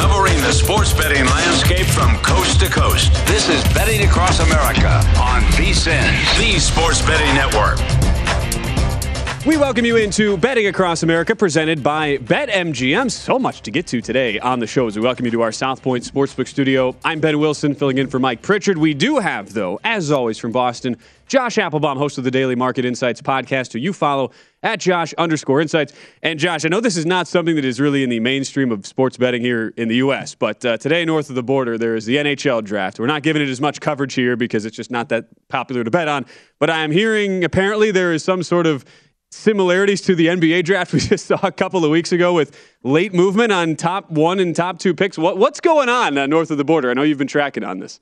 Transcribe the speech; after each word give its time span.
Covering 0.00 0.38
the 0.38 0.50
sports 0.50 0.94
betting 0.94 1.26
landscape 1.26 1.84
from 1.84 2.16
coast 2.22 2.58
to 2.60 2.70
coast. 2.70 3.12
This 3.26 3.50
is 3.50 3.62
Betting 3.74 4.08
Across 4.08 4.40
America 4.40 4.88
on 5.20 5.42
VSIN, 5.52 6.38
the 6.38 6.58
Sports 6.58 7.02
Betting 7.02 7.34
Network. 7.34 7.78
We 9.44 9.58
welcome 9.58 9.84
you 9.84 9.98
into 9.98 10.38
Betting 10.38 10.68
Across 10.68 11.02
America, 11.02 11.36
presented 11.36 11.82
by 11.82 12.16
BetMGM. 12.16 13.10
So 13.10 13.38
much 13.38 13.60
to 13.60 13.70
get 13.70 13.86
to 13.88 14.00
today 14.00 14.38
on 14.38 14.58
the 14.58 14.66
show 14.66 14.86
as 14.86 14.96
we 14.96 15.02
welcome 15.02 15.26
you 15.26 15.32
to 15.32 15.42
our 15.42 15.52
South 15.52 15.82
Point 15.82 16.02
Sportsbook 16.02 16.48
studio. 16.48 16.96
I'm 17.04 17.20
Ben 17.20 17.38
Wilson, 17.38 17.74
filling 17.74 17.98
in 17.98 18.06
for 18.06 18.18
Mike 18.18 18.40
Pritchard. 18.40 18.78
We 18.78 18.94
do 18.94 19.18
have, 19.18 19.52
though, 19.52 19.80
as 19.84 20.10
always, 20.10 20.38
from 20.38 20.52
Boston, 20.52 20.96
Josh 21.30 21.58
Appelbaum, 21.58 21.96
host 21.96 22.18
of 22.18 22.24
the 22.24 22.30
Daily 22.32 22.56
Market 22.56 22.84
Insights 22.84 23.22
podcast, 23.22 23.72
who 23.72 23.78
you 23.78 23.92
follow 23.92 24.32
at 24.64 24.80
Josh 24.80 25.14
underscore 25.14 25.60
Insights. 25.60 25.92
And 26.24 26.40
Josh, 26.40 26.64
I 26.64 26.68
know 26.68 26.80
this 26.80 26.96
is 26.96 27.06
not 27.06 27.28
something 27.28 27.54
that 27.54 27.64
is 27.64 27.78
really 27.78 28.02
in 28.02 28.10
the 28.10 28.18
mainstream 28.18 28.72
of 28.72 28.84
sports 28.84 29.16
betting 29.16 29.40
here 29.40 29.72
in 29.76 29.86
the 29.86 29.94
U.S., 29.96 30.34
but 30.34 30.64
uh, 30.64 30.76
today, 30.76 31.04
north 31.04 31.28
of 31.28 31.36
the 31.36 31.42
border, 31.44 31.78
there 31.78 31.94
is 31.94 32.04
the 32.04 32.16
NHL 32.16 32.64
draft. 32.64 32.98
We're 32.98 33.06
not 33.06 33.22
giving 33.22 33.42
it 33.42 33.48
as 33.48 33.60
much 33.60 33.80
coverage 33.80 34.14
here 34.14 34.36
because 34.36 34.64
it's 34.64 34.74
just 34.74 34.90
not 34.90 35.08
that 35.10 35.26
popular 35.46 35.84
to 35.84 35.90
bet 35.92 36.08
on. 36.08 36.26
But 36.58 36.68
I 36.68 36.82
am 36.82 36.90
hearing 36.90 37.44
apparently 37.44 37.92
there 37.92 38.12
is 38.12 38.24
some 38.24 38.42
sort 38.42 38.66
of 38.66 38.84
similarities 39.30 40.00
to 40.00 40.16
the 40.16 40.26
NBA 40.26 40.64
draft 40.64 40.92
we 40.92 40.98
just 40.98 41.26
saw 41.26 41.38
a 41.44 41.52
couple 41.52 41.84
of 41.84 41.92
weeks 41.92 42.10
ago 42.10 42.34
with 42.34 42.58
late 42.82 43.14
movement 43.14 43.52
on 43.52 43.76
top 43.76 44.10
one 44.10 44.40
and 44.40 44.56
top 44.56 44.80
two 44.80 44.94
picks. 44.94 45.16
What, 45.16 45.38
what's 45.38 45.60
going 45.60 45.88
on 45.88 46.18
uh, 46.18 46.26
north 46.26 46.50
of 46.50 46.58
the 46.58 46.64
border? 46.64 46.90
I 46.90 46.94
know 46.94 47.02
you've 47.02 47.18
been 47.18 47.28
tracking 47.28 47.62
on 47.62 47.78
this. 47.78 48.00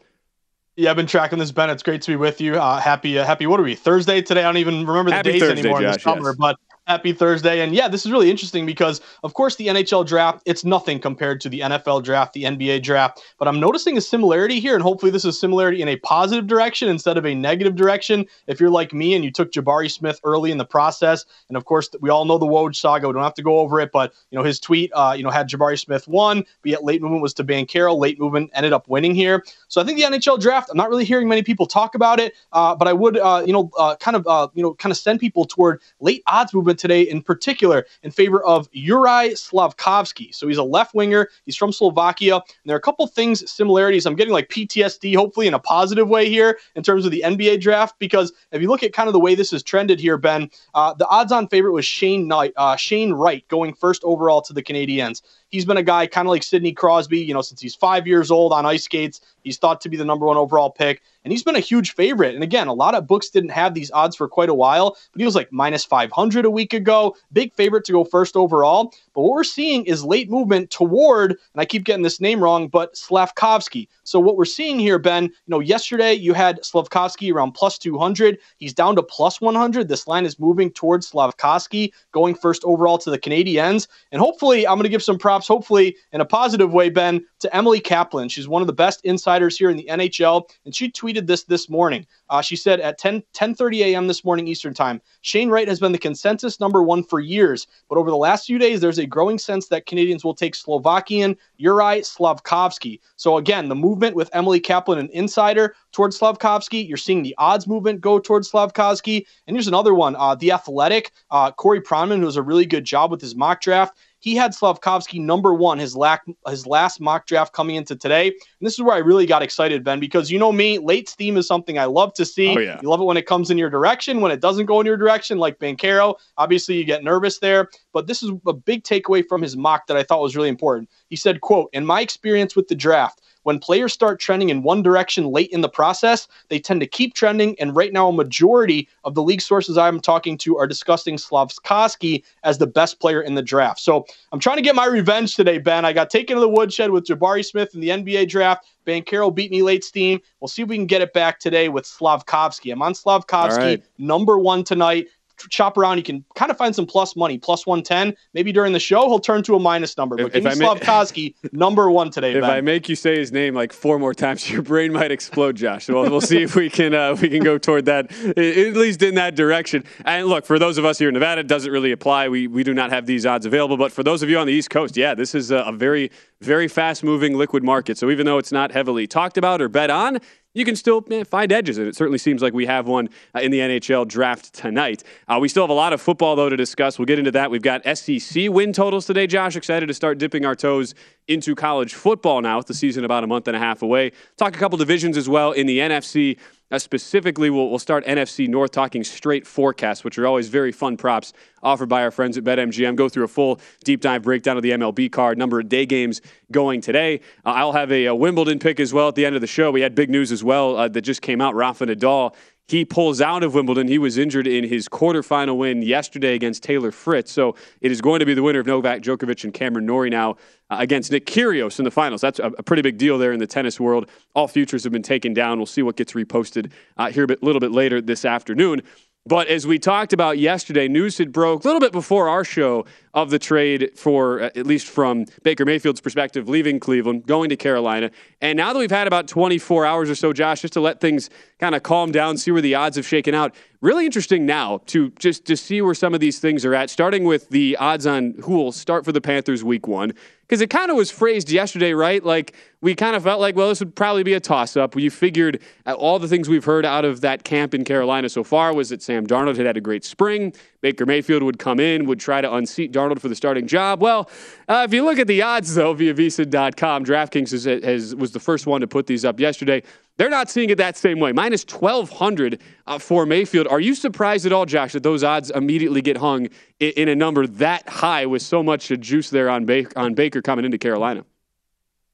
Yeah, 0.78 0.90
I've 0.90 0.96
been 0.96 1.08
tracking 1.08 1.40
this, 1.40 1.50
Ben. 1.50 1.70
It's 1.70 1.82
great 1.82 2.02
to 2.02 2.12
be 2.12 2.14
with 2.14 2.40
you. 2.40 2.54
Uh, 2.54 2.78
happy, 2.78 3.18
uh, 3.18 3.24
happy. 3.24 3.48
What 3.48 3.58
are 3.58 3.64
we? 3.64 3.74
Thursday 3.74 4.22
today. 4.22 4.42
I 4.42 4.44
don't 4.44 4.58
even 4.58 4.86
remember 4.86 5.10
the 5.10 5.16
happy 5.16 5.32
days 5.32 5.40
Thursday, 5.40 5.60
anymore 5.62 5.80
Josh, 5.80 5.86
in 5.86 5.92
the 5.94 5.98
summer, 5.98 6.28
yes. 6.28 6.36
but 6.36 6.60
happy 6.88 7.12
Thursday. 7.12 7.60
And 7.60 7.74
yeah, 7.74 7.86
this 7.86 8.06
is 8.06 8.10
really 8.10 8.30
interesting 8.30 8.64
because, 8.64 9.02
of 9.22 9.34
course, 9.34 9.56
the 9.56 9.66
NHL 9.66 10.06
draft, 10.06 10.42
it's 10.46 10.64
nothing 10.64 10.98
compared 10.98 11.40
to 11.42 11.48
the 11.50 11.60
NFL 11.60 12.02
draft, 12.02 12.32
the 12.32 12.44
NBA 12.44 12.82
draft. 12.82 13.22
But 13.38 13.46
I'm 13.46 13.60
noticing 13.60 13.98
a 13.98 14.00
similarity 14.00 14.58
here, 14.58 14.74
and 14.74 14.82
hopefully 14.82 15.12
this 15.12 15.24
is 15.24 15.38
similarity 15.38 15.82
in 15.82 15.88
a 15.88 15.96
positive 15.96 16.46
direction 16.46 16.88
instead 16.88 17.18
of 17.18 17.26
a 17.26 17.34
negative 17.34 17.76
direction. 17.76 18.26
If 18.46 18.58
you're 18.58 18.70
like 18.70 18.94
me 18.94 19.14
and 19.14 19.22
you 19.22 19.30
took 19.30 19.52
Jabari 19.52 19.90
Smith 19.90 20.18
early 20.24 20.50
in 20.50 20.56
the 20.56 20.64
process, 20.64 21.26
and 21.48 21.58
of 21.58 21.66
course, 21.66 21.90
we 22.00 22.08
all 22.08 22.24
know 22.24 22.38
the 22.38 22.46
Woj 22.46 22.74
saga. 22.74 23.06
We 23.06 23.12
don't 23.12 23.22
have 23.22 23.34
to 23.34 23.42
go 23.42 23.58
over 23.58 23.80
it, 23.80 23.92
but, 23.92 24.14
you 24.30 24.38
know, 24.38 24.44
his 24.44 24.58
tweet, 24.58 24.90
uh, 24.94 25.14
you 25.16 25.22
know, 25.22 25.30
had 25.30 25.48
Jabari 25.48 25.78
Smith 25.78 26.08
won, 26.08 26.42
but 26.62 26.70
yet 26.70 26.84
late 26.84 27.02
movement 27.02 27.22
was 27.22 27.34
to 27.34 27.44
Banchero. 27.44 27.96
Late 27.98 28.18
movement 28.18 28.50
ended 28.54 28.72
up 28.72 28.88
winning 28.88 29.14
here. 29.14 29.44
So 29.68 29.82
I 29.82 29.84
think 29.84 29.98
the 29.98 30.04
NHL 30.04 30.40
draft, 30.40 30.70
I'm 30.70 30.76
not 30.78 30.88
really 30.88 31.04
hearing 31.04 31.28
many 31.28 31.42
people 31.42 31.66
talk 31.66 31.94
about 31.94 32.18
it, 32.18 32.32
uh, 32.52 32.74
but 32.74 32.88
I 32.88 32.94
would, 32.94 33.18
uh, 33.18 33.42
you 33.44 33.52
know, 33.52 33.70
uh, 33.78 33.96
kind 33.96 34.16
of, 34.16 34.26
uh, 34.26 34.48
you 34.54 34.62
know, 34.62 34.72
kind 34.72 34.90
of 34.90 34.96
send 34.96 35.20
people 35.20 35.44
toward 35.44 35.82
late 36.00 36.22
odds 36.26 36.54
movement 36.54 36.77
today 36.78 37.02
in 37.02 37.22
particular 37.22 37.86
in 38.02 38.10
favor 38.10 38.42
of 38.44 38.68
Uri 38.72 39.30
Slafkovsky. 39.30 40.34
So 40.34 40.48
he's 40.48 40.58
a 40.58 40.62
left 40.62 40.94
winger. 40.94 41.28
He's 41.44 41.56
from 41.56 41.72
Slovakia. 41.72 42.36
And 42.36 42.44
there 42.64 42.74
are 42.74 42.78
a 42.78 42.82
couple 42.82 43.06
things, 43.06 43.50
similarities. 43.50 44.06
I'm 44.06 44.16
getting 44.16 44.32
like 44.32 44.48
PTSD, 44.48 45.14
hopefully 45.16 45.46
in 45.46 45.54
a 45.54 45.58
positive 45.58 46.08
way 46.08 46.28
here 46.28 46.58
in 46.74 46.82
terms 46.82 47.04
of 47.04 47.10
the 47.10 47.22
NBA 47.24 47.60
draft, 47.60 47.98
because 47.98 48.32
if 48.52 48.62
you 48.62 48.68
look 48.68 48.82
at 48.82 48.92
kind 48.92 49.08
of 49.08 49.12
the 49.12 49.20
way 49.20 49.34
this 49.34 49.50
has 49.50 49.62
trended 49.62 50.00
here, 50.00 50.16
Ben, 50.16 50.50
uh, 50.74 50.94
the 50.94 51.06
odds 51.08 51.32
on 51.32 51.48
favorite 51.48 51.72
was 51.72 51.84
Shane 51.84 52.28
Knight, 52.28 52.52
uh, 52.56 52.76
Shane 52.76 53.12
Wright 53.12 53.46
going 53.48 53.74
first 53.74 54.02
overall 54.04 54.40
to 54.42 54.52
the 54.52 54.62
Canadiens. 54.62 55.22
He's 55.50 55.64
been 55.64 55.76
a 55.76 55.82
guy 55.82 56.06
kind 56.06 56.26
of 56.26 56.30
like 56.30 56.42
Sidney 56.42 56.72
Crosby, 56.72 57.18
you 57.18 57.32
know, 57.32 57.42
since 57.42 57.60
he's 57.60 57.74
five 57.74 58.06
years 58.06 58.30
old 58.30 58.52
on 58.52 58.66
ice 58.66 58.84
skates. 58.84 59.20
He's 59.42 59.56
thought 59.56 59.80
to 59.80 59.88
be 59.88 59.96
the 59.96 60.04
number 60.04 60.26
one 60.26 60.36
overall 60.36 60.70
pick, 60.70 61.00
and 61.24 61.32
he's 61.32 61.42
been 61.42 61.56
a 61.56 61.60
huge 61.60 61.94
favorite. 61.94 62.34
And 62.34 62.44
again, 62.44 62.68
a 62.68 62.72
lot 62.72 62.94
of 62.94 63.06
books 63.06 63.30
didn't 63.30 63.50
have 63.50 63.72
these 63.72 63.90
odds 63.92 64.14
for 64.14 64.28
quite 64.28 64.50
a 64.50 64.54
while, 64.54 64.96
but 65.12 65.20
he 65.20 65.24
was 65.24 65.34
like 65.34 65.50
minus 65.50 65.84
500 65.84 66.44
a 66.44 66.50
week 66.50 66.74
ago. 66.74 67.16
Big 67.32 67.54
favorite 67.54 67.84
to 67.86 67.92
go 67.92 68.04
first 68.04 68.36
overall. 68.36 68.92
But 69.14 69.22
what 69.22 69.32
we're 69.32 69.44
seeing 69.44 69.86
is 69.86 70.04
late 70.04 70.28
movement 70.28 70.70
toward, 70.70 71.30
and 71.30 71.38
I 71.56 71.64
keep 71.64 71.84
getting 71.84 72.02
this 72.02 72.20
name 72.20 72.42
wrong, 72.42 72.68
but 72.68 72.94
Slafkovsky. 72.94 73.88
So 74.04 74.20
what 74.20 74.36
we're 74.36 74.44
seeing 74.44 74.78
here, 74.78 74.98
Ben, 74.98 75.24
you 75.24 75.30
know, 75.46 75.60
yesterday 75.60 76.12
you 76.12 76.34
had 76.34 76.60
Slafkovsky 76.60 77.32
around 77.32 77.52
plus 77.52 77.78
200. 77.78 78.38
He's 78.58 78.74
down 78.74 78.96
to 78.96 79.02
plus 79.02 79.40
100. 79.40 79.88
This 79.88 80.06
line 80.06 80.26
is 80.26 80.38
moving 80.38 80.70
towards 80.70 81.10
Slafkovsky, 81.10 81.92
going 82.12 82.34
first 82.34 82.64
overall 82.64 82.98
to 82.98 83.10
the 83.10 83.18
Canadiens. 83.18 83.88
And 84.12 84.20
hopefully, 84.20 84.66
I'm 84.66 84.74
going 84.74 84.84
to 84.84 84.88
give 84.90 85.02
some 85.02 85.18
props, 85.18 85.37
hopefully 85.46 85.96
in 86.12 86.20
a 86.20 86.24
positive 86.24 86.72
way, 86.72 86.88
Ben, 86.88 87.24
to 87.40 87.54
Emily 87.54 87.80
Kaplan. 87.80 88.28
She's 88.28 88.48
one 88.48 88.62
of 88.62 88.66
the 88.66 88.72
best 88.72 89.00
insiders 89.04 89.56
here 89.56 89.70
in 89.70 89.76
the 89.76 89.86
NHL, 89.88 90.48
and 90.64 90.74
she 90.74 90.90
tweeted 90.90 91.26
this 91.26 91.44
this 91.44 91.68
morning. 91.68 92.06
Uh, 92.30 92.42
she 92.42 92.56
said 92.56 92.80
at 92.80 92.98
10 92.98 93.22
10:30 93.34 93.80
a.m. 93.80 94.06
this 94.06 94.24
morning 94.24 94.48
Eastern 94.48 94.74
Time, 94.74 95.00
Shane 95.20 95.50
Wright 95.50 95.68
has 95.68 95.80
been 95.80 95.92
the 95.92 95.98
consensus 95.98 96.60
number 96.60 96.82
one 96.82 97.02
for 97.02 97.20
years, 97.20 97.66
but 97.88 97.98
over 97.98 98.10
the 98.10 98.16
last 98.16 98.46
few 98.46 98.58
days, 98.58 98.80
there's 98.80 98.98
a 98.98 99.06
growing 99.06 99.38
sense 99.38 99.68
that 99.68 99.86
Canadiens 99.86 100.24
will 100.24 100.34
take 100.34 100.54
Slovakian 100.54 101.36
Uri 101.56 102.00
Slafkovsky. 102.00 103.00
So 103.16 103.36
again, 103.36 103.68
the 103.68 103.74
movement 103.74 104.16
with 104.16 104.30
Emily 104.32 104.60
Kaplan, 104.60 104.98
an 104.98 105.10
insider, 105.12 105.74
towards 105.92 106.18
Slafkovsky. 106.18 106.86
You're 106.86 106.96
seeing 106.96 107.22
the 107.22 107.34
odds 107.38 107.66
movement 107.66 108.00
go 108.00 108.18
towards 108.18 108.50
Slafkovsky. 108.50 109.26
And 109.46 109.56
here's 109.56 109.68
another 109.68 109.94
one: 109.94 110.16
uh, 110.16 110.34
the 110.34 110.52
Athletic, 110.52 111.12
uh, 111.30 111.52
Corey 111.52 111.80
Pronman, 111.80 112.18
who 112.18 112.24
does 112.24 112.36
a 112.36 112.42
really 112.42 112.66
good 112.66 112.84
job 112.84 113.10
with 113.10 113.20
his 113.20 113.34
mock 113.34 113.60
draft. 113.60 113.98
He 114.20 114.34
had 114.34 114.52
Slafkovsky 114.52 115.20
number 115.20 115.54
one 115.54 115.78
his, 115.78 115.96
lack, 115.96 116.24
his 116.48 116.66
last 116.66 117.00
mock 117.00 117.26
draft 117.26 117.52
coming 117.52 117.76
into 117.76 117.94
today. 117.94 118.28
And 118.28 118.66
this 118.66 118.74
is 118.74 118.82
where 118.82 118.94
I 118.94 118.98
really 118.98 119.26
got 119.26 119.42
excited, 119.42 119.84
Ben, 119.84 120.00
because 120.00 120.30
you 120.30 120.38
know 120.38 120.50
me, 120.50 120.78
late 120.78 121.08
steam 121.08 121.36
is 121.36 121.46
something 121.46 121.78
I 121.78 121.84
love 121.84 122.14
to 122.14 122.24
see. 122.24 122.56
Oh, 122.56 122.58
yeah. 122.58 122.80
You 122.82 122.88
love 122.88 123.00
it 123.00 123.04
when 123.04 123.16
it 123.16 123.26
comes 123.26 123.50
in 123.50 123.58
your 123.58 123.70
direction. 123.70 124.20
When 124.20 124.32
it 124.32 124.40
doesn't 124.40 124.66
go 124.66 124.80
in 124.80 124.86
your 124.86 124.96
direction, 124.96 125.38
like 125.38 125.58
Banchero, 125.58 126.16
obviously 126.36 126.76
you 126.76 126.84
get 126.84 127.04
nervous 127.04 127.38
there. 127.38 127.68
But 127.92 128.06
this 128.06 128.22
is 128.22 128.32
a 128.46 128.52
big 128.52 128.82
takeaway 128.82 129.24
from 129.26 129.40
his 129.40 129.56
mock 129.56 129.86
that 129.86 129.96
I 129.96 130.02
thought 130.02 130.22
was 130.22 130.36
really 130.36 130.48
important. 130.48 130.90
He 131.08 131.16
said, 131.16 131.40
quote, 131.40 131.70
in 131.72 131.86
my 131.86 132.00
experience 132.00 132.56
with 132.56 132.68
the 132.68 132.74
draft, 132.74 133.22
when 133.48 133.58
players 133.58 133.94
start 133.94 134.20
trending 134.20 134.50
in 134.50 134.62
one 134.62 134.82
direction 134.82 135.24
late 135.28 135.48
in 135.52 135.62
the 135.62 135.70
process, 135.70 136.28
they 136.48 136.58
tend 136.58 136.80
to 136.80 136.86
keep 136.86 137.14
trending. 137.14 137.58
And 137.58 137.74
right 137.74 137.94
now, 137.94 138.10
a 138.10 138.12
majority 138.12 138.86
of 139.04 139.14
the 139.14 139.22
league 139.22 139.40
sources 139.40 139.78
I'm 139.78 140.00
talking 140.00 140.36
to 140.36 140.58
are 140.58 140.66
discussing 140.66 141.16
Slafkovsky 141.16 142.24
as 142.44 142.58
the 142.58 142.66
best 142.66 143.00
player 143.00 143.22
in 143.22 143.36
the 143.36 143.42
draft. 143.42 143.80
So 143.80 144.04
I'm 144.32 144.38
trying 144.38 144.56
to 144.56 144.62
get 144.62 144.74
my 144.74 144.84
revenge 144.84 145.34
today, 145.34 145.56
Ben. 145.56 145.86
I 145.86 145.94
got 145.94 146.10
taken 146.10 146.36
to 146.36 146.40
the 146.40 146.48
woodshed 146.48 146.90
with 146.90 147.06
Jabari 147.06 147.42
Smith 147.42 147.74
in 147.74 147.80
the 147.80 147.88
NBA 147.88 148.28
draft. 148.28 148.66
Banchero 148.86 149.34
beat 149.34 149.50
me 149.50 149.62
late 149.62 149.82
steam. 149.82 150.20
We'll 150.40 150.48
see 150.48 150.60
if 150.60 150.68
we 150.68 150.76
can 150.76 150.86
get 150.86 151.00
it 151.00 151.14
back 151.14 151.40
today 151.40 151.70
with 151.70 151.86
Slafkovsky. 151.86 152.70
I'm 152.70 152.82
on 152.82 152.92
Slafkovsky, 152.92 153.56
right. 153.56 153.82
number 153.96 154.36
one 154.36 154.62
tonight 154.62 155.08
shop 155.50 155.76
around, 155.76 155.98
you 155.98 156.02
can 156.02 156.24
kind 156.34 156.50
of 156.50 156.56
find 156.56 156.74
some 156.74 156.86
plus 156.86 157.16
money, 157.16 157.38
plus 157.38 157.66
110. 157.66 158.16
Maybe 158.34 158.52
during 158.52 158.72
the 158.72 158.80
show, 158.80 159.08
he'll 159.08 159.18
turn 159.18 159.42
to 159.44 159.54
a 159.54 159.58
minus 159.58 159.96
number. 159.96 160.16
But 160.16 160.26
if, 160.26 160.32
give 160.32 160.46
if 160.46 161.16
me 161.16 161.34
number 161.52 161.90
one 161.90 162.10
today. 162.10 162.34
If 162.34 162.42
ben. 162.42 162.50
I 162.50 162.60
make 162.60 162.88
you 162.88 162.96
say 162.96 163.18
his 163.18 163.32
name 163.32 163.54
like 163.54 163.72
four 163.72 163.98
more 163.98 164.14
times, 164.14 164.48
your 164.50 164.62
brain 164.62 164.92
might 164.92 165.10
explode, 165.10 165.56
Josh. 165.56 165.86
So 165.86 165.94
we'll, 165.94 166.10
we'll 166.10 166.20
see 166.20 166.42
if 166.42 166.54
we 166.54 166.70
can 166.70 166.94
uh, 166.94 167.16
we 167.20 167.28
can 167.28 167.42
go 167.42 167.58
toward 167.58 167.86
that, 167.86 168.10
at 168.10 168.74
least 168.74 169.02
in 169.02 169.14
that 169.16 169.34
direction. 169.34 169.84
And 170.04 170.26
look, 170.26 170.46
for 170.46 170.58
those 170.58 170.78
of 170.78 170.84
us 170.84 170.98
here 170.98 171.08
in 171.08 171.14
Nevada, 171.14 171.40
it 171.40 171.46
doesn't 171.46 171.70
really 171.70 171.92
apply. 171.92 172.28
We, 172.28 172.46
we 172.46 172.64
do 172.64 172.74
not 172.74 172.90
have 172.90 173.06
these 173.06 173.26
odds 173.26 173.46
available. 173.46 173.76
But 173.76 173.92
for 173.92 174.02
those 174.02 174.22
of 174.22 174.30
you 174.30 174.38
on 174.38 174.46
the 174.46 174.52
East 174.52 174.70
Coast, 174.70 174.96
yeah, 174.96 175.14
this 175.14 175.34
is 175.34 175.50
a, 175.50 175.58
a 175.58 175.72
very, 175.72 176.10
very 176.40 176.68
fast 176.68 177.02
moving 177.02 177.36
liquid 177.36 177.62
market. 177.64 177.98
So 177.98 178.10
even 178.10 178.26
though 178.26 178.38
it's 178.38 178.52
not 178.52 178.72
heavily 178.72 179.06
talked 179.06 179.38
about 179.38 179.60
or 179.60 179.68
bet 179.68 179.90
on, 179.90 180.18
you 180.54 180.64
can 180.64 180.76
still 180.76 181.04
man, 181.08 181.24
find 181.24 181.52
edges. 181.52 181.78
And 181.78 181.86
it 181.86 181.96
certainly 181.96 182.18
seems 182.18 182.42
like 182.42 182.52
we 182.52 182.66
have 182.66 182.86
one 182.86 183.08
uh, 183.34 183.40
in 183.40 183.50
the 183.50 183.60
NHL 183.60 184.08
draft 184.08 184.52
tonight. 184.54 185.04
Uh, 185.28 185.38
we 185.40 185.48
still 185.48 185.62
have 185.62 185.70
a 185.70 185.74
lot 185.74 185.92
of 185.92 186.00
football, 186.00 186.36
though, 186.36 186.48
to 186.48 186.56
discuss. 186.56 186.98
We'll 186.98 187.06
get 187.06 187.18
into 187.18 187.30
that. 187.32 187.50
We've 187.50 187.62
got 187.62 187.82
SEC 187.96 188.50
win 188.50 188.72
totals 188.72 189.06
today, 189.06 189.26
Josh. 189.26 189.56
Excited 189.56 189.86
to 189.86 189.94
start 189.94 190.18
dipping 190.18 190.44
our 190.44 190.54
toes 190.54 190.94
into 191.28 191.54
college 191.54 191.94
football 191.94 192.40
now 192.40 192.56
with 192.56 192.66
the 192.66 192.74
season 192.74 193.04
about 193.04 193.24
a 193.24 193.26
month 193.26 193.46
and 193.46 193.56
a 193.56 193.60
half 193.60 193.82
away. 193.82 194.12
Talk 194.36 194.56
a 194.56 194.58
couple 194.58 194.78
divisions 194.78 195.16
as 195.16 195.28
well 195.28 195.52
in 195.52 195.66
the 195.66 195.78
NFC. 195.78 196.38
Specifically, 196.76 197.48
we'll, 197.48 197.70
we'll 197.70 197.78
start 197.78 198.04
NFC 198.04 198.46
North 198.46 198.72
talking 198.72 199.02
straight 199.02 199.46
forecasts, 199.46 200.04
which 200.04 200.18
are 200.18 200.26
always 200.26 200.48
very 200.48 200.70
fun 200.70 200.98
props 200.98 201.32
offered 201.62 201.88
by 201.88 202.02
our 202.02 202.10
friends 202.10 202.36
at 202.36 202.44
BetMGM. 202.44 202.94
Go 202.94 203.08
through 203.08 203.24
a 203.24 203.28
full 203.28 203.58
deep 203.84 204.02
dive 204.02 204.22
breakdown 204.22 204.58
of 204.58 204.62
the 204.62 204.72
MLB 204.72 205.10
card, 205.10 205.38
number 205.38 205.60
of 205.60 205.68
day 205.70 205.86
games 205.86 206.20
going 206.52 206.82
today. 206.82 207.20
Uh, 207.46 207.50
I'll 207.50 207.72
have 207.72 207.90
a, 207.90 208.06
a, 208.06 208.14
Wimbledon 208.14 208.58
pick 208.58 208.80
as 208.80 208.92
well 208.92 209.08
at 209.08 209.14
the 209.14 209.24
end 209.24 209.34
of 209.34 209.40
the 209.40 209.46
show. 209.46 209.70
We 209.70 209.80
had 209.80 209.94
big 209.94 210.10
news 210.10 210.30
as 210.30 210.44
well 210.44 210.76
uh, 210.76 210.88
that 210.88 211.02
just 211.02 211.22
came 211.22 211.40
out. 211.40 211.54
Rafa 211.54 211.86
Nadal 211.86 212.34
he 212.68 212.84
pulls 212.84 213.20
out 213.22 213.42
of 213.42 213.54
Wimbledon. 213.54 213.88
He 213.88 213.98
was 213.98 214.18
injured 214.18 214.46
in 214.46 214.62
his 214.62 214.88
quarterfinal 214.88 215.56
win 215.56 215.80
yesterday 215.80 216.34
against 216.34 216.62
Taylor 216.62 216.92
Fritz. 216.92 217.32
So 217.32 217.56
it 217.80 217.90
is 217.90 218.02
going 218.02 218.20
to 218.20 218.26
be 218.26 218.34
the 218.34 218.42
winner 218.42 218.60
of 218.60 218.66
Novak 218.66 219.00
Djokovic 219.00 219.42
and 219.42 219.54
Cameron 219.54 219.86
Norrie 219.86 220.10
now 220.10 220.36
uh, 220.68 220.76
against 220.78 221.10
Nick 221.10 221.24
Kyrgios 221.24 221.78
in 221.78 221.86
the 221.86 221.90
finals. 221.90 222.20
That's 222.20 222.38
a, 222.38 222.52
a, 222.58 222.62
pretty 222.62 222.82
big 222.82 222.98
deal 222.98 223.16
there 223.16 223.32
in 223.32 223.38
the 223.38 223.46
tennis 223.46 223.80
world. 223.80 224.10
All 224.34 224.46
futures 224.46 224.84
have 224.84 224.92
been 224.92 225.02
taken 225.02 225.32
down. 225.32 225.58
We'll 225.58 225.66
see 225.66 225.82
what 225.82 225.96
gets 225.96 226.12
reposted 226.12 226.70
uh, 226.98 227.10
here 227.10 227.24
a 227.24 227.26
bit, 227.26 227.42
little 227.42 227.60
bit 227.60 227.72
later 227.72 228.02
this 228.02 228.26
afternoon. 228.26 228.82
But 229.24 229.48
as 229.48 229.66
we 229.66 229.78
talked 229.78 230.12
about 230.12 230.38
yesterday, 230.38 230.88
news 230.88 231.18
had 231.18 231.32
broke 231.32 231.64
a 231.64 231.68
little 231.68 231.80
bit 231.80 231.92
before 231.92 232.28
our 232.28 232.44
show 232.44 232.84
of 233.22 233.30
the 233.30 233.38
trade 233.38 233.90
for, 233.96 234.40
uh, 234.40 234.50
at 234.54 234.66
least 234.66 234.86
from 234.86 235.26
Baker 235.42 235.64
Mayfield's 235.64 236.00
perspective, 236.00 236.48
leaving 236.48 236.78
Cleveland, 236.78 237.26
going 237.26 237.48
to 237.48 237.56
Carolina. 237.56 238.10
And 238.40 238.56
now 238.56 238.72
that 238.72 238.78
we've 238.78 238.90
had 238.90 239.06
about 239.06 239.26
24 239.26 239.84
hours 239.84 240.08
or 240.08 240.14
so, 240.14 240.32
Josh, 240.32 240.62
just 240.62 240.74
to 240.74 240.80
let 240.80 241.00
things 241.00 241.28
kind 241.58 241.74
of 241.74 241.82
calm 241.82 242.12
down, 242.12 242.36
see 242.36 242.50
where 242.50 242.62
the 242.62 242.74
odds 242.74 242.96
have 242.96 243.06
shaken 243.06 243.34
out, 243.34 243.54
really 243.80 244.06
interesting 244.06 244.46
now 244.46 244.80
to 244.86 245.10
just 245.18 245.44
to 245.46 245.56
see 245.56 245.82
where 245.82 245.94
some 245.94 246.14
of 246.14 246.20
these 246.20 246.38
things 246.38 246.64
are 246.64 246.74
at, 246.74 246.90
starting 246.90 247.24
with 247.24 247.48
the 247.48 247.76
odds 247.78 248.06
on 248.06 248.34
who 248.42 248.54
will 248.54 248.72
start 248.72 249.04
for 249.04 249.12
the 249.12 249.20
Panthers 249.20 249.62
week 249.64 249.86
one 249.86 250.12
because 250.48 250.60
it 250.62 250.70
kind 250.70 250.90
of 250.90 250.96
was 250.96 251.10
phrased 251.10 251.50
yesterday, 251.50 251.92
right? 251.92 252.24
Like 252.24 252.54
we 252.80 252.94
kind 252.94 253.14
of 253.14 253.22
felt 253.22 253.38
like, 253.38 253.54
well, 253.54 253.68
this 253.68 253.80
would 253.80 253.94
probably 253.94 254.22
be 254.22 254.32
a 254.32 254.40
toss-up. 254.40 254.96
You 254.96 255.10
figured 255.10 255.60
uh, 255.84 255.92
all 255.92 256.18
the 256.18 256.28
things 256.28 256.48
we've 256.48 256.64
heard 256.64 256.86
out 256.86 257.04
of 257.04 257.20
that 257.20 257.44
camp 257.44 257.74
in 257.74 257.84
Carolina 257.84 258.28
so 258.30 258.42
far 258.42 258.74
was 258.74 258.88
that 258.88 259.02
Sam 259.02 259.26
Darnold 259.26 259.56
had 259.56 259.66
had 259.66 259.76
a 259.76 259.80
great 259.80 260.04
spring. 260.04 260.54
Baker 260.80 261.06
Mayfield 261.06 261.42
would 261.42 261.58
come 261.58 261.80
in, 261.80 262.06
would 262.06 262.20
try 262.20 262.40
to 262.40 262.52
unseat 262.54 262.92
Darnold 262.92 263.20
for 263.20 263.28
the 263.28 263.34
starting 263.34 263.66
job. 263.66 264.00
Well, 264.00 264.30
uh, 264.68 264.86
if 264.86 264.94
you 264.94 265.04
look 265.04 265.18
at 265.18 265.26
the 265.26 265.42
odds, 265.42 265.74
though, 265.74 265.92
via 265.92 266.14
VSiN.com, 266.14 267.04
DraftKings 267.04 267.50
has, 267.50 267.64
has, 267.64 268.14
was 268.14 268.32
the 268.32 268.40
first 268.40 268.66
one 268.66 268.80
to 268.80 268.86
put 268.86 269.06
these 269.06 269.24
up 269.24 269.40
yesterday. 269.40 269.82
They're 270.18 270.30
not 270.30 270.50
seeing 270.50 270.70
it 270.70 270.78
that 270.78 270.96
same 270.96 271.20
way. 271.20 271.32
Minus 271.32 271.64
1,200 271.64 272.60
uh, 272.86 272.98
for 272.98 273.26
Mayfield. 273.26 273.66
Are 273.68 273.80
you 273.80 273.94
surprised 273.94 274.46
at 274.46 274.52
all, 274.52 274.66
Josh, 274.66 274.92
that 274.92 275.02
those 275.02 275.24
odds 275.24 275.50
immediately 275.50 276.02
get 276.02 276.16
hung 276.16 276.48
in, 276.78 276.90
in 276.96 277.08
a 277.08 277.14
number 277.16 277.46
that 277.46 277.88
high 277.88 278.26
with 278.26 278.42
so 278.42 278.62
much 278.62 278.88
juice 279.00 279.30
there 279.30 279.48
on, 279.48 279.64
ba- 279.64 279.86
on 279.96 280.14
Baker 280.14 280.42
coming 280.42 280.64
into 280.64 280.78
Carolina? 280.78 281.24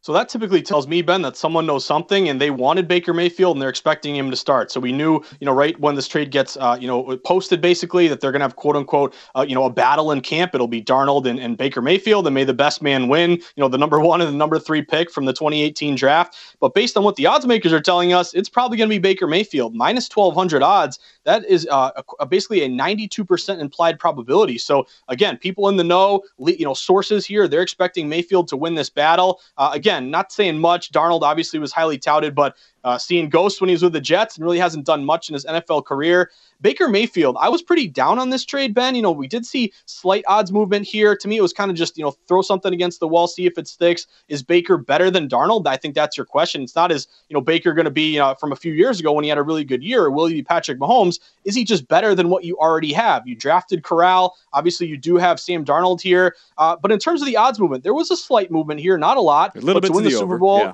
So 0.04 0.12
that 0.12 0.28
typically 0.28 0.60
tells 0.60 0.86
me, 0.86 1.00
Ben, 1.00 1.22
that 1.22 1.34
someone 1.34 1.64
knows 1.64 1.82
something 1.86 2.28
and 2.28 2.38
they 2.38 2.50
wanted 2.50 2.86
Baker 2.86 3.14
Mayfield 3.14 3.56
and 3.56 3.62
they're 3.62 3.70
expecting 3.70 4.14
him 4.14 4.30
to 4.30 4.36
start. 4.36 4.70
So 4.70 4.78
we 4.78 4.92
knew, 4.92 5.24
you 5.40 5.46
know, 5.46 5.54
right 5.54 5.80
when 5.80 5.94
this 5.94 6.06
trade 6.06 6.30
gets, 6.30 6.58
uh, 6.58 6.76
you 6.78 6.86
know, 6.86 7.16
posted 7.24 7.62
basically 7.62 8.06
that 8.08 8.20
they're 8.20 8.30
going 8.30 8.40
to 8.40 8.44
have 8.44 8.54
quote 8.54 8.76
unquote, 8.76 9.14
uh, 9.34 9.46
you 9.48 9.54
know, 9.54 9.64
a 9.64 9.70
battle 9.70 10.12
in 10.12 10.20
camp. 10.20 10.54
It'll 10.54 10.68
be 10.68 10.82
Darnold 10.82 11.24
and, 11.24 11.38
and 11.40 11.56
Baker 11.56 11.80
Mayfield 11.80 12.26
and 12.26 12.34
may 12.34 12.44
the 12.44 12.52
best 12.52 12.82
man 12.82 13.08
win, 13.08 13.30
you 13.30 13.40
know, 13.56 13.68
the 13.68 13.78
number 13.78 13.98
one 13.98 14.20
and 14.20 14.28
the 14.28 14.36
number 14.36 14.58
three 14.58 14.82
pick 14.82 15.10
from 15.10 15.24
the 15.24 15.32
2018 15.32 15.94
draft. 15.94 16.36
But 16.60 16.74
based 16.74 16.98
on 16.98 17.02
what 17.02 17.16
the 17.16 17.24
odds 17.24 17.46
makers 17.46 17.72
are 17.72 17.80
telling 17.80 18.12
us, 18.12 18.34
it's 18.34 18.50
probably 18.50 18.76
going 18.76 18.90
to 18.90 18.94
be 18.94 18.98
Baker 18.98 19.26
Mayfield. 19.26 19.74
Minus 19.74 20.06
1200 20.14 20.62
odds. 20.62 20.98
That 21.24 21.46
is 21.46 21.66
uh, 21.70 21.92
a, 21.96 22.04
a 22.20 22.26
basically 22.26 22.60
a 22.60 22.68
92% 22.68 23.58
implied 23.58 23.98
probability. 23.98 24.58
So 24.58 24.86
again, 25.08 25.38
people 25.38 25.70
in 25.70 25.78
the 25.78 25.84
know, 25.84 26.24
you 26.36 26.66
know, 26.66 26.74
sources 26.74 27.24
here, 27.24 27.48
they're 27.48 27.62
expecting 27.62 28.06
Mayfield 28.06 28.48
to 28.48 28.56
win 28.58 28.74
this 28.74 28.90
battle. 28.90 29.40
Uh, 29.56 29.70
again, 29.72 29.93
again, 29.94 30.10
not 30.10 30.32
saying 30.32 30.58
much. 30.58 30.90
Darnold 30.92 31.22
obviously 31.22 31.58
was 31.58 31.72
highly 31.72 31.98
touted, 31.98 32.34
but 32.34 32.56
uh, 32.84 32.98
seeing 32.98 33.28
ghosts 33.28 33.60
when 33.60 33.68
he 33.68 33.74
was 33.74 33.82
with 33.82 33.92
the 33.92 34.00
Jets 34.00 34.36
and 34.36 34.44
really 34.44 34.58
hasn't 34.58 34.84
done 34.86 35.04
much 35.04 35.28
in 35.28 35.34
his 35.34 35.44
NFL 35.44 35.84
career. 35.86 36.30
Baker 36.60 36.88
Mayfield, 36.88 37.36
I 37.40 37.48
was 37.48 37.62
pretty 37.62 37.88
down 37.88 38.18
on 38.18 38.30
this 38.30 38.44
trade, 38.44 38.74
Ben. 38.74 38.94
You 38.94 39.02
know, 39.02 39.10
we 39.10 39.26
did 39.26 39.44
see 39.44 39.72
slight 39.86 40.24
odds 40.28 40.52
movement 40.52 40.86
here. 40.86 41.16
To 41.16 41.28
me, 41.28 41.36
it 41.36 41.42
was 41.42 41.52
kind 41.52 41.70
of 41.70 41.76
just, 41.76 41.98
you 41.98 42.04
know, 42.04 42.12
throw 42.28 42.42
something 42.42 42.72
against 42.72 43.00
the 43.00 43.08
wall, 43.08 43.26
see 43.26 43.46
if 43.46 43.58
it 43.58 43.68
sticks. 43.68 44.06
Is 44.28 44.42
Baker 44.42 44.76
better 44.76 45.10
than 45.10 45.28
Darnold? 45.28 45.66
I 45.66 45.76
think 45.76 45.94
that's 45.94 46.16
your 46.16 46.26
question. 46.26 46.62
It's 46.62 46.76
not 46.76 46.92
as, 46.92 47.06
you 47.28 47.34
know, 47.34 47.40
Baker 47.40 47.74
going 47.74 47.84
to 47.84 47.90
be 47.90 48.18
uh, 48.18 48.34
from 48.34 48.52
a 48.52 48.56
few 48.56 48.72
years 48.72 49.00
ago 49.00 49.12
when 49.12 49.24
he 49.24 49.28
had 49.28 49.38
a 49.38 49.42
really 49.42 49.64
good 49.64 49.82
year, 49.82 50.10
will 50.10 50.26
he 50.26 50.34
be 50.34 50.42
Patrick 50.42 50.78
Mahomes? 50.78 51.20
Is 51.44 51.54
he 51.54 51.64
just 51.64 51.86
better 51.88 52.14
than 52.14 52.28
what 52.28 52.44
you 52.44 52.56
already 52.58 52.92
have? 52.92 53.26
You 53.26 53.34
drafted 53.34 53.82
Corral. 53.82 54.36
Obviously, 54.52 54.86
you 54.86 54.96
do 54.96 55.16
have 55.16 55.40
Sam 55.40 55.64
Darnold 55.64 56.00
here. 56.00 56.36
Uh, 56.56 56.76
but 56.76 56.92
in 56.92 56.98
terms 56.98 57.20
of 57.20 57.26
the 57.26 57.36
odds 57.36 57.58
movement, 57.58 57.82
there 57.82 57.94
was 57.94 58.10
a 58.10 58.16
slight 58.16 58.50
movement 58.50 58.80
here, 58.80 58.96
not 58.96 59.16
a 59.16 59.20
lot. 59.20 59.54
A 59.56 59.60
little 59.60 59.80
bit 59.80 59.88
to 59.88 59.92
win 59.92 60.04
the, 60.04 60.10
the 60.10 60.16
Super 60.16 60.38
Bowl. 60.38 60.60
Yeah. 60.60 60.72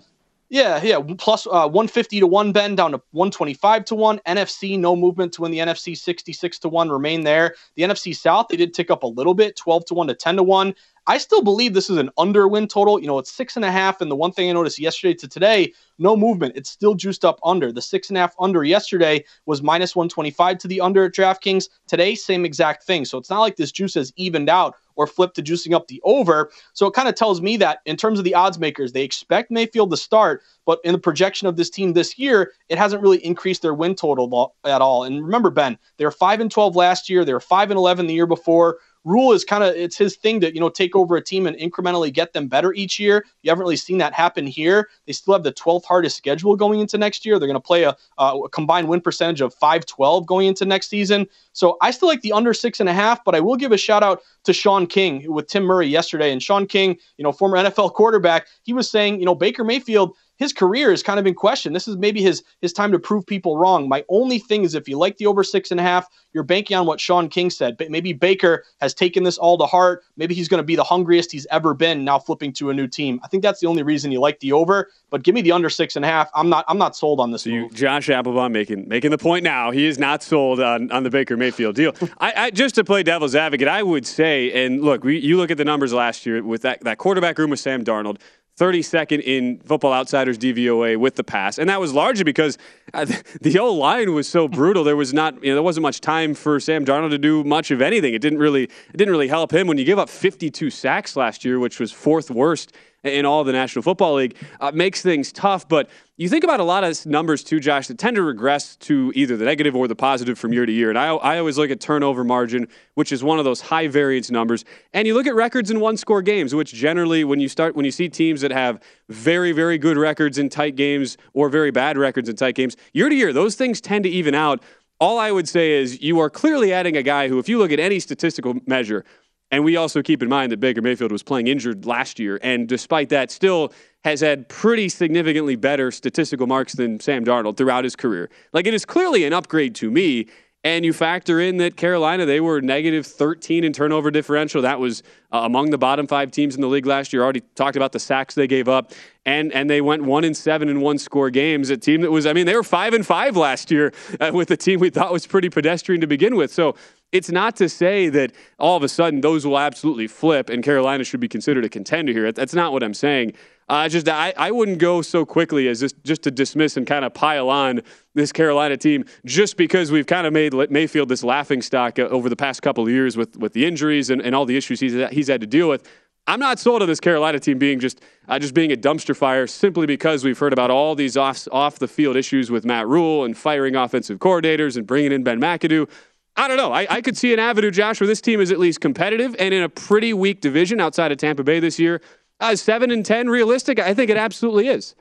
Yeah, 0.50 0.82
yeah. 0.82 0.98
Plus 1.16 1.46
uh, 1.46 1.68
150 1.68 2.18
to 2.20 2.26
1 2.26 2.52
Ben 2.52 2.74
down 2.74 2.90
to 2.90 3.00
125 3.12 3.84
to 3.86 3.94
1. 3.94 4.20
NFC, 4.26 4.76
no 4.78 4.96
movement 4.96 5.32
to 5.34 5.42
win 5.42 5.52
the 5.52 5.58
NFC 5.58 5.96
66 5.96 6.58
to 6.58 6.68
1, 6.68 6.90
remain 6.90 7.22
there. 7.22 7.54
The 7.76 7.84
NFC 7.84 8.14
South, 8.14 8.48
they 8.48 8.56
did 8.56 8.74
tick 8.74 8.90
up 8.90 9.04
a 9.04 9.06
little 9.06 9.34
bit, 9.34 9.54
12 9.56 9.84
to 9.86 9.94
1 9.94 10.08
to 10.08 10.14
10 10.14 10.36
to 10.36 10.42
1. 10.42 10.74
I 11.10 11.18
still 11.18 11.42
believe 11.42 11.74
this 11.74 11.90
is 11.90 11.96
an 11.96 12.08
under 12.16 12.46
win 12.46 12.68
total. 12.68 13.00
You 13.00 13.08
know, 13.08 13.18
it's 13.18 13.32
six 13.32 13.56
and 13.56 13.64
a 13.64 13.70
half. 13.72 14.00
And 14.00 14.08
the 14.08 14.14
one 14.14 14.30
thing 14.30 14.48
I 14.48 14.52
noticed 14.52 14.78
yesterday 14.78 15.12
to 15.14 15.26
today, 15.26 15.72
no 15.98 16.16
movement. 16.16 16.54
It's 16.54 16.70
still 16.70 16.94
juiced 16.94 17.24
up 17.24 17.40
under. 17.44 17.72
The 17.72 17.82
six 17.82 18.10
and 18.10 18.16
a 18.16 18.20
half 18.20 18.36
under 18.38 18.62
yesterday 18.62 19.24
was 19.44 19.60
minus 19.60 19.96
125 19.96 20.58
to 20.58 20.68
the 20.68 20.80
under 20.80 21.06
at 21.06 21.12
DraftKings. 21.12 21.68
Today, 21.88 22.14
same 22.14 22.44
exact 22.44 22.84
thing. 22.84 23.04
So 23.04 23.18
it's 23.18 23.28
not 23.28 23.40
like 23.40 23.56
this 23.56 23.72
juice 23.72 23.94
has 23.94 24.12
evened 24.14 24.48
out 24.48 24.76
or 24.94 25.06
flipped 25.06 25.34
to 25.34 25.42
juicing 25.42 25.74
up 25.74 25.88
the 25.88 26.00
over. 26.04 26.50
So 26.74 26.86
it 26.86 26.94
kind 26.94 27.08
of 27.08 27.14
tells 27.14 27.40
me 27.40 27.56
that 27.56 27.80
in 27.86 27.96
terms 27.96 28.18
of 28.18 28.24
the 28.24 28.34
odds 28.34 28.58
makers, 28.58 28.92
they 28.92 29.02
expect 29.02 29.50
Mayfield 29.50 29.90
to 29.90 29.96
start, 29.96 30.42
but 30.66 30.78
in 30.84 30.92
the 30.92 30.98
projection 30.98 31.48
of 31.48 31.56
this 31.56 31.70
team 31.70 31.94
this 31.94 32.18
year, 32.18 32.52
it 32.68 32.78
hasn't 32.78 33.02
really 33.02 33.24
increased 33.24 33.62
their 33.62 33.74
win 33.74 33.94
total 33.94 34.54
at 34.64 34.82
all. 34.82 35.04
And 35.04 35.24
remember, 35.24 35.50
Ben, 35.50 35.78
they 35.96 36.04
were 36.04 36.10
5 36.10 36.40
and 36.40 36.50
12 36.50 36.76
last 36.76 37.08
year, 37.08 37.24
they 37.24 37.32
were 37.32 37.40
5 37.40 37.70
and 37.70 37.78
11 37.78 38.06
the 38.06 38.14
year 38.14 38.26
before. 38.26 38.78
Rhule 39.04 39.32
is 39.32 39.44
kind 39.44 39.64
of 39.64 39.74
it's 39.74 39.96
his 39.96 40.16
thing 40.16 40.40
to 40.40 40.52
you 40.52 40.60
know 40.60 40.68
take 40.68 40.94
over 40.94 41.16
a 41.16 41.22
team 41.22 41.46
and 41.46 41.56
incrementally 41.56 42.12
get 42.12 42.32
them 42.32 42.48
better 42.48 42.72
each 42.74 42.98
year. 42.98 43.24
You 43.42 43.50
haven't 43.50 43.62
really 43.62 43.76
seen 43.76 43.98
that 43.98 44.12
happen 44.12 44.46
here. 44.46 44.88
They 45.06 45.12
still 45.12 45.34
have 45.34 45.42
the 45.42 45.52
12th 45.52 45.84
hardest 45.84 46.16
schedule 46.16 46.54
going 46.56 46.80
into 46.80 46.98
next 46.98 47.24
year. 47.24 47.38
They're 47.38 47.48
going 47.48 47.54
to 47.54 47.60
play 47.60 47.84
a, 47.84 47.96
a, 48.18 48.48
combined 48.50 48.88
win 48.88 49.00
percentage 49.00 49.40
of 49.40 49.54
512 49.54 50.26
going 50.26 50.48
into 50.48 50.64
next 50.64 50.88
season. 50.88 51.26
So 51.52 51.78
I 51.80 51.90
still 51.90 52.08
like 52.08 52.20
the 52.20 52.32
under 52.32 52.52
six 52.52 52.80
and 52.80 52.88
a 52.88 52.94
half, 52.94 53.24
but 53.24 53.34
I 53.34 53.40
will 53.40 53.56
give 53.56 53.72
a 53.72 53.78
shout 53.78 54.02
out 54.02 54.22
to 54.44 54.52
Shaun 54.52 54.86
King 54.86 55.32
with 55.32 55.46
Tim 55.46 55.64
Murray 55.64 55.86
yesterday. 55.86 56.32
And 56.32 56.42
Shaun 56.42 56.66
King, 56.66 56.98
you 57.16 57.22
know, 57.22 57.32
former 57.32 57.56
NFL 57.56 57.94
quarterback, 57.94 58.46
he 58.62 58.72
was 58.72 58.90
saying, 58.90 59.18
you 59.18 59.26
know, 59.26 59.34
Baker 59.34 59.64
Mayfield 59.64 60.14
his 60.40 60.54
career 60.54 60.90
is 60.90 61.02
kind 61.02 61.20
of 61.20 61.26
in 61.26 61.34
question. 61.34 61.74
This 61.74 61.86
is 61.86 61.96
maybe 61.98 62.22
his 62.22 62.42
his 62.62 62.72
time 62.72 62.90
to 62.92 62.98
prove 62.98 63.26
people 63.26 63.58
wrong. 63.58 63.88
My 63.88 64.04
only 64.08 64.38
thing 64.38 64.64
is 64.64 64.74
if 64.74 64.88
you 64.88 64.98
like 64.98 65.18
the 65.18 65.26
over 65.26 65.44
six 65.44 65.70
and 65.70 65.78
a 65.78 65.82
half, 65.82 66.08
you're 66.32 66.42
banking 66.42 66.76
on 66.76 66.86
what 66.86 66.98
Shaun 66.98 67.28
King 67.28 67.50
said. 67.50 67.76
But 67.76 67.90
maybe 67.90 68.14
Baker 68.14 68.64
has 68.80 68.94
taken 68.94 69.22
this 69.22 69.36
all 69.36 69.58
to 69.58 69.66
heart. 69.66 70.02
Maybe 70.16 70.34
he's 70.34 70.48
going 70.48 70.58
to 70.58 70.64
be 70.64 70.76
the 70.76 70.82
hungriest 70.82 71.30
he's 71.30 71.46
ever 71.50 71.74
been 71.74 72.04
now 72.04 72.18
flipping 72.18 72.52
to 72.54 72.70
a 72.70 72.74
new 72.74 72.88
team. 72.88 73.20
I 73.22 73.28
think 73.28 73.42
that's 73.42 73.60
the 73.60 73.66
only 73.66 73.82
reason 73.82 74.10
you 74.10 74.20
like 74.20 74.40
the 74.40 74.52
over. 74.52 74.88
But 75.10 75.24
give 75.24 75.34
me 75.34 75.42
the 75.42 75.52
under 75.52 75.68
six 75.68 75.94
and 75.94 76.04
a 76.04 76.08
half. 76.08 76.30
I'm 76.34 76.48
not 76.48 76.64
I'm 76.68 76.78
not 76.78 76.96
sold 76.96 77.20
on 77.20 77.32
this. 77.32 77.42
So 77.42 77.50
you, 77.50 77.68
Josh 77.70 78.08
Appelbaum 78.08 78.50
making 78.50 78.88
making 78.88 79.10
the 79.10 79.18
point 79.18 79.44
now. 79.44 79.70
He 79.70 79.86
is 79.86 79.98
not 79.98 80.22
sold 80.22 80.58
on, 80.58 80.90
on 80.90 81.02
the 81.02 81.10
Baker 81.10 81.36
Mayfield 81.36 81.76
deal. 81.76 81.94
I, 82.18 82.32
I, 82.44 82.50
just 82.50 82.74
to 82.76 82.84
play 82.84 83.02
devil's 83.02 83.34
advocate, 83.34 83.68
I 83.68 83.82
would 83.82 84.06
say, 84.06 84.64
and 84.64 84.80
look, 84.80 85.04
we, 85.04 85.18
you 85.18 85.36
look 85.36 85.50
at 85.50 85.58
the 85.58 85.64
numbers 85.64 85.92
last 85.92 86.24
year 86.24 86.42
with 86.42 86.62
that, 86.62 86.82
that 86.84 86.98
quarterback 86.98 87.38
room 87.38 87.50
with 87.50 87.60
Sam 87.60 87.84
Darnold. 87.84 88.18
32nd 88.60 89.22
in 89.22 89.58
Football 89.60 89.94
Outsiders 89.94 90.36
DVOA 90.36 90.98
with 90.98 91.14
the 91.14 91.24
pass, 91.24 91.56
and 91.56 91.70
that 91.70 91.80
was 91.80 91.94
largely 91.94 92.24
because 92.24 92.58
the 93.40 93.58
O 93.58 93.72
line 93.72 94.14
was 94.14 94.28
so 94.28 94.48
brutal. 94.48 94.84
There 94.84 94.96
was 94.96 95.12
not, 95.12 95.42
you 95.42 95.50
know, 95.50 95.54
there 95.54 95.62
wasn't 95.62 95.82
much 95.82 96.00
time 96.00 96.34
for 96.34 96.58
Sam 96.60 96.84
Darnold 96.84 97.10
to 97.10 97.18
do 97.18 97.44
much 97.44 97.70
of 97.70 97.80
anything. 97.80 98.14
It 98.14 98.22
didn't 98.22 98.38
really, 98.38 98.64
it 98.64 98.96
didn't 98.96 99.12
really 99.12 99.28
help 99.28 99.52
him 99.52 99.66
when 99.66 99.78
you 99.78 99.84
give 99.84 99.98
up 99.98 100.08
52 100.08 100.70
sacks 100.70 101.16
last 101.16 101.44
year, 101.44 101.58
which 101.58 101.78
was 101.78 101.92
fourth 101.92 102.30
worst 102.30 102.72
in 103.02 103.24
all 103.24 103.44
the 103.44 103.52
National 103.52 103.82
Football 103.82 104.14
League. 104.14 104.36
Uh, 104.60 104.70
makes 104.72 105.02
things 105.02 105.32
tough, 105.32 105.68
but 105.68 105.88
you 106.16 106.28
think 106.28 106.44
about 106.44 106.60
a 106.60 106.64
lot 106.64 106.84
of 106.84 107.06
numbers 107.06 107.42
too, 107.42 107.60
Josh, 107.60 107.86
that 107.86 107.96
tend 107.96 108.16
to 108.16 108.22
regress 108.22 108.76
to 108.76 109.10
either 109.14 109.38
the 109.38 109.46
negative 109.46 109.74
or 109.74 109.88
the 109.88 109.96
positive 109.96 110.38
from 110.38 110.52
year 110.52 110.66
to 110.66 110.72
year. 110.72 110.90
And 110.90 110.98
I, 110.98 111.14
I 111.14 111.38
always 111.38 111.56
look 111.56 111.70
at 111.70 111.80
turnover 111.80 112.24
margin, 112.24 112.68
which 112.94 113.10
is 113.10 113.24
one 113.24 113.38
of 113.38 113.46
those 113.46 113.62
high 113.62 113.88
variance 113.88 114.30
numbers. 114.30 114.66
And 114.92 115.06
you 115.06 115.14
look 115.14 115.26
at 115.26 115.34
records 115.34 115.70
in 115.70 115.80
one 115.80 115.96
score 115.96 116.20
games, 116.20 116.54
which 116.54 116.74
generally, 116.74 117.24
when 117.24 117.40
you 117.40 117.48
start, 117.48 117.74
when 117.74 117.86
you 117.86 117.90
see 117.90 118.10
teams 118.10 118.42
that 118.42 118.50
have 118.50 118.82
very, 119.10 119.52
very 119.52 119.76
good 119.76 119.98
records 119.98 120.38
in 120.38 120.48
tight 120.48 120.76
games 120.76 121.18
or 121.34 121.48
very 121.48 121.70
bad 121.70 121.98
records 121.98 122.28
in 122.28 122.36
tight 122.36 122.54
games, 122.54 122.76
year 122.92 123.08
to 123.08 123.14
year, 123.14 123.32
those 123.32 123.56
things 123.56 123.80
tend 123.80 124.04
to 124.04 124.10
even 124.10 124.34
out. 124.34 124.62
All 125.00 125.18
I 125.18 125.32
would 125.32 125.48
say 125.48 125.72
is 125.72 126.00
you 126.00 126.20
are 126.20 126.30
clearly 126.30 126.72
adding 126.72 126.96
a 126.96 127.02
guy 127.02 127.28
who, 127.28 127.38
if 127.38 127.48
you 127.48 127.58
look 127.58 127.72
at 127.72 127.80
any 127.80 128.00
statistical 128.00 128.54
measure, 128.66 129.04
and 129.50 129.64
we 129.64 129.76
also 129.76 130.00
keep 130.00 130.22
in 130.22 130.28
mind 130.28 130.52
that 130.52 130.60
Baker 130.60 130.80
Mayfield 130.80 131.10
was 131.10 131.22
playing 131.22 131.48
injured 131.48 131.84
last 131.84 132.18
year, 132.18 132.38
and 132.42 132.68
despite 132.68 133.08
that, 133.08 133.30
still 133.30 133.72
has 134.04 134.20
had 134.20 134.48
pretty 134.48 134.88
significantly 134.88 135.56
better 135.56 135.90
statistical 135.90 136.46
marks 136.46 136.74
than 136.74 137.00
Sam 137.00 137.24
Darnold 137.24 137.56
throughout 137.56 137.84
his 137.84 137.96
career. 137.96 138.30
Like, 138.52 138.66
it 138.66 138.74
is 138.74 138.84
clearly 138.84 139.24
an 139.24 139.32
upgrade 139.32 139.74
to 139.76 139.90
me. 139.90 140.28
And 140.62 140.84
you 140.84 140.92
factor 140.92 141.40
in 141.40 141.56
that 141.56 141.76
Carolina, 141.76 142.26
they 142.26 142.38
were 142.38 142.60
negative 142.60 143.06
13 143.06 143.64
in 143.64 143.72
turnover 143.72 144.10
differential. 144.10 144.60
That 144.60 144.78
was 144.78 145.02
uh, 145.32 145.40
among 145.44 145.70
the 145.70 145.78
bottom 145.78 146.06
five 146.06 146.30
teams 146.30 146.54
in 146.54 146.60
the 146.60 146.66
league 146.66 146.84
last 146.84 147.14
year. 147.14 147.22
Already 147.22 147.40
talked 147.54 147.76
about 147.76 147.92
the 147.92 147.98
sacks 147.98 148.34
they 148.34 148.46
gave 148.46 148.68
up, 148.68 148.92
and 149.24 149.52
and 149.54 149.70
they 149.70 149.80
went 149.80 150.02
one 150.02 150.22
in 150.22 150.34
seven 150.34 150.68
in 150.68 150.82
one 150.82 150.98
score 150.98 151.30
games. 151.30 151.70
A 151.70 151.78
team 151.78 152.02
that 152.02 152.10
was, 152.10 152.26
I 152.26 152.34
mean, 152.34 152.44
they 152.44 152.54
were 152.54 152.62
five 152.62 152.92
and 152.92 153.06
five 153.06 153.38
last 153.38 153.70
year 153.70 153.94
uh, 154.20 154.32
with 154.34 154.50
a 154.50 154.56
team 154.56 154.80
we 154.80 154.90
thought 154.90 155.10
was 155.12 155.26
pretty 155.26 155.48
pedestrian 155.48 156.02
to 156.02 156.06
begin 156.06 156.36
with. 156.36 156.52
So 156.52 156.76
it's 157.10 157.30
not 157.30 157.56
to 157.56 157.68
say 157.68 158.10
that 158.10 158.32
all 158.58 158.76
of 158.76 158.82
a 158.82 158.88
sudden 158.88 159.22
those 159.22 159.46
will 159.46 159.58
absolutely 159.58 160.06
flip 160.06 160.50
and 160.50 160.62
Carolina 160.62 161.04
should 161.04 161.20
be 161.20 161.28
considered 161.28 161.64
a 161.64 161.68
contender 161.68 162.12
here. 162.12 162.30
That's 162.32 162.54
not 162.54 162.72
what 162.72 162.82
I'm 162.82 162.94
saying. 162.94 163.32
Uh, 163.70 163.88
just 163.88 164.08
I, 164.08 164.34
I 164.36 164.50
wouldn't 164.50 164.78
go 164.78 165.00
so 165.00 165.24
quickly 165.24 165.68
as 165.68 165.78
just, 165.78 166.02
just 166.02 166.22
to 166.24 166.32
dismiss 166.32 166.76
and 166.76 166.84
kind 166.84 167.04
of 167.04 167.14
pile 167.14 167.48
on 167.48 167.82
this 168.16 168.32
Carolina 168.32 168.76
team 168.76 169.04
just 169.24 169.56
because 169.56 169.92
we've 169.92 170.08
kind 170.08 170.26
of 170.26 170.32
made 170.32 170.52
Mayfield 170.70 171.08
this 171.08 171.22
laughing 171.22 171.62
stock 171.62 172.00
uh, 172.00 172.02
over 172.02 172.28
the 172.28 172.34
past 172.34 172.62
couple 172.62 172.82
of 172.82 172.90
years 172.90 173.16
with, 173.16 173.36
with 173.36 173.52
the 173.52 173.64
injuries 173.64 174.10
and, 174.10 174.20
and 174.22 174.34
all 174.34 174.44
the 174.44 174.56
issues 174.56 174.80
he's, 174.80 174.94
he's 175.12 175.28
had 175.28 175.40
to 175.40 175.46
deal 175.46 175.68
with. 175.68 175.88
I'm 176.26 176.40
not 176.40 176.58
sold 176.58 176.82
on 176.82 176.88
this 176.88 176.98
Carolina 176.98 177.38
team 177.38 177.58
being 177.58 177.78
just 177.78 178.00
uh, 178.26 178.40
just 178.40 178.54
being 178.54 178.72
a 178.72 178.76
dumpster 178.76 179.16
fire 179.16 179.46
simply 179.46 179.86
because 179.86 180.24
we've 180.24 180.38
heard 180.38 180.52
about 180.52 180.72
all 180.72 180.96
these 180.96 181.16
off 181.16 181.46
off 181.52 181.78
the 181.78 181.88
field 181.88 182.16
issues 182.16 182.50
with 182.50 182.64
Matt 182.64 182.88
Rhule 182.88 183.24
and 183.24 183.36
firing 183.38 183.76
offensive 183.76 184.18
coordinators 184.18 184.76
and 184.76 184.86
bringing 184.86 185.12
in 185.12 185.22
Ben 185.22 185.40
McAdoo. 185.40 185.88
I 186.36 186.48
don't 186.48 186.56
know. 186.56 186.72
I, 186.72 186.86
I, 186.88 187.00
could 187.00 187.16
see 187.16 187.32
an 187.32 187.38
avenue, 187.38 187.70
Josh, 187.70 188.00
where 188.00 188.06
this 188.06 188.20
team 188.20 188.40
is 188.40 188.52
at 188.52 188.58
least 188.58 188.80
competitive 188.80 189.34
and 189.38 189.52
in 189.52 189.62
a 189.62 189.68
pretty 189.68 190.14
weak 190.14 190.40
division 190.40 190.80
outside 190.80 191.12
of 191.12 191.18
Tampa 191.18 191.42
Bay 191.42 191.60
this 191.60 191.78
year. 191.78 192.00
Uh, 192.40 192.56
seven 192.56 192.90
and 192.90 193.04
ten 193.04 193.28
realistic? 193.28 193.78
I 193.78 193.94
think 193.94 194.10
it 194.10 194.16
absolutely 194.16 194.68
is. 194.68 194.94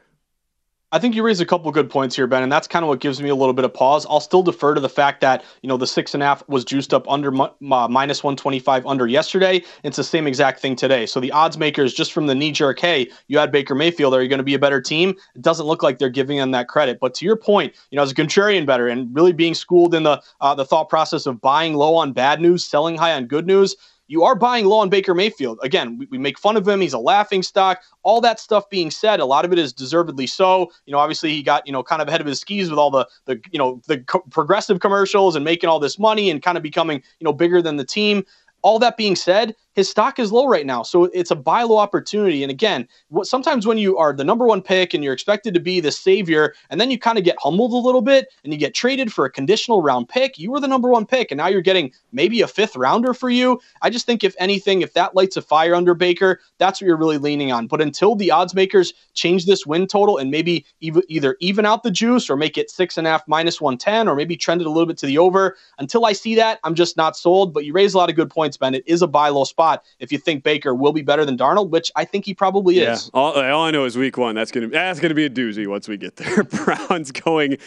I 0.91 0.97
think 0.97 1.13
you 1.13 1.21
raised 1.21 1.39
a 1.39 1.45
couple 1.45 1.71
good 1.71 1.87
points 1.87 2.15
here, 2.15 2.25
Ben, 2.25 2.41
and 2.41 2.51
that's 2.51 2.67
kind 2.67 2.83
of 2.83 2.89
what 2.89 2.99
gives 2.99 3.21
me 3.21 3.29
a 3.29 3.35
little 3.35 3.53
bit 3.53 3.63
of 3.63 3.71
pause. 3.71 4.07
I'll 4.09 4.19
still 4.19 4.41
defer 4.41 4.73
to 4.73 4.81
the 4.81 4.89
fact 4.89 5.21
that 5.21 5.43
you 5.61 5.69
know 5.69 5.77
the 5.77 5.85
six 5.85 6.15
and 6.15 6.23
a 6.23 6.25
half 6.25 6.47
was 6.49 6.65
juiced 6.65 6.95
up 6.95 7.07
under 7.07 7.31
uh, 7.41 7.87
minus 7.87 8.23
one 8.23 8.35
twenty 8.35 8.57
five 8.57 8.83
under 8.87 9.05
yesterday. 9.05 9.63
It's 9.83 9.97
the 9.97 10.03
same 10.03 10.25
exact 10.25 10.59
thing 10.59 10.75
today. 10.75 11.05
So 11.05 11.19
the 11.19 11.31
odds 11.31 11.59
makers, 11.59 11.93
just 11.93 12.11
from 12.11 12.25
the 12.25 12.33
knee 12.33 12.51
jerk, 12.51 12.79
hey, 12.79 13.07
you 13.27 13.37
had 13.37 13.51
Baker 13.51 13.75
Mayfield, 13.75 14.15
are 14.15 14.23
you 14.23 14.27
going 14.27 14.39
to 14.39 14.43
be 14.43 14.55
a 14.55 14.59
better 14.59 14.81
team? 14.81 15.11
It 15.35 15.43
doesn't 15.43 15.67
look 15.67 15.83
like 15.83 15.99
they're 15.99 16.09
giving 16.09 16.37
them 16.37 16.49
that 16.51 16.67
credit. 16.67 16.99
But 16.99 17.13
to 17.15 17.25
your 17.25 17.35
point, 17.35 17.75
you 17.91 17.95
know, 17.97 18.01
as 18.01 18.11
a 18.11 18.15
contrarian 18.15 18.65
better 18.65 18.87
and 18.87 19.13
really 19.13 19.31
being 19.31 19.53
schooled 19.53 19.93
in 19.93 20.01
the 20.01 20.21
uh, 20.41 20.55
the 20.55 20.65
thought 20.65 20.89
process 20.89 21.27
of 21.27 21.39
buying 21.39 21.75
low 21.75 21.93
on 21.93 22.13
bad 22.13 22.41
news, 22.41 22.65
selling 22.65 22.97
high 22.97 23.13
on 23.13 23.27
good 23.27 23.45
news 23.45 23.75
you 24.09 24.23
are 24.23 24.35
buying 24.35 24.65
low 24.65 24.79
on 24.79 24.89
Baker 24.89 25.13
Mayfield. 25.13 25.59
Again, 25.61 25.97
we, 25.97 26.07
we, 26.07 26.17
make 26.17 26.37
fun 26.37 26.57
of 26.57 26.67
him. 26.67 26.81
He's 26.81 26.93
a 26.93 26.99
laughing 26.99 27.43
stock. 27.43 27.81
All 28.01 28.19
that 28.21 28.39
stuff 28.39 28.67
being 28.69 28.89
said, 28.89 29.19
a 29.19 29.25
lot 29.25 29.45
of 29.45 29.53
it 29.53 29.59
is 29.59 29.71
deservedly 29.71 30.25
so. 30.25 30.71
You 30.85 30.91
know, 30.91 30.97
obviously 30.97 31.29
he 31.29 31.43
got, 31.43 31.65
you 31.67 31.71
know, 31.71 31.83
kind 31.83 32.01
of 32.01 32.07
ahead 32.07 32.19
of 32.19 32.25
his 32.25 32.39
skis 32.39 32.71
with 32.71 32.79
all 32.79 32.89
the, 32.89 33.07
the 33.25 33.39
you 33.51 33.59
know, 33.59 33.81
the 33.87 33.99
co- 33.99 34.25
progressive 34.31 34.79
commercials 34.79 35.35
and 35.35 35.45
making 35.45 35.69
all 35.69 35.79
this 35.79 35.99
money 35.99 36.31
and 36.31 36.41
kind 36.41 36.57
of 36.57 36.63
becoming, 36.63 37.03
you 37.19 37.25
know, 37.25 37.31
bigger 37.31 37.61
than 37.61 37.77
the 37.77 37.85
team. 37.85 38.25
All 38.63 38.79
that 38.79 38.97
being 38.97 39.15
said, 39.15 39.55
his 39.79 39.89
stock 39.89 40.19
is 40.19 40.29
low 40.31 40.45
right 40.45 40.65
now. 40.65 40.83
So 40.83 41.05
it's 41.05 41.31
a 41.31 41.35
buy 41.35 41.63
low 41.63 41.77
opportunity. 41.77 42.43
And 42.43 42.51
again, 42.51 42.85
what, 43.07 43.27
sometimes 43.27 43.65
when 43.65 43.77
you 43.77 43.97
are 43.97 44.11
the 44.11 44.25
number 44.25 44.45
one 44.45 44.61
pick 44.61 44.93
and 44.93 45.01
you're 45.01 45.13
expected 45.13 45.53
to 45.53 45.61
be 45.61 45.79
the 45.79 45.89
savior, 45.91 46.53
and 46.69 46.81
then 46.81 46.91
you 46.91 46.99
kind 46.99 47.17
of 47.17 47.23
get 47.23 47.37
humbled 47.39 47.71
a 47.71 47.77
little 47.77 48.01
bit 48.01 48.27
and 48.43 48.51
you 48.51 48.59
get 48.59 48.73
traded 48.73 49.13
for 49.13 49.23
a 49.23 49.31
conditional 49.31 49.81
round 49.81 50.09
pick, 50.09 50.37
you 50.37 50.51
were 50.51 50.59
the 50.59 50.67
number 50.67 50.89
one 50.89 51.05
pick, 51.05 51.31
and 51.31 51.37
now 51.37 51.47
you're 51.47 51.61
getting 51.61 51.93
maybe 52.11 52.41
a 52.41 52.47
fifth 52.47 52.75
rounder 52.75 53.13
for 53.13 53.29
you. 53.29 53.61
I 53.81 53.89
just 53.89 54.05
think, 54.05 54.25
if 54.25 54.35
anything, 54.37 54.81
if 54.81 54.93
that 54.95 55.15
lights 55.15 55.37
a 55.37 55.41
fire 55.41 55.73
under 55.73 55.93
Baker, 55.93 56.41
that's 56.57 56.81
what 56.81 56.87
you're 56.87 56.97
really 56.97 57.17
leaning 57.17 57.53
on. 57.53 57.67
But 57.67 57.79
until 57.79 58.15
the 58.15 58.31
odds 58.31 58.53
makers 58.53 58.93
change 59.13 59.45
this 59.45 59.65
win 59.65 59.87
total 59.87 60.17
and 60.17 60.29
maybe 60.29 60.65
either 60.81 61.37
even 61.39 61.65
out 61.65 61.83
the 61.83 61.91
juice 61.91 62.29
or 62.29 62.35
make 62.35 62.57
it 62.57 62.69
six 62.69 62.97
and 62.97 63.07
a 63.07 63.11
half 63.11 63.25
minus 63.29 63.61
110 63.61 64.09
or 64.09 64.15
maybe 64.15 64.35
trend 64.35 64.59
it 64.59 64.67
a 64.67 64.69
little 64.69 64.87
bit 64.87 64.97
to 64.97 65.05
the 65.05 65.17
over, 65.17 65.55
until 65.77 66.05
I 66.05 66.11
see 66.11 66.35
that, 66.35 66.59
I'm 66.65 66.75
just 66.75 66.97
not 66.97 67.15
sold. 67.15 67.53
But 67.53 67.63
you 67.63 67.71
raise 67.71 67.93
a 67.93 67.97
lot 67.97 68.09
of 68.09 68.17
good 68.17 68.29
points, 68.29 68.57
Ben. 68.57 68.75
It 68.75 68.83
is 68.85 69.01
a 69.01 69.07
buy 69.07 69.29
low 69.29 69.45
spot 69.45 69.68
spot 69.69 69.85
if 69.99 70.11
you 70.11 70.17
think 70.17 70.43
Baker 70.43 70.73
will 70.73 70.93
be 70.93 71.01
better 71.01 71.25
than 71.25 71.37
Darnold, 71.37 71.69
which 71.69 71.91
I 71.95 72.05
think 72.05 72.25
he 72.25 72.33
probably 72.33 72.75
yeah. 72.75 72.93
is. 72.93 73.09
All, 73.13 73.33
all, 73.33 73.63
I 73.63 73.71
know 73.71 73.85
is 73.85 73.97
week 73.97 74.17
one. 74.17 74.35
That's 74.35 74.51
gonna 74.51 74.67
that's 74.67 74.99
gonna 74.99 75.13
be 75.13 75.25
a 75.25 75.29
doozy 75.29 75.67
once 75.67 75.87
we 75.87 75.97
get 75.97 76.15
there. 76.15 76.43
Browns 76.65 77.11
going 77.11 77.57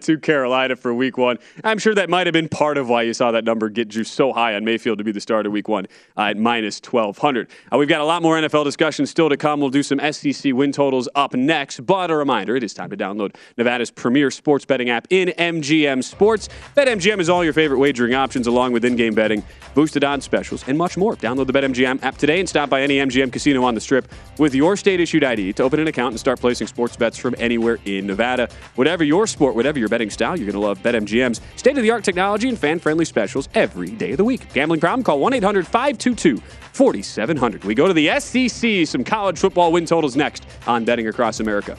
to 0.00 0.18
Carolina 0.18 0.76
for 0.76 0.92
week 0.94 1.16
one. 1.16 1.38
I'm 1.62 1.78
sure 1.78 1.94
that 1.94 2.10
might 2.10 2.26
have 2.26 2.32
been 2.32 2.48
part 2.48 2.78
of 2.78 2.88
why 2.88 3.02
you 3.02 3.14
saw 3.14 3.30
that 3.32 3.44
number 3.44 3.68
get 3.68 3.88
juiced 3.88 4.14
so 4.14 4.32
high 4.32 4.54
on 4.54 4.64
Mayfield 4.64 4.98
to 4.98 5.04
be 5.04 5.12
the 5.12 5.20
starter 5.20 5.50
week 5.50 5.68
one 5.68 5.86
uh, 6.16 6.22
at 6.22 6.36
minus 6.36 6.80
1200. 6.80 7.48
Uh, 7.72 7.78
we've 7.78 7.88
got 7.88 8.00
a 8.00 8.04
lot 8.04 8.22
more 8.22 8.36
NFL 8.36 8.64
discussion 8.64 9.06
still 9.06 9.28
to 9.28 9.36
come. 9.36 9.60
We'll 9.60 9.70
do 9.70 9.82
some 9.82 10.00
SEC 10.12 10.52
win 10.54 10.72
totals 10.72 11.08
up 11.14 11.34
next. 11.34 11.84
But 11.86 12.10
a 12.10 12.16
reminder, 12.16 12.56
it 12.56 12.62
is 12.62 12.74
time 12.74 12.90
to 12.90 12.96
download 12.96 13.34
Nevada's 13.56 13.90
premier 13.90 14.30
sports 14.30 14.64
betting 14.64 14.90
app 14.90 15.06
in 15.10 15.28
MGM 15.28 16.02
Sports. 16.02 16.48
BetMGM 16.76 17.20
is 17.20 17.28
all 17.28 17.44
your 17.44 17.52
favorite 17.52 17.78
wagering 17.78 18.14
options, 18.14 18.46
along 18.46 18.72
with 18.72 18.84
in-game 18.84 19.14
betting, 19.14 19.42
boosted 19.74 20.04
odds 20.04 20.24
specials, 20.24 20.64
and 20.66 20.76
much 20.76 20.96
more. 20.96 21.16
Download 21.16 21.43
the 21.46 21.52
BetMGM 21.52 22.02
app 22.02 22.16
today 22.16 22.40
and 22.40 22.48
stop 22.48 22.68
by 22.68 22.82
any 22.82 22.98
MGM 22.98 23.32
casino 23.32 23.64
on 23.64 23.74
the 23.74 23.80
strip 23.80 24.10
with 24.38 24.54
your 24.54 24.76
state 24.76 25.00
issued 25.00 25.24
ID 25.24 25.52
to 25.54 25.62
open 25.62 25.80
an 25.80 25.88
account 25.88 26.12
and 26.12 26.20
start 26.20 26.40
placing 26.40 26.66
sports 26.66 26.96
bets 26.96 27.16
from 27.16 27.34
anywhere 27.38 27.78
in 27.84 28.06
Nevada. 28.06 28.48
Whatever 28.74 29.04
your 29.04 29.26
sport, 29.26 29.54
whatever 29.54 29.78
your 29.78 29.88
betting 29.88 30.10
style, 30.10 30.36
you're 30.36 30.50
going 30.50 30.60
to 30.60 30.66
love 30.66 30.82
BetMGM's 30.82 31.40
state 31.56 31.76
of 31.76 31.82
the 31.82 31.90
art 31.90 32.04
technology 32.04 32.48
and 32.48 32.58
fan 32.58 32.78
friendly 32.78 33.04
specials 33.04 33.48
every 33.54 33.90
day 33.90 34.12
of 34.12 34.16
the 34.16 34.24
week. 34.24 34.52
Gambling 34.52 34.80
problem? 34.80 35.04
Call 35.04 35.18
1 35.20 35.34
800 35.34 35.66
522 35.66 36.36
4700. 36.72 37.64
We 37.64 37.74
go 37.74 37.86
to 37.86 37.94
the 37.94 38.18
SEC, 38.18 38.86
some 38.86 39.04
college 39.04 39.38
football 39.38 39.72
win 39.72 39.86
totals 39.86 40.16
next 40.16 40.46
on 40.66 40.84
Betting 40.84 41.08
Across 41.08 41.40
America. 41.40 41.78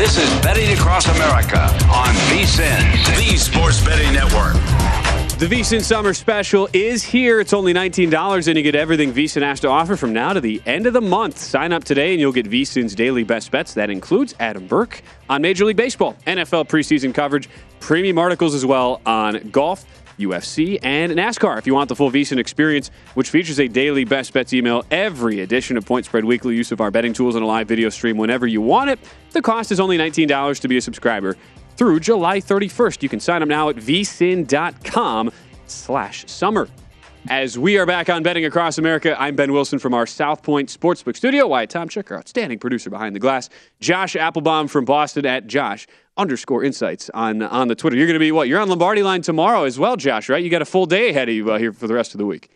This 0.00 0.16
is 0.16 0.40
Betting 0.40 0.72
Across 0.72 1.08
America 1.14 1.60
on 1.60 2.14
VSIN, 2.30 2.80
the 3.18 3.36
Sports 3.36 3.84
Betting 3.84 4.10
Network. 4.14 4.54
The 5.38 5.46
VSIN 5.46 5.82
Summer 5.82 6.14
Special 6.14 6.70
is 6.72 7.02
here. 7.02 7.38
It's 7.38 7.52
only 7.52 7.74
$19 7.74 8.48
and 8.48 8.56
you 8.56 8.62
get 8.62 8.74
everything 8.74 9.12
VSIN 9.12 9.42
has 9.42 9.60
to 9.60 9.68
offer 9.68 9.96
from 9.96 10.14
now 10.14 10.32
to 10.32 10.40
the 10.40 10.62
end 10.64 10.86
of 10.86 10.94
the 10.94 11.02
month. 11.02 11.36
Sign 11.36 11.74
up 11.74 11.84
today 11.84 12.12
and 12.12 12.20
you'll 12.20 12.32
get 12.32 12.48
VSIN's 12.48 12.94
daily 12.94 13.24
best 13.24 13.50
bets. 13.50 13.74
That 13.74 13.90
includes 13.90 14.34
Adam 14.40 14.66
Burke 14.66 15.02
on 15.28 15.42
Major 15.42 15.66
League 15.66 15.76
Baseball, 15.76 16.16
NFL 16.26 16.68
preseason 16.68 17.12
coverage, 17.12 17.50
premium 17.80 18.16
articles 18.16 18.54
as 18.54 18.64
well 18.64 19.02
on 19.04 19.50
golf, 19.50 19.84
UFC, 20.20 20.78
and 20.82 21.12
NASCAR. 21.12 21.58
If 21.58 21.66
you 21.66 21.74
want 21.74 21.88
the 21.88 21.96
full 21.96 22.10
VSIN 22.10 22.38
experience, 22.38 22.90
which 23.14 23.30
features 23.30 23.58
a 23.58 23.68
daily 23.68 24.04
best 24.04 24.32
bets 24.32 24.52
email, 24.52 24.84
every 24.90 25.40
edition 25.40 25.76
of 25.76 25.84
Point 25.84 26.06
Spread 26.06 26.24
Weekly, 26.24 26.54
use 26.54 26.72
of 26.72 26.80
our 26.80 26.90
betting 26.90 27.12
tools, 27.12 27.34
and 27.34 27.44
a 27.44 27.46
live 27.46 27.68
video 27.68 27.88
stream 27.88 28.16
whenever 28.16 28.46
you 28.46 28.60
want 28.60 28.90
it, 28.90 28.98
the 29.32 29.42
cost 29.42 29.72
is 29.72 29.80
only 29.80 29.98
$19 29.98 30.60
to 30.60 30.68
be 30.68 30.76
a 30.76 30.80
subscriber 30.80 31.36
through 31.76 32.00
July 32.00 32.40
31st. 32.40 33.02
You 33.02 33.08
can 33.08 33.20
sign 33.20 33.42
up 33.42 33.48
now 33.48 33.68
at 33.70 33.76
vsin.com 33.76 35.32
slash 35.66 36.26
summer. 36.26 36.68
As 37.28 37.58
we 37.58 37.76
are 37.76 37.84
back 37.84 38.08
on 38.08 38.22
Betting 38.22 38.46
Across 38.46 38.78
America, 38.78 39.14
I'm 39.20 39.36
Ben 39.36 39.52
Wilson 39.52 39.78
from 39.78 39.92
our 39.92 40.06
South 40.06 40.42
Point 40.42 40.70
Sportsbook 40.70 41.16
studio. 41.16 41.46
Wyatt 41.46 41.70
Tomchuk, 41.70 42.10
our 42.10 42.18
outstanding 42.18 42.58
producer 42.58 42.88
behind 42.88 43.14
the 43.14 43.20
glass. 43.20 43.50
Josh 43.78 44.14
Appelbaum 44.14 44.70
from 44.70 44.86
Boston 44.86 45.26
at 45.26 45.46
Josh 45.46 45.86
underscore 46.16 46.64
insights 46.64 47.10
on 47.14 47.42
on 47.42 47.68
the 47.68 47.74
Twitter. 47.74 47.96
You're 47.96 48.06
going 48.06 48.14
to 48.14 48.20
be 48.20 48.32
what? 48.32 48.48
You're 48.48 48.60
on 48.60 48.68
Lombardi 48.68 49.02
line 49.02 49.22
tomorrow 49.22 49.64
as 49.64 49.78
well, 49.78 49.96
Josh, 49.96 50.28
right? 50.28 50.42
You 50.42 50.50
got 50.50 50.62
a 50.62 50.66
full 50.66 50.86
day 50.86 51.10
ahead 51.10 51.28
of 51.28 51.34
you 51.34 51.50
uh, 51.50 51.58
here 51.58 51.72
for 51.72 51.86
the 51.86 51.94
rest 51.94 52.14
of 52.14 52.18
the 52.18 52.26
week. 52.26 52.50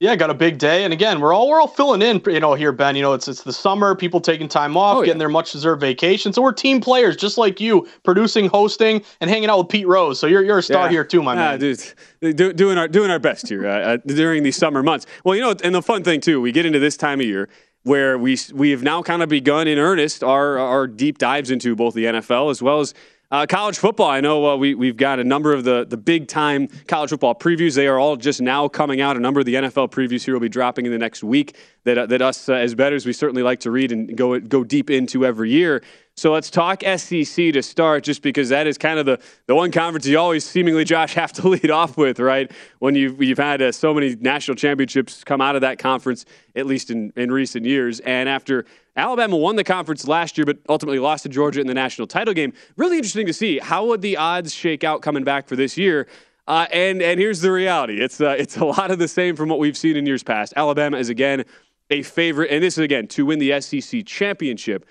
Yeah, 0.00 0.16
got 0.16 0.30
a 0.30 0.34
big 0.34 0.58
day, 0.58 0.82
and 0.82 0.92
again, 0.92 1.20
we're 1.20 1.32
all 1.32 1.48
we're 1.48 1.60
all 1.60 1.68
filling 1.68 2.02
in. 2.02 2.20
You 2.26 2.40
know, 2.40 2.54
here, 2.54 2.72
Ben. 2.72 2.96
You 2.96 3.02
know, 3.02 3.12
it's 3.12 3.28
it's 3.28 3.44
the 3.44 3.52
summer, 3.52 3.94
people 3.94 4.20
taking 4.20 4.48
time 4.48 4.76
off, 4.76 4.96
Oh, 4.96 5.00
yeah. 5.02 5.06
getting 5.06 5.20
their 5.20 5.28
much 5.28 5.52
deserved 5.52 5.80
vacation. 5.80 6.32
So 6.32 6.42
we're 6.42 6.50
team 6.52 6.80
players, 6.80 7.14
just 7.16 7.38
like 7.38 7.60
you, 7.60 7.86
producing, 8.02 8.48
hosting, 8.48 9.04
and 9.20 9.30
hanging 9.30 9.48
out 9.48 9.58
with 9.58 9.68
Pete 9.68 9.86
Rose. 9.86 10.18
So 10.18 10.26
you're 10.26 10.42
you're 10.42 10.58
a 10.58 10.62
star 10.62 10.86
Yeah. 10.86 10.90
here 10.90 11.04
too, 11.04 11.22
my 11.22 11.34
Ah, 11.34 11.36
man. 11.36 11.60
dude, 11.60 12.36
do, 12.36 12.52
doing 12.52 12.78
our 12.78 12.88
doing 12.88 13.12
our 13.12 13.20
best 13.20 13.48
here 13.48 13.64
uh, 13.64 13.94
uh, 13.94 13.96
during 14.04 14.42
these 14.42 14.56
summer 14.56 14.82
months. 14.82 15.06
Well, 15.24 15.36
you 15.36 15.40
know, 15.42 15.54
and 15.62 15.72
the 15.72 15.82
fun 15.82 16.02
thing 16.02 16.20
too, 16.20 16.40
we 16.40 16.50
get 16.50 16.66
into 16.66 16.80
this 16.80 16.96
time 16.96 17.20
of 17.20 17.26
year 17.26 17.48
where 17.84 18.16
we 18.18 18.38
we 18.52 18.70
have 18.70 18.82
now 18.82 19.02
kind 19.02 19.22
of 19.22 19.28
begun 19.28 19.66
in 19.66 19.78
earnest 19.78 20.22
our 20.22 20.58
our 20.58 20.86
deep 20.86 21.18
dives 21.18 21.50
into 21.50 21.74
both 21.74 21.94
the 21.94 22.04
NFL 22.04 22.50
as 22.50 22.62
well 22.62 22.80
as. 22.80 22.94
Uh, 23.30 23.46
college 23.46 23.78
football. 23.78 24.10
I 24.10 24.20
know 24.20 24.46
uh, 24.46 24.56
we 24.58 24.74
we've 24.74 24.98
got 24.98 25.18
a 25.18 25.24
number 25.24 25.54
of 25.54 25.64
the 25.64 25.86
the 25.86 25.96
big 25.96 26.28
time 26.28 26.68
college 26.86 27.08
football 27.08 27.34
previews. 27.34 27.74
They 27.74 27.86
are 27.86 27.98
all 27.98 28.16
just 28.16 28.42
now 28.42 28.68
coming 28.68 29.00
out. 29.00 29.16
A 29.16 29.20
number 29.20 29.40
of 29.40 29.46
the 29.46 29.54
NFL 29.54 29.90
previews 29.90 30.22
here 30.22 30.34
will 30.34 30.40
be 30.42 30.50
dropping 30.50 30.84
in 30.84 30.92
the 30.92 30.98
next 30.98 31.24
week. 31.24 31.56
That 31.84 31.96
uh, 31.96 32.04
that 32.08 32.20
us 32.20 32.50
uh, 32.50 32.56
as 32.56 32.74
bettors 32.74 33.06
we 33.06 33.14
certainly 33.14 33.42
like 33.42 33.60
to 33.60 33.70
read 33.70 33.90
and 33.90 34.14
go 34.14 34.38
go 34.38 34.64
deep 34.64 34.90
into 34.90 35.24
every 35.24 35.48
year. 35.48 35.82
So 36.14 36.30
let's 36.30 36.50
talk 36.50 36.82
SEC 36.82 37.52
to 37.52 37.62
start, 37.62 38.04
just 38.04 38.20
because 38.20 38.50
that 38.50 38.66
is 38.66 38.76
kind 38.76 38.98
of 38.98 39.06
the, 39.06 39.18
the 39.46 39.54
one 39.54 39.70
conference 39.70 40.06
you 40.06 40.18
always 40.18 40.44
seemingly, 40.44 40.84
Josh, 40.84 41.14
have 41.22 41.32
to 41.34 41.48
lead 41.48 41.70
off 41.70 41.96
with, 41.96 42.18
right? 42.18 42.50
When 42.80 42.94
you've, 42.94 43.22
you've 43.22 43.38
had 43.38 43.62
uh, 43.62 43.72
so 43.72 43.94
many 43.94 44.14
national 44.16 44.56
championships 44.56 45.24
come 45.24 45.40
out 45.40 45.54
of 45.54 45.62
that 45.62 45.78
conference, 45.78 46.26
at 46.54 46.66
least 46.66 46.90
in, 46.90 47.12
in 47.16 47.32
recent 47.32 47.64
years. 47.64 48.00
And 48.00 48.28
after 48.28 48.66
Alabama 48.94 49.36
won 49.38 49.56
the 49.56 49.64
conference 49.64 50.06
last 50.06 50.36
year, 50.36 50.44
but 50.44 50.58
ultimately 50.68 50.98
lost 50.98 51.22
to 51.22 51.30
Georgia 51.30 51.60
in 51.60 51.66
the 51.66 51.74
national 51.74 52.06
title 52.06 52.34
game, 52.34 52.52
really 52.76 52.98
interesting 52.98 53.26
to 53.26 53.32
see 53.32 53.58
how 53.58 53.86
would 53.86 54.02
the 54.02 54.18
odds 54.18 54.54
shake 54.54 54.84
out 54.84 55.00
coming 55.00 55.24
back 55.24 55.48
for 55.48 55.56
this 55.56 55.78
year. 55.78 56.06
Uh, 56.46 56.66
and 56.72 57.00
and 57.00 57.20
here's 57.20 57.40
the 57.40 57.52
reality: 57.52 58.00
it's 58.00 58.20
uh, 58.20 58.34
it's 58.36 58.56
a 58.56 58.64
lot 58.64 58.90
of 58.90 58.98
the 58.98 59.06
same 59.06 59.36
from 59.36 59.48
what 59.48 59.60
we've 59.60 59.76
seen 59.76 59.96
in 59.96 60.04
years 60.04 60.24
past. 60.24 60.52
Alabama 60.56 60.98
is 60.98 61.08
again 61.08 61.44
a 61.88 62.02
favorite, 62.02 62.50
and 62.50 62.62
this 62.62 62.74
is 62.74 62.84
again 62.84 63.06
to 63.06 63.24
win 63.24 63.38
the 63.38 63.60
SEC 63.60 64.04
championship. 64.04 64.84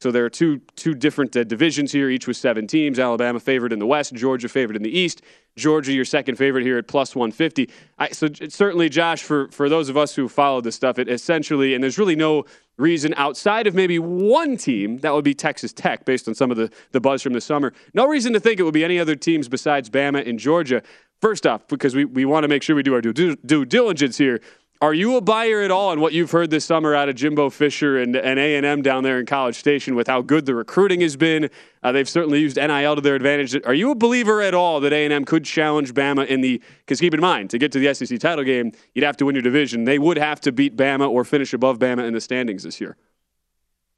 So 0.00 0.12
there 0.12 0.24
are 0.24 0.30
two 0.30 0.60
two 0.76 0.94
different 0.94 1.36
uh, 1.36 1.44
divisions 1.44 1.90
here, 1.90 2.08
each 2.08 2.28
with 2.28 2.36
seven 2.36 2.66
teams. 2.66 2.98
Alabama 2.98 3.40
favored 3.40 3.72
in 3.72 3.80
the 3.80 3.86
West, 3.86 4.14
Georgia 4.14 4.48
favored 4.48 4.76
in 4.76 4.82
the 4.82 4.96
East. 4.96 5.22
Georgia, 5.56 5.92
your 5.92 6.04
second 6.04 6.36
favorite 6.36 6.64
here 6.64 6.78
at 6.78 6.86
plus 6.86 7.16
150. 7.16 7.68
I, 7.98 8.10
so 8.10 8.28
certainly, 8.48 8.88
Josh, 8.88 9.22
for 9.22 9.48
for 9.48 9.68
those 9.68 9.88
of 9.88 9.96
us 9.96 10.14
who 10.14 10.28
follow 10.28 10.60
this 10.60 10.76
stuff, 10.76 11.00
it 11.00 11.08
essentially, 11.08 11.74
and 11.74 11.82
there's 11.82 11.98
really 11.98 12.14
no 12.14 12.44
reason 12.76 13.12
outside 13.16 13.66
of 13.66 13.74
maybe 13.74 13.98
one 13.98 14.56
team 14.56 14.98
that 14.98 15.12
would 15.12 15.24
be 15.24 15.34
Texas 15.34 15.72
Tech, 15.72 16.04
based 16.04 16.28
on 16.28 16.34
some 16.34 16.52
of 16.52 16.56
the 16.56 16.70
the 16.92 17.00
buzz 17.00 17.20
from 17.20 17.32
the 17.32 17.40
summer. 17.40 17.72
No 17.92 18.06
reason 18.06 18.32
to 18.34 18.40
think 18.40 18.60
it 18.60 18.62
would 18.62 18.74
be 18.74 18.84
any 18.84 19.00
other 19.00 19.16
teams 19.16 19.48
besides 19.48 19.90
Bama 19.90 20.26
and 20.28 20.38
Georgia. 20.38 20.82
First 21.20 21.44
off, 21.44 21.66
because 21.66 21.96
we, 21.96 22.04
we 22.04 22.24
want 22.24 22.44
to 22.44 22.48
make 22.48 22.62
sure 22.62 22.76
we 22.76 22.84
do 22.84 22.94
our 22.94 23.00
due, 23.00 23.34
due 23.34 23.64
diligence 23.64 24.16
here. 24.16 24.40
Are 24.80 24.94
you 24.94 25.16
a 25.16 25.20
buyer 25.20 25.60
at 25.62 25.72
all 25.72 25.88
on 25.88 26.00
what 26.00 26.12
you've 26.12 26.30
heard 26.30 26.50
this 26.50 26.64
summer 26.64 26.94
out 26.94 27.08
of 27.08 27.16
Jimbo 27.16 27.50
Fisher 27.50 27.98
and, 27.98 28.14
and 28.14 28.38
A&M 28.38 28.80
down 28.80 29.02
there 29.02 29.18
in 29.18 29.26
College 29.26 29.56
Station 29.56 29.96
with 29.96 30.06
how 30.06 30.22
good 30.22 30.46
the 30.46 30.54
recruiting 30.54 31.00
has 31.00 31.16
been? 31.16 31.50
Uh, 31.82 31.90
they've 31.90 32.08
certainly 32.08 32.38
used 32.38 32.56
NIL 32.56 32.94
to 32.94 33.00
their 33.00 33.16
advantage. 33.16 33.56
Are 33.66 33.74
you 33.74 33.90
a 33.90 33.96
believer 33.96 34.40
at 34.40 34.54
all 34.54 34.78
that 34.78 34.92
A&M 34.92 35.24
could 35.24 35.44
challenge 35.44 35.94
Bama 35.94 36.26
in 36.28 36.42
the– 36.42 36.62
because 36.78 37.00
keep 37.00 37.12
in 37.12 37.20
mind, 37.20 37.50
to 37.50 37.58
get 37.58 37.72
to 37.72 37.80
the 37.80 37.92
SEC 37.92 38.20
title 38.20 38.44
game, 38.44 38.70
you'd 38.94 39.04
have 39.04 39.16
to 39.16 39.26
win 39.26 39.34
your 39.34 39.42
division. 39.42 39.82
They 39.82 39.98
would 39.98 40.16
have 40.16 40.40
to 40.42 40.52
beat 40.52 40.76
Bama 40.76 41.10
or 41.10 41.24
finish 41.24 41.52
above 41.52 41.80
Bama 41.80 42.06
in 42.06 42.14
the 42.14 42.20
standings 42.20 42.62
this 42.62 42.80
year. 42.80 42.96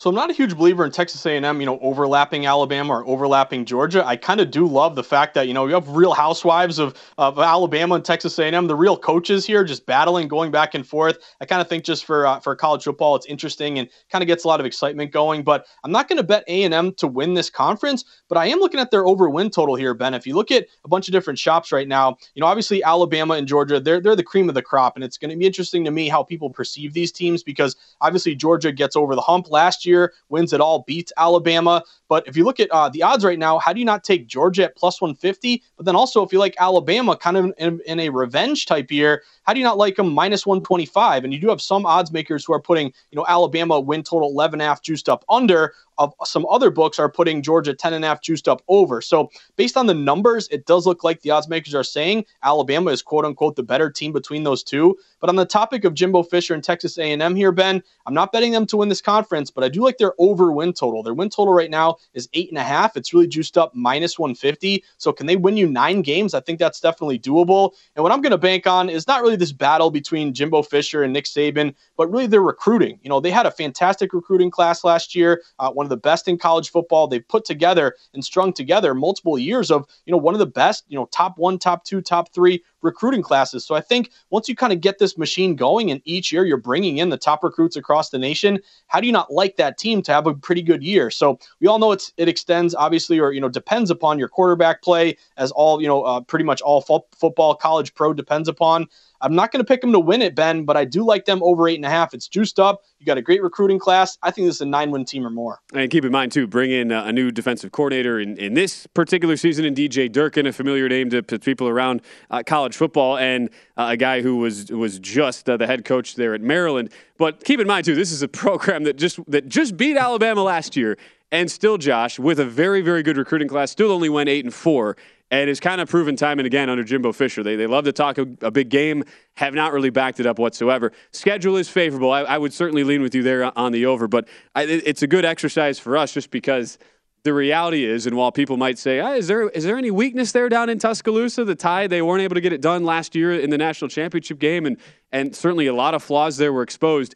So 0.01 0.09
I'm 0.09 0.17
not 0.17 0.31
a 0.31 0.33
huge 0.33 0.57
believer 0.57 0.87
in 0.87 0.91
Texas 0.91 1.27
A&M, 1.27 1.61
you 1.61 1.67
know, 1.67 1.79
overlapping 1.81 2.47
Alabama 2.47 2.95
or 2.95 3.07
overlapping 3.07 3.67
Georgia. 3.67 4.03
I 4.07 4.17
kind 4.17 4.41
of 4.41 4.51
do 4.51 4.67
love 4.67 4.95
the 4.95 5.05
fact 5.05 5.35
that 5.35 5.47
you 5.47 5.53
know 5.53 5.67
you 5.67 5.75
have 5.75 5.91
real 5.91 6.15
housewives 6.15 6.79
of 6.79 6.99
of 7.19 7.39
Alabama 7.39 7.97
and 7.97 8.05
Texas 8.05 8.39
A&M, 8.39 8.67
the 8.67 8.75
real 8.75 8.97
coaches 8.97 9.45
here, 9.45 9.63
just 9.63 9.85
battling, 9.85 10.27
going 10.27 10.51
back 10.51 10.75
and 10.75 10.87
forth. 10.87 11.19
I 11.43 11.45
kind 11.45 11.61
of 11.61 11.69
think 11.69 11.85
just 11.85 12.07
for 12.07 12.27
uh, 12.27 12.41
for 12.41 12.57
college 12.57 12.85
football, 12.85 13.15
it's 13.15 13.27
interesting 13.27 13.79
and 13.79 13.91
kind 14.11 14.23
of 14.23 14.27
gets 14.27 14.45
a 14.45 14.49
lot 14.49 14.59
of 14.59 14.65
excitement 14.65 15.13
going. 15.13 15.43
But 15.43 15.67
I'm 15.85 15.93
not 15.93 16.09
going 16.09 16.17
to 16.17 16.23
bet 16.23 16.45
A&M 16.49 16.95
to 16.95 17.07
win 17.07 17.35
this 17.35 17.51
conference, 17.51 18.03
but 18.31 18.39
I 18.39 18.47
am 18.47 18.59
looking 18.59 18.81
at 18.81 18.91
their 18.91 19.05
over 19.05 19.29
win 19.29 19.51
total 19.51 19.75
here, 19.75 19.93
Ben. 19.93 20.15
If 20.15 20.27
you 20.27 20.35
look 20.35 20.51
at 20.51 20.67
a 20.83 20.89
bunch 20.89 21.09
of 21.09 21.13
different 21.13 21.39
shops 21.39 21.73
right 21.73 21.87
now, 21.87 22.17
you 22.35 22.41
know, 22.41 22.47
obviously 22.47 22.83
Alabama 22.83 23.35
and 23.35 23.47
Georgia, 23.47 23.79
they're 23.79 24.01
they're 24.01 24.17
the 24.17 24.23
cream 24.23 24.49
of 24.49 24.55
the 24.55 24.63
crop, 24.63 24.97
and 24.97 25.05
it's 25.05 25.19
going 25.19 25.31
to 25.31 25.37
be 25.37 25.45
interesting 25.45 25.85
to 25.85 25.91
me 25.91 26.09
how 26.09 26.23
people 26.23 26.49
perceive 26.49 26.95
these 26.95 27.13
teams 27.13 27.43
because 27.43 27.77
obviously 28.01 28.35
Georgia 28.35 28.73
gets 28.73 28.97
over 28.97 29.15
the 29.15 29.21
hump 29.21 29.51
last 29.51 29.85
year, 29.85 29.90
wins 30.29 30.53
it 30.53 30.61
all, 30.61 30.85
beats 30.87 31.13
Alabama. 31.17 31.83
But 32.09 32.27
if 32.27 32.37
you 32.37 32.45
look 32.45 32.61
at 32.61 32.71
uh, 32.71 32.89
the 32.89 33.03
odds 33.03 33.25
right 33.25 33.39
now, 33.39 33.59
how 33.59 33.73
do 33.73 33.79
you 33.79 33.85
not 33.85 34.05
take 34.05 34.27
Georgia 34.27 34.65
at 34.65 34.77
plus 34.77 35.01
150? 35.01 35.63
But 35.77 35.87
then 35.87 35.97
also, 35.97 36.25
if 36.25 36.33
you 36.33 36.39
like 36.39 36.55
Alabama 36.59 37.17
kind 37.17 37.37
of 37.37 37.53
in, 37.59 37.81
in 37.87 38.01
a 38.01 38.09
revenge 38.09 38.67
type 38.67 38.91
year, 38.91 39.23
how 39.45 39.53
do 39.53 39.61
you 39.61 39.65
not 39.65 39.79
like 39.79 39.97
them 39.97 40.13
minus 40.13 40.47
125? 40.47 41.25
And 41.25 41.33
you 41.33 41.41
do 41.41 41.49
have 41.49 41.63
some 41.63 41.87
odds 41.87 42.13
makers 42.13 42.45
who 42.45 42.53
are 42.53 42.61
putting, 42.61 42.87
you 43.11 43.17
know, 43.17 43.27
Alabama 43.29 43.81
win 43.81 44.03
total 44.03 44.29
11 44.29 44.61
half 44.61 44.83
juiced 44.83 45.09
up 45.09 45.25
under 45.29 45.75
of 46.01 46.15
some 46.25 46.47
other 46.47 46.71
books 46.71 46.99
are 46.99 47.11
putting 47.11 47.43
Georgia 47.43 47.75
10 47.75 47.93
and 47.93 48.05
a 48.05 48.09
half 48.09 48.23
juiced 48.23 48.49
up 48.49 48.63
over. 48.69 49.03
So 49.03 49.31
based 49.57 49.77
on 49.77 49.87
the 49.87 49.95
numbers, 49.95 50.49
it 50.49 50.65
does 50.65 50.87
look 50.87 51.05
like 51.05 51.21
the 51.21 51.31
odds 51.31 51.47
makers 51.47 51.75
are 51.75 51.85
saying 51.85 52.25
Alabama 52.43 52.91
is 52.91 53.03
quote 53.03 53.27
unquote 53.27 53.55
the 53.55 53.63
better 53.63 53.91
team 53.91 54.11
between 54.11 54.43
those 54.43 54.63
two. 54.63 54.97
But 55.21 55.29
on 55.29 55.37
the 55.37 55.45
topic 55.45 55.85
of 55.85 55.93
Jimbo 55.93 56.23
Fisher 56.23 56.55
and 56.55 56.65
Texas 56.65 56.97
A&M 56.99 57.37
here, 57.37 57.53
Ben, 57.53 57.83
I'm 58.07 58.15
not 58.15 58.33
betting 58.33 58.53
them 58.53 58.65
to 58.67 58.79
win 58.79 58.89
this 58.89 59.03
conference, 59.03 59.51
but 59.51 59.63
I 59.63 59.69
do 59.69 59.83
like 59.83 59.99
their 59.99 60.15
over 60.19 60.51
win 60.51 60.73
total. 60.73 61.03
Their 61.03 61.13
win 61.13 61.29
total 61.29 61.53
right 61.53 61.71
now 61.71 61.99
is 62.15 62.31
eight 62.33 62.49
and 62.49 62.57
a 62.57 62.63
half. 62.63 62.97
It's 62.97 63.13
really 63.13 63.29
juiced 63.29 63.59
up 63.59 63.75
minus 63.75 64.19
150. 64.19 64.83
So 64.97 65.13
can 65.13 65.27
they 65.27 65.37
win 65.37 65.59
you 65.59 65.69
nine 65.69 66.01
games? 66.01 66.33
I 66.33 66.41
think 66.41 66.59
that's 66.59 66.81
definitely 66.81 67.19
doable. 67.19 67.73
And 67.95 68.03
what 68.03 68.11
I'm 68.11 68.23
going 68.23 68.31
to 68.31 68.39
bank 68.39 68.67
on 68.67 68.89
is 68.89 69.07
not 69.07 69.21
really 69.21 69.37
this 69.37 69.53
battle 69.53 69.91
between 69.91 70.33
Jimbo 70.33 70.63
Fisher 70.63 71.03
and 71.03 71.13
Nick 71.13 71.27
Saban, 71.27 71.75
but 71.99 72.11
really 72.11 72.27
their 72.27 72.41
recruiting. 72.41 72.99
You 73.03 73.11
know, 73.11 73.21
they 73.21 73.31
had 73.31 73.45
a 73.45 73.51
fantastic 73.51 74.15
recruiting 74.15 74.51
class 74.51 74.83
last 74.83 75.15
year, 75.15 75.43
uh, 75.59 75.71
one 75.71 75.90
the 75.91 75.97
best 75.97 76.29
in 76.29 76.39
college 76.39 76.71
football. 76.71 77.07
They've 77.07 77.27
put 77.27 77.45
together 77.45 77.95
and 78.15 78.25
strung 78.25 78.53
together 78.53 78.95
multiple 78.95 79.39
years 79.39 79.71
of, 79.71 79.87
you 80.07 80.13
know, 80.13 80.19
one 80.19 80.35
of 80.35 80.39
the 80.41 80.47
best, 80.47 80.85
you 80.89 80.99
know, 80.99 81.07
top 81.07 81.37
one, 81.37 81.59
top 81.59 81.85
two, 81.85 82.01
top 82.01 82.33
three 82.33 82.63
recruiting 82.83 83.23
classes. 83.23 83.65
So 83.65 83.75
I 83.75 83.81
think 83.81 84.11
once 84.31 84.49
you 84.49 84.57
kind 84.57 84.73
of 84.73 84.81
get 84.81 84.99
this 84.99 85.17
machine 85.19 85.57
going 85.57 85.91
and 85.91 86.01
each 86.05 86.33
year 86.33 86.45
you're 86.45 86.57
bringing 86.57 86.99
in 86.99 87.11
the 87.11 87.19
top 87.19 87.45
recruits 87.45 87.77
across 87.77 88.11
the 88.11 88.19
nation, 88.19 88.61
how 88.87 89.01
do 89.01 89.07
you 89.07 89.13
not 89.13 89.33
like 89.33 89.57
that 89.57 89.79
team 89.79 90.03
to 90.03 90.13
have 90.13 90.27
a 90.27 90.35
pretty 90.35 90.63
good 90.63 90.83
year? 90.83 91.11
So 91.11 91.39
we 91.61 91.67
all 91.67 91.79
know 91.79 91.93
it's 91.93 92.13
it 92.17 92.29
extends 92.29 92.75
obviously 92.75 93.19
or 93.19 93.33
you 93.33 93.41
know 93.41 93.49
depends 93.49 93.91
upon 93.91 94.19
your 94.19 94.29
quarterback 94.29 94.83
play 94.83 95.17
as 95.37 95.51
all, 95.53 95.81
you 95.81 95.89
know, 95.89 96.03
uh, 96.03 96.21
pretty 96.21 96.45
much 96.45 96.61
all 96.61 96.81
fo- 96.81 97.07
football 97.17 97.55
college 97.55 97.95
pro 97.95 98.13
depends 98.13 98.49
upon. 98.49 98.87
I'm 99.23 99.35
not 99.35 99.53
going 99.53 99.63
to 99.63 99.69
pick 99.69 99.83
them 99.83 99.93
to 99.93 100.01
win 100.01 100.23
it, 100.23 100.35
Ben, 100.35 100.65
but 100.65 100.77
I 100.77 100.85
do 100.85 101.05
like 101.05 101.27
them 101.27 101.43
over 101.43 101.69
eight 101.69 101.77
and 101.77 101.85
a 101.85 101.91
half. 101.91 102.15
It's 102.15 102.27
juiced 102.27 102.59
up. 102.59 102.83
You 102.99 103.07
got 103.07 103.19
a 103.19 103.23
great 103.23 103.43
recruiting 103.43 103.79
class. 103.79 104.17
I 104.23 104.31
think 104.31 104.47
this 104.47 104.57
is 104.57 104.61
a 104.63 104.67
nine 104.67 104.91
win 104.91 105.05
team 105.05 105.27
or 105.27 105.31
more. 105.31 105.61
And 105.75 105.91
keep 105.91 106.05
in 106.05 106.13
mind, 106.13 106.33
too, 106.33 106.47
bring 106.47 106.71
in 106.71 106.91
uh, 106.91 107.05
a 107.05 107.13
new 107.13 107.31
defensive 107.31 107.73
coordinator 107.73 108.19
in, 108.19 108.37
in 108.39 108.55
this 108.55 108.87
particular 108.89 109.37
season 109.37 109.65
in 109.65 109.75
DJ 109.75 110.11
Durkin, 110.11 110.47
a 110.47 110.53
familiar 110.53 110.89
name 110.89 111.11
to 111.11 111.23
people 111.23 111.69
around 111.69 112.01
uh, 112.31 112.43
college 112.45 112.70
football, 112.77 113.19
and 113.19 113.51
uh, 113.77 113.89
a 113.91 113.97
guy 113.97 114.23
who 114.23 114.37
was 114.37 114.71
was 114.71 114.99
just 114.99 115.49
uh, 115.49 115.57
the 115.57 115.67
head 115.67 115.85
coach 115.85 116.15
there 116.15 116.35
at 116.35 116.41
Maryland. 116.41 116.91
But 117.19 117.45
keep 117.45 117.61
in 117.61 117.67
mind, 117.67 117.85
too, 117.85 117.95
this 117.95 118.13
is 118.13 118.23
a 118.23 118.29
program 118.29 118.85
that 118.85 118.97
just 118.97 119.19
that 119.31 119.49
just 119.49 119.77
beat 119.77 119.97
Alabama 119.97 120.43
last 120.43 120.77
year. 120.77 120.97
And 121.33 121.49
still, 121.51 121.79
Josh, 121.79 122.19
with 122.19 122.41
a 122.41 122.45
very, 122.45 122.81
very 122.81 123.05
good 123.05 123.17
recruiting 123.17 123.47
class, 123.47 123.71
still 123.71 123.93
only 123.93 124.09
went 124.09 124.29
eight 124.29 124.45
and 124.45 124.53
four 124.53 124.97
and 125.31 125.49
is 125.49 125.61
kind 125.61 125.81
of 125.81 125.89
proven 125.89 126.17
time 126.17 126.39
and 126.39 126.47
again 126.47 126.69
under 126.69 126.83
Jimbo 126.83 127.13
Fisher. 127.13 127.43
They, 127.43 127.57
they 127.57 127.67
love 127.67 127.85
to 127.85 127.93
talk 127.93 128.19
a, 128.19 128.27
a, 128.43 128.51
big 128.51 128.69
game, 128.69 129.05
have 129.35 129.55
not 129.55 129.73
really 129.73 129.91
backed 129.91 130.21
it 130.21 130.27
up 130.27 130.39
whatsoever. 130.39 130.93
Schedule 131.13 131.57
is 131.57 131.69
favorable. 131.69 132.11
I, 132.11 132.23
I 132.23 132.39
would 132.39 132.53
certainly 132.53 132.85
lean 132.85 133.03
with 133.03 133.15
you 133.15 133.23
there 133.23 133.57
on 133.57 133.73
the 133.73 133.87
over, 133.87 134.09
but 134.09 134.29
I, 134.55 134.65
it's 134.65 135.03
a 135.03 135.07
good 135.07 135.25
exercise 135.25 135.79
for 135.79 135.97
us 135.97 136.13
just 136.13 136.31
because 136.31 136.79
the 137.23 137.35
reality 137.35 137.85
is, 137.85 138.07
and 138.07 138.17
while 138.17 138.33
people 138.33 138.57
might 138.57 138.79
say, 138.79 139.01
ah, 139.01 139.13
is 139.13 139.27
there 139.27 139.49
is 139.51 139.65
there 139.65 139.77
any 139.77 139.91
weakness 139.91 140.33
there 140.33 140.49
down 140.49 140.69
in 140.69 140.79
Tuscaloosa? 140.79 141.45
The 141.45 141.55
tie 141.55 141.87
they 141.87 142.03
weren't 142.03 142.23
able 142.23 142.35
to 142.35 142.41
get 142.41 142.53
it 142.53 142.61
done 142.61 142.85
last 142.85 143.15
year 143.15 143.33
in 143.33 143.51
the 143.51 143.59
national 143.59 143.89
championship 143.89 144.39
game, 144.39 144.67
and 144.67 144.77
and 145.13 145.35
certainly 145.35 145.67
a 145.67 145.75
lot 145.75 145.95
of 145.95 146.03
flaws 146.03 146.37
there 146.37 146.53
were 146.53 146.63
exposed 146.63 147.15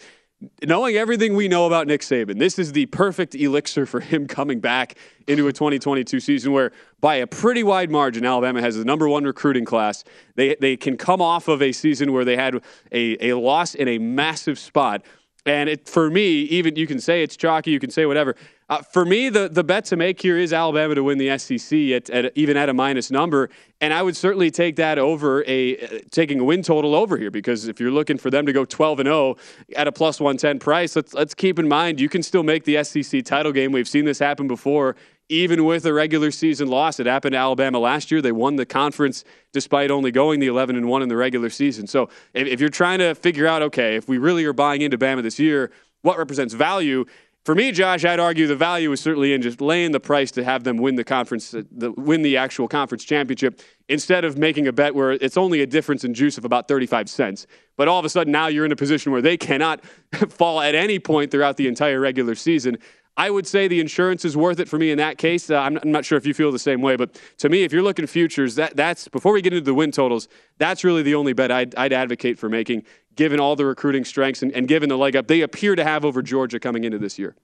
knowing 0.64 0.96
everything 0.96 1.34
we 1.34 1.48
know 1.48 1.66
about 1.66 1.86
Nick 1.86 2.00
Saban, 2.00 2.38
this 2.38 2.58
is 2.58 2.72
the 2.72 2.86
perfect 2.86 3.34
elixir 3.34 3.86
for 3.86 4.00
him 4.00 4.26
coming 4.28 4.60
back 4.60 4.96
into 5.26 5.48
a 5.48 5.52
2022 5.52 6.20
season 6.20 6.52
where, 6.52 6.72
by 7.00 7.16
a 7.16 7.26
pretty 7.26 7.62
wide 7.62 7.90
margin, 7.90 8.24
Alabama 8.24 8.60
has 8.60 8.76
the 8.76 8.84
number 8.84 9.08
one 9.08 9.24
recruiting 9.24 9.64
class. 9.64 10.04
They, 10.36 10.56
they 10.60 10.76
can 10.76 10.96
come 10.96 11.20
off 11.20 11.48
of 11.48 11.62
a 11.62 11.72
season 11.72 12.12
where 12.12 12.24
they 12.24 12.36
had 12.36 12.56
a, 12.92 13.30
a 13.30 13.34
loss 13.34 13.74
in 13.74 13.88
a 13.88 13.98
massive 13.98 14.58
spot. 14.58 15.02
And 15.46 15.68
it, 15.68 15.88
for 15.88 16.10
me, 16.10 16.42
even 16.42 16.76
you 16.76 16.86
can 16.86 17.00
say 17.00 17.22
it's 17.22 17.36
chalky, 17.36 17.70
you 17.70 17.80
can 17.80 17.90
say 17.90 18.06
whatever. 18.06 18.34
Uh, 18.70 18.80
for 18.80 19.04
me, 19.04 19.28
the, 19.28 19.46
the 19.48 19.62
bet 19.62 19.84
to 19.84 19.96
make 19.96 20.22
here 20.22 20.38
is 20.38 20.50
Alabama 20.50 20.94
to 20.94 21.04
win 21.04 21.18
the 21.18 21.36
SEC 21.36 21.78
at, 21.90 22.08
at 22.08 22.32
even 22.34 22.56
at 22.56 22.70
a 22.70 22.74
minus 22.74 23.10
number, 23.10 23.50
and 23.82 23.92
I 23.92 24.02
would 24.02 24.16
certainly 24.16 24.50
take 24.50 24.76
that 24.76 24.98
over 24.98 25.44
a 25.46 25.76
uh, 25.76 25.98
taking 26.10 26.40
a 26.40 26.44
win 26.44 26.62
total 26.62 26.94
over 26.94 27.18
here 27.18 27.30
because 27.30 27.68
if 27.68 27.78
you're 27.78 27.90
looking 27.90 28.16
for 28.16 28.30
them 28.30 28.46
to 28.46 28.54
go 28.54 28.64
12 28.64 29.00
and 29.00 29.06
0 29.06 29.36
at 29.76 29.86
a 29.86 29.92
plus 29.92 30.18
110 30.18 30.60
price, 30.60 30.96
let's 30.96 31.12
let's 31.12 31.34
keep 31.34 31.58
in 31.58 31.68
mind 31.68 32.00
you 32.00 32.08
can 32.08 32.22
still 32.22 32.42
make 32.42 32.64
the 32.64 32.82
SEC 32.82 33.22
title 33.22 33.52
game. 33.52 33.70
We've 33.70 33.88
seen 33.88 34.06
this 34.06 34.18
happen 34.18 34.48
before, 34.48 34.96
even 35.28 35.66
with 35.66 35.84
a 35.84 35.92
regular 35.92 36.30
season 36.30 36.68
loss. 36.68 36.98
It 36.98 37.04
happened 37.04 37.34
to 37.34 37.38
Alabama 37.38 37.78
last 37.78 38.10
year. 38.10 38.22
They 38.22 38.32
won 38.32 38.56
the 38.56 38.64
conference 38.64 39.24
despite 39.52 39.90
only 39.90 40.10
going 40.10 40.40
the 40.40 40.46
11 40.46 40.74
and 40.74 40.88
1 40.88 41.02
in 41.02 41.10
the 41.10 41.16
regular 41.16 41.50
season. 41.50 41.86
So 41.86 42.08
if, 42.32 42.46
if 42.46 42.60
you're 42.60 42.70
trying 42.70 43.00
to 43.00 43.14
figure 43.14 43.46
out, 43.46 43.60
okay, 43.60 43.96
if 43.96 44.08
we 44.08 44.16
really 44.16 44.46
are 44.46 44.54
buying 44.54 44.80
into 44.80 44.96
Bama 44.96 45.22
this 45.22 45.38
year, 45.38 45.70
what 46.00 46.16
represents 46.16 46.54
value? 46.54 47.04
For 47.44 47.54
me, 47.54 47.72
Josh, 47.72 48.06
I'd 48.06 48.20
argue 48.20 48.46
the 48.46 48.56
value 48.56 48.90
is 48.92 49.00
certainly 49.02 49.34
in 49.34 49.42
just 49.42 49.60
laying 49.60 49.92
the 49.92 50.00
price 50.00 50.30
to 50.30 50.42
have 50.42 50.64
them 50.64 50.78
win 50.78 50.94
the 50.94 51.04
conference, 51.04 51.52
uh, 51.52 51.62
the, 51.70 51.92
win 51.92 52.22
the 52.22 52.38
actual 52.38 52.68
conference 52.68 53.04
championship, 53.04 53.60
instead 53.86 54.24
of 54.24 54.38
making 54.38 54.66
a 54.66 54.72
bet 54.72 54.94
where 54.94 55.12
it's 55.12 55.36
only 55.36 55.60
a 55.60 55.66
difference 55.66 56.04
in 56.04 56.14
juice 56.14 56.38
of 56.38 56.46
about 56.46 56.68
35 56.68 57.10
cents. 57.10 57.46
But 57.76 57.86
all 57.86 57.98
of 57.98 58.04
a 58.06 58.08
sudden, 58.08 58.32
now 58.32 58.46
you're 58.46 58.64
in 58.64 58.72
a 58.72 58.76
position 58.76 59.12
where 59.12 59.20
they 59.20 59.36
cannot 59.36 59.84
fall 60.30 60.62
at 60.62 60.74
any 60.74 60.98
point 60.98 61.30
throughout 61.30 61.58
the 61.58 61.68
entire 61.68 62.00
regular 62.00 62.34
season. 62.34 62.78
I 63.16 63.30
would 63.30 63.46
say 63.46 63.68
the 63.68 63.78
insurance 63.78 64.24
is 64.24 64.36
worth 64.36 64.58
it 64.58 64.68
for 64.68 64.78
me 64.78 64.90
in 64.90 64.98
that 64.98 65.18
case. 65.18 65.50
Uh, 65.50 65.58
I'm, 65.58 65.74
not, 65.74 65.84
I'm, 65.84 65.92
not, 65.92 66.04
sure 66.04 66.18
if 66.18 66.26
you 66.26 66.34
feel 66.34 66.50
the 66.50 66.58
same 66.58 66.80
way, 66.80 66.96
but 66.96 67.20
to 67.38 67.48
me, 67.48 67.62
if 67.62 67.72
you're 67.72 67.82
looking 67.82 68.06
futures, 68.06 68.56
that 68.56 68.74
that's 68.74 69.06
before 69.06 69.32
we 69.32 69.40
get 69.40 69.52
into 69.52 69.64
the 69.64 69.74
win 69.74 69.92
totals, 69.92 70.28
that's 70.58 70.82
really 70.82 71.02
the 71.02 71.14
only 71.14 71.32
bet 71.32 71.52
I'd, 71.52 71.74
I'd 71.76 71.92
advocate 71.92 72.38
for 72.38 72.48
making 72.48 72.84
given 73.16 73.40
all 73.40 73.56
the 73.56 73.64
recruiting 73.64 74.04
strengths 74.04 74.42
and, 74.42 74.52
and 74.52 74.68
given 74.68 74.88
the 74.88 74.98
leg 74.98 75.16
up 75.16 75.26
they 75.26 75.40
appear 75.40 75.74
to 75.74 75.84
have 75.84 76.04
over 76.04 76.22
Georgia 76.22 76.60
coming 76.60 76.84
into 76.84 76.98
this 76.98 77.18
year. 77.18 77.34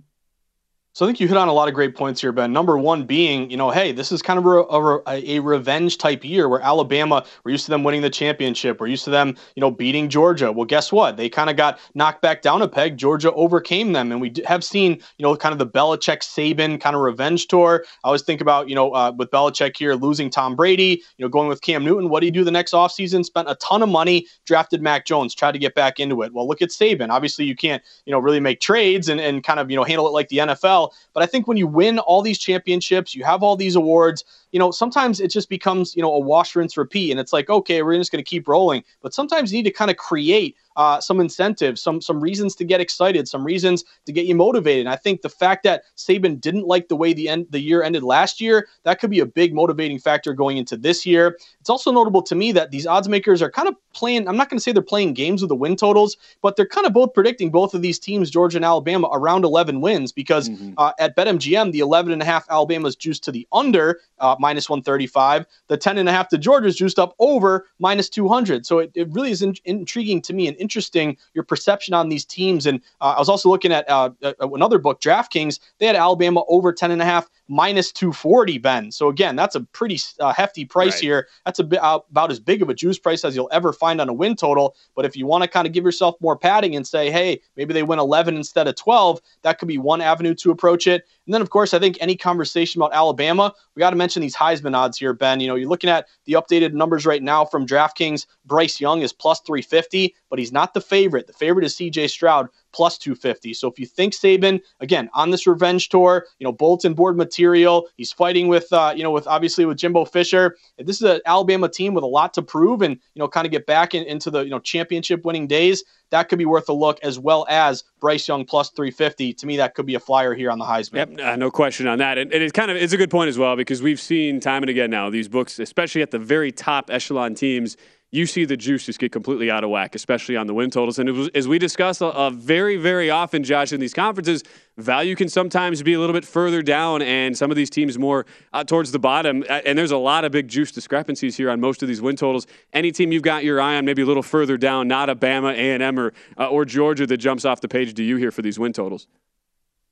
So 0.92 1.06
I 1.06 1.08
think 1.08 1.20
you 1.20 1.28
hit 1.28 1.36
on 1.36 1.46
a 1.46 1.52
lot 1.52 1.68
of 1.68 1.74
great 1.74 1.94
points 1.94 2.20
here, 2.20 2.32
Ben. 2.32 2.52
Number 2.52 2.76
one 2.76 3.04
being, 3.04 3.48
you 3.48 3.56
know, 3.56 3.70
hey, 3.70 3.92
this 3.92 4.10
is 4.10 4.22
kind 4.22 4.40
of 4.40 4.46
a, 4.46 4.58
a, 5.06 5.36
a, 5.36 5.38
revenge 5.38 5.98
type 5.98 6.24
year 6.24 6.48
where 6.48 6.60
Alabama, 6.60 7.24
we're 7.44 7.52
used 7.52 7.64
to 7.66 7.70
them 7.70 7.84
winning 7.84 8.02
the 8.02 8.10
championship. 8.10 8.80
We're 8.80 8.88
used 8.88 9.04
to 9.04 9.10
them, 9.10 9.36
you 9.54 9.60
know, 9.60 9.70
beating 9.70 10.08
Georgia. 10.08 10.50
Well, 10.50 10.64
guess 10.64 10.90
what? 10.90 11.16
They 11.16 11.28
kind 11.28 11.48
of 11.48 11.56
got 11.56 11.78
knocked 11.94 12.22
back 12.22 12.42
down 12.42 12.60
a 12.60 12.66
peg. 12.66 12.96
Georgia 12.96 13.32
overcame 13.34 13.92
them. 13.92 14.10
And 14.10 14.20
we 14.20 14.32
have 14.44 14.64
seen, 14.64 14.94
you 15.16 15.22
know, 15.22 15.36
kind 15.36 15.52
of 15.52 15.60
the 15.60 15.66
Belichick 15.66 16.22
Saban 16.22 16.80
kind 16.80 16.96
of 16.96 17.02
revenge 17.02 17.46
tour. 17.46 17.84
I 18.02 18.08
always 18.08 18.22
think 18.22 18.40
about, 18.40 18.68
you 18.68 18.74
know, 18.74 18.90
uh, 18.90 19.12
with 19.16 19.30
Belichick 19.30 19.76
here 19.76 19.94
losing 19.94 20.28
Tom 20.28 20.56
Brady, 20.56 21.04
you 21.18 21.24
know, 21.24 21.28
going 21.28 21.48
with 21.48 21.62
Cam 21.62 21.84
Newton. 21.84 22.08
What 22.08 22.18
do 22.18 22.26
you 22.26 22.32
do 22.32 22.42
the 22.42 22.50
next 22.50 22.72
offseason? 22.72 23.24
Spent 23.24 23.48
a 23.48 23.54
ton 23.56 23.84
of 23.84 23.88
money, 23.88 24.26
drafted 24.44 24.82
Mac 24.82 25.06
Jones, 25.06 25.36
tried 25.36 25.52
to 25.52 25.60
get 25.60 25.76
back 25.76 26.00
into 26.00 26.22
it. 26.22 26.32
Well, 26.34 26.48
look 26.48 26.62
at 26.62 26.70
Saban. 26.70 27.10
Obviously, 27.10 27.44
you 27.44 27.54
can't, 27.54 27.80
you 28.06 28.10
know, 28.10 28.18
really 28.18 28.40
make 28.40 28.58
trades 28.58 29.08
and, 29.08 29.20
and 29.20 29.44
kind 29.44 29.60
of, 29.60 29.70
you 29.70 29.76
know, 29.76 29.84
handle 29.84 30.08
it 30.08 30.10
like 30.10 30.28
the 30.30 30.38
NFL. 30.38 30.79
But 31.12 31.22
I 31.22 31.26
think 31.26 31.46
when 31.46 31.56
you 31.56 31.66
win 31.66 31.98
all 31.98 32.22
these 32.22 32.38
championships, 32.38 33.14
you 33.14 33.24
have 33.24 33.42
all 33.42 33.56
these 33.56 33.76
awards, 33.76 34.24
you 34.52 34.58
know, 34.58 34.70
sometimes 34.70 35.20
it 35.20 35.30
just 35.30 35.48
becomes, 35.48 35.94
you 35.94 36.02
know, 36.02 36.12
a 36.14 36.18
wash, 36.18 36.56
rinse, 36.56 36.76
repeat. 36.76 37.10
And 37.10 37.20
it's 37.20 37.32
like, 37.32 37.50
okay, 37.50 37.82
we're 37.82 37.96
just 37.96 38.12
going 38.12 38.22
to 38.24 38.28
keep 38.28 38.48
rolling. 38.48 38.84
But 39.02 39.14
sometimes 39.14 39.52
you 39.52 39.58
need 39.58 39.68
to 39.68 39.72
kind 39.72 39.90
of 39.90 39.96
create 39.96 40.56
uh, 40.76 41.00
some 41.00 41.20
incentives, 41.20 41.82
some 41.82 42.00
some 42.00 42.20
reasons 42.20 42.54
to 42.56 42.64
get 42.64 42.80
excited, 42.80 43.28
some 43.28 43.44
reasons 43.44 43.84
to 44.06 44.12
get 44.12 44.26
you 44.26 44.34
motivated. 44.34 44.86
And 44.86 44.92
I 44.92 44.96
think 44.96 45.22
the 45.22 45.28
fact 45.28 45.62
that 45.64 45.82
Saban 45.96 46.40
didn't 46.40 46.66
like 46.66 46.88
the 46.88 46.96
way 46.96 47.12
the 47.12 47.28
end 47.28 47.46
the 47.50 47.60
year 47.60 47.82
ended 47.82 48.02
last 48.02 48.40
year, 48.40 48.68
that 48.84 49.00
could 49.00 49.10
be 49.10 49.20
a 49.20 49.26
big 49.26 49.54
motivating 49.54 49.98
factor 49.98 50.32
going 50.32 50.56
into 50.56 50.76
this 50.76 51.04
year. 51.04 51.38
It's 51.60 51.70
also 51.70 51.90
notable 51.90 52.22
to 52.22 52.34
me 52.34 52.52
that 52.52 52.70
these 52.70 52.86
odds 52.86 53.08
makers 53.08 53.42
are 53.42 53.50
kind 53.50 53.68
of 53.68 53.74
playing. 53.92 54.28
I'm 54.28 54.36
not 54.36 54.48
going 54.48 54.58
to 54.58 54.62
say 54.62 54.72
they're 54.72 54.82
playing 54.82 55.14
games 55.14 55.42
with 55.42 55.48
the 55.48 55.56
win 55.56 55.76
totals, 55.76 56.16
but 56.42 56.56
they're 56.56 56.66
kind 56.66 56.86
of 56.86 56.92
both 56.92 57.12
predicting 57.14 57.50
both 57.50 57.74
of 57.74 57.82
these 57.82 57.98
teams, 57.98 58.30
Georgia 58.30 58.58
and 58.58 58.64
Alabama, 58.64 59.08
around 59.12 59.44
11 59.44 59.80
wins 59.80 60.12
because 60.12 60.48
mm-hmm. 60.48 60.72
uh, 60.78 60.92
at 60.98 61.16
BetMGM 61.16 61.72
the 61.72 61.80
11 61.80 62.12
and 62.12 62.22
a 62.22 62.24
half 62.24 62.46
Alabama's 62.50 62.96
juiced 62.96 63.24
to 63.24 63.32
the 63.32 63.46
under 63.52 64.00
uh, 64.18 64.36
minus 64.38 64.68
135. 64.68 65.46
The 65.68 65.76
10 65.76 65.98
and 65.98 66.08
a 66.08 66.12
half 66.12 66.28
to 66.28 66.38
Georgia's 66.38 66.76
juiced 66.76 66.98
up 66.98 67.14
over 67.18 67.66
minus 67.78 68.08
200. 68.08 68.64
So 68.66 68.78
it, 68.78 68.92
it 68.94 69.08
really 69.10 69.30
is 69.30 69.42
in- 69.42 69.56
intriguing 69.64 70.22
to 70.22 70.32
me 70.32 70.48
and 70.48 70.56
interesting 70.60 71.16
your 71.34 71.44
perception 71.44 71.94
on 71.94 72.08
these 72.08 72.24
teams. 72.24 72.66
And 72.66 72.80
uh, 73.00 73.14
I 73.16 73.18
was 73.18 73.28
also 73.28 73.48
looking 73.48 73.72
at 73.72 73.88
uh, 73.88 74.10
another 74.40 74.78
book, 74.78 75.00
DraftKings. 75.00 75.58
They 75.78 75.86
had 75.86 75.96
Alabama 75.96 76.42
over 76.48 76.72
10 76.72 76.90
and 76.90 77.02
a 77.02 77.04
half 77.04 77.28
minus 77.50 77.90
240 77.90 78.58
ben. 78.58 78.92
So 78.92 79.08
again 79.08 79.34
that's 79.34 79.56
a 79.56 79.60
pretty 79.60 79.98
uh, 80.20 80.32
hefty 80.32 80.64
price 80.64 80.94
right. 80.94 81.02
here. 81.02 81.28
That's 81.44 81.58
a 81.58 81.64
bit 81.64 81.82
uh, 81.82 81.98
about 82.08 82.30
as 82.30 82.38
big 82.38 82.62
of 82.62 82.70
a 82.70 82.74
juice 82.74 82.98
price 82.98 83.24
as 83.24 83.34
you'll 83.34 83.48
ever 83.52 83.72
find 83.72 84.00
on 84.00 84.08
a 84.08 84.12
win 84.12 84.36
total. 84.36 84.76
But 84.94 85.04
if 85.04 85.16
you 85.16 85.26
want 85.26 85.42
to 85.42 85.48
kind 85.48 85.66
of 85.66 85.72
give 85.72 85.84
yourself 85.84 86.14
more 86.20 86.36
padding 86.36 86.76
and 86.76 86.86
say 86.86 87.10
hey 87.10 87.40
maybe 87.56 87.74
they 87.74 87.82
win 87.82 87.98
11 87.98 88.36
instead 88.36 88.68
of 88.68 88.76
12 88.76 89.20
that 89.42 89.58
could 89.58 89.66
be 89.68 89.78
one 89.78 90.00
avenue 90.00 90.32
to 90.36 90.52
approach 90.52 90.86
it. 90.86 91.04
And 91.26 91.34
then 91.34 91.42
of 91.42 91.50
course 91.50 91.74
i 91.74 91.78
think 91.78 91.98
any 92.00 92.16
conversation 92.16 92.80
about 92.80 92.94
alabama 92.94 93.52
we 93.74 93.80
got 93.80 93.90
to 93.90 93.96
mention 93.96 94.22
these 94.22 94.36
heisman 94.36 94.76
odds 94.76 94.98
here 94.98 95.12
ben. 95.12 95.40
You 95.40 95.48
know 95.48 95.56
you're 95.56 95.68
looking 95.68 95.90
at 95.90 96.06
the 96.26 96.34
updated 96.34 96.72
numbers 96.72 97.04
right 97.04 97.22
now 97.22 97.44
from 97.44 97.66
draftkings. 97.66 98.26
Bryce 98.46 98.80
young 98.80 99.02
is 99.02 99.12
plus 99.12 99.40
350 99.40 100.14
but 100.28 100.38
he's 100.38 100.52
not 100.52 100.72
the 100.72 100.80
favorite. 100.80 101.26
The 101.26 101.32
favorite 101.32 101.66
is 101.66 101.74
cj 101.74 102.08
stroud 102.08 102.48
plus 102.72 102.98
250. 102.98 103.54
So 103.54 103.68
if 103.68 103.78
you 103.78 103.86
think 103.86 104.14
Saban, 104.14 104.60
again, 104.80 105.10
on 105.14 105.30
this 105.30 105.46
revenge 105.46 105.88
tour, 105.88 106.26
you 106.38 106.44
know, 106.44 106.52
bulletin 106.52 106.94
board 106.94 107.16
material, 107.16 107.88
he's 107.96 108.12
fighting 108.12 108.48
with, 108.48 108.72
uh, 108.72 108.92
you 108.96 109.02
know, 109.02 109.10
with 109.10 109.26
obviously 109.26 109.64
with 109.64 109.78
Jimbo 109.78 110.04
Fisher. 110.04 110.56
This 110.78 110.96
is 110.96 111.02
an 111.02 111.20
Alabama 111.26 111.68
team 111.68 111.94
with 111.94 112.04
a 112.04 112.08
lot 112.08 112.34
to 112.34 112.42
prove 112.42 112.82
and, 112.82 112.94
you 113.14 113.20
know, 113.20 113.28
kind 113.28 113.46
of 113.46 113.52
get 113.52 113.66
back 113.66 113.94
in, 113.94 114.04
into 114.04 114.30
the, 114.30 114.42
you 114.42 114.50
know, 114.50 114.60
championship 114.60 115.24
winning 115.24 115.46
days. 115.46 115.84
That 116.10 116.28
could 116.28 116.38
be 116.38 116.44
worth 116.44 116.68
a 116.68 116.72
look 116.72 116.98
as 117.02 117.18
well 117.18 117.46
as 117.48 117.84
Bryce 118.00 118.26
Young 118.26 118.44
plus 118.44 118.70
350. 118.70 119.34
To 119.34 119.46
me, 119.46 119.56
that 119.58 119.74
could 119.74 119.86
be 119.86 119.94
a 119.94 120.00
flyer 120.00 120.34
here 120.34 120.50
on 120.50 120.58
the 120.58 120.64
Heisman. 120.64 121.18
Yep, 121.18 121.20
uh, 121.20 121.36
no 121.36 121.50
question 121.50 121.86
on 121.86 121.98
that. 121.98 122.18
And, 122.18 122.32
and 122.32 122.42
it 122.42 122.52
kind 122.52 122.70
of 122.70 122.76
it's 122.76 122.92
a 122.92 122.96
good 122.96 123.10
point 123.10 123.28
as 123.28 123.38
well 123.38 123.56
because 123.56 123.80
we've 123.80 124.00
seen 124.00 124.40
time 124.40 124.62
and 124.62 124.70
again 124.70 124.90
now 124.90 125.08
these 125.08 125.28
books, 125.28 125.58
especially 125.58 126.02
at 126.02 126.10
the 126.10 126.18
very 126.18 126.50
top 126.50 126.90
echelon 126.90 127.34
teams, 127.34 127.76
you 128.12 128.26
see 128.26 128.44
the 128.44 128.56
juices 128.56 128.98
get 128.98 129.12
completely 129.12 129.50
out 129.50 129.62
of 129.62 129.70
whack, 129.70 129.94
especially 129.94 130.36
on 130.36 130.46
the 130.46 130.54
win 130.54 130.70
totals. 130.70 130.98
And 130.98 131.08
was, 131.10 131.28
as 131.34 131.46
we 131.46 131.58
discuss 131.58 132.00
a, 132.00 132.30
very, 132.32 132.76
very 132.76 133.08
often, 133.08 133.44
Josh, 133.44 133.72
in 133.72 133.80
these 133.80 133.94
conferences, 133.94 134.42
value 134.76 135.14
can 135.14 135.28
sometimes 135.28 135.82
be 135.82 135.94
a 135.94 136.00
little 136.00 136.12
bit 136.12 136.24
further 136.24 136.60
down, 136.62 137.02
and 137.02 137.36
some 137.36 137.50
of 137.50 137.56
these 137.56 137.70
teams 137.70 137.98
more 137.98 138.26
uh, 138.52 138.64
towards 138.64 138.90
the 138.90 138.98
bottom. 138.98 139.44
And 139.48 139.78
there's 139.78 139.92
a 139.92 139.96
lot 139.96 140.24
of 140.24 140.32
big 140.32 140.48
juice 140.48 140.72
discrepancies 140.72 141.36
here 141.36 141.50
on 141.50 141.60
most 141.60 141.82
of 141.82 141.88
these 141.88 142.02
win 142.02 142.16
totals. 142.16 142.46
Any 142.72 142.90
team 142.90 143.12
you've 143.12 143.22
got 143.22 143.44
your 143.44 143.60
eye 143.60 143.76
on, 143.76 143.84
maybe 143.84 144.02
a 144.02 144.06
little 144.06 144.22
further 144.22 144.56
down, 144.56 144.88
not 144.88 145.08
a 145.08 145.14
Bama, 145.14 145.52
A 145.52 145.72
and 145.74 145.82
M, 145.82 145.98
or 145.98 146.12
uh, 146.36 146.48
or 146.48 146.64
Georgia 146.64 147.06
that 147.06 147.18
jumps 147.18 147.44
off 147.44 147.60
the 147.60 147.68
page 147.68 147.94
to 147.94 148.02
you 148.02 148.16
here 148.16 148.32
for 148.32 148.42
these 148.42 148.58
win 148.58 148.72
totals. 148.72 149.06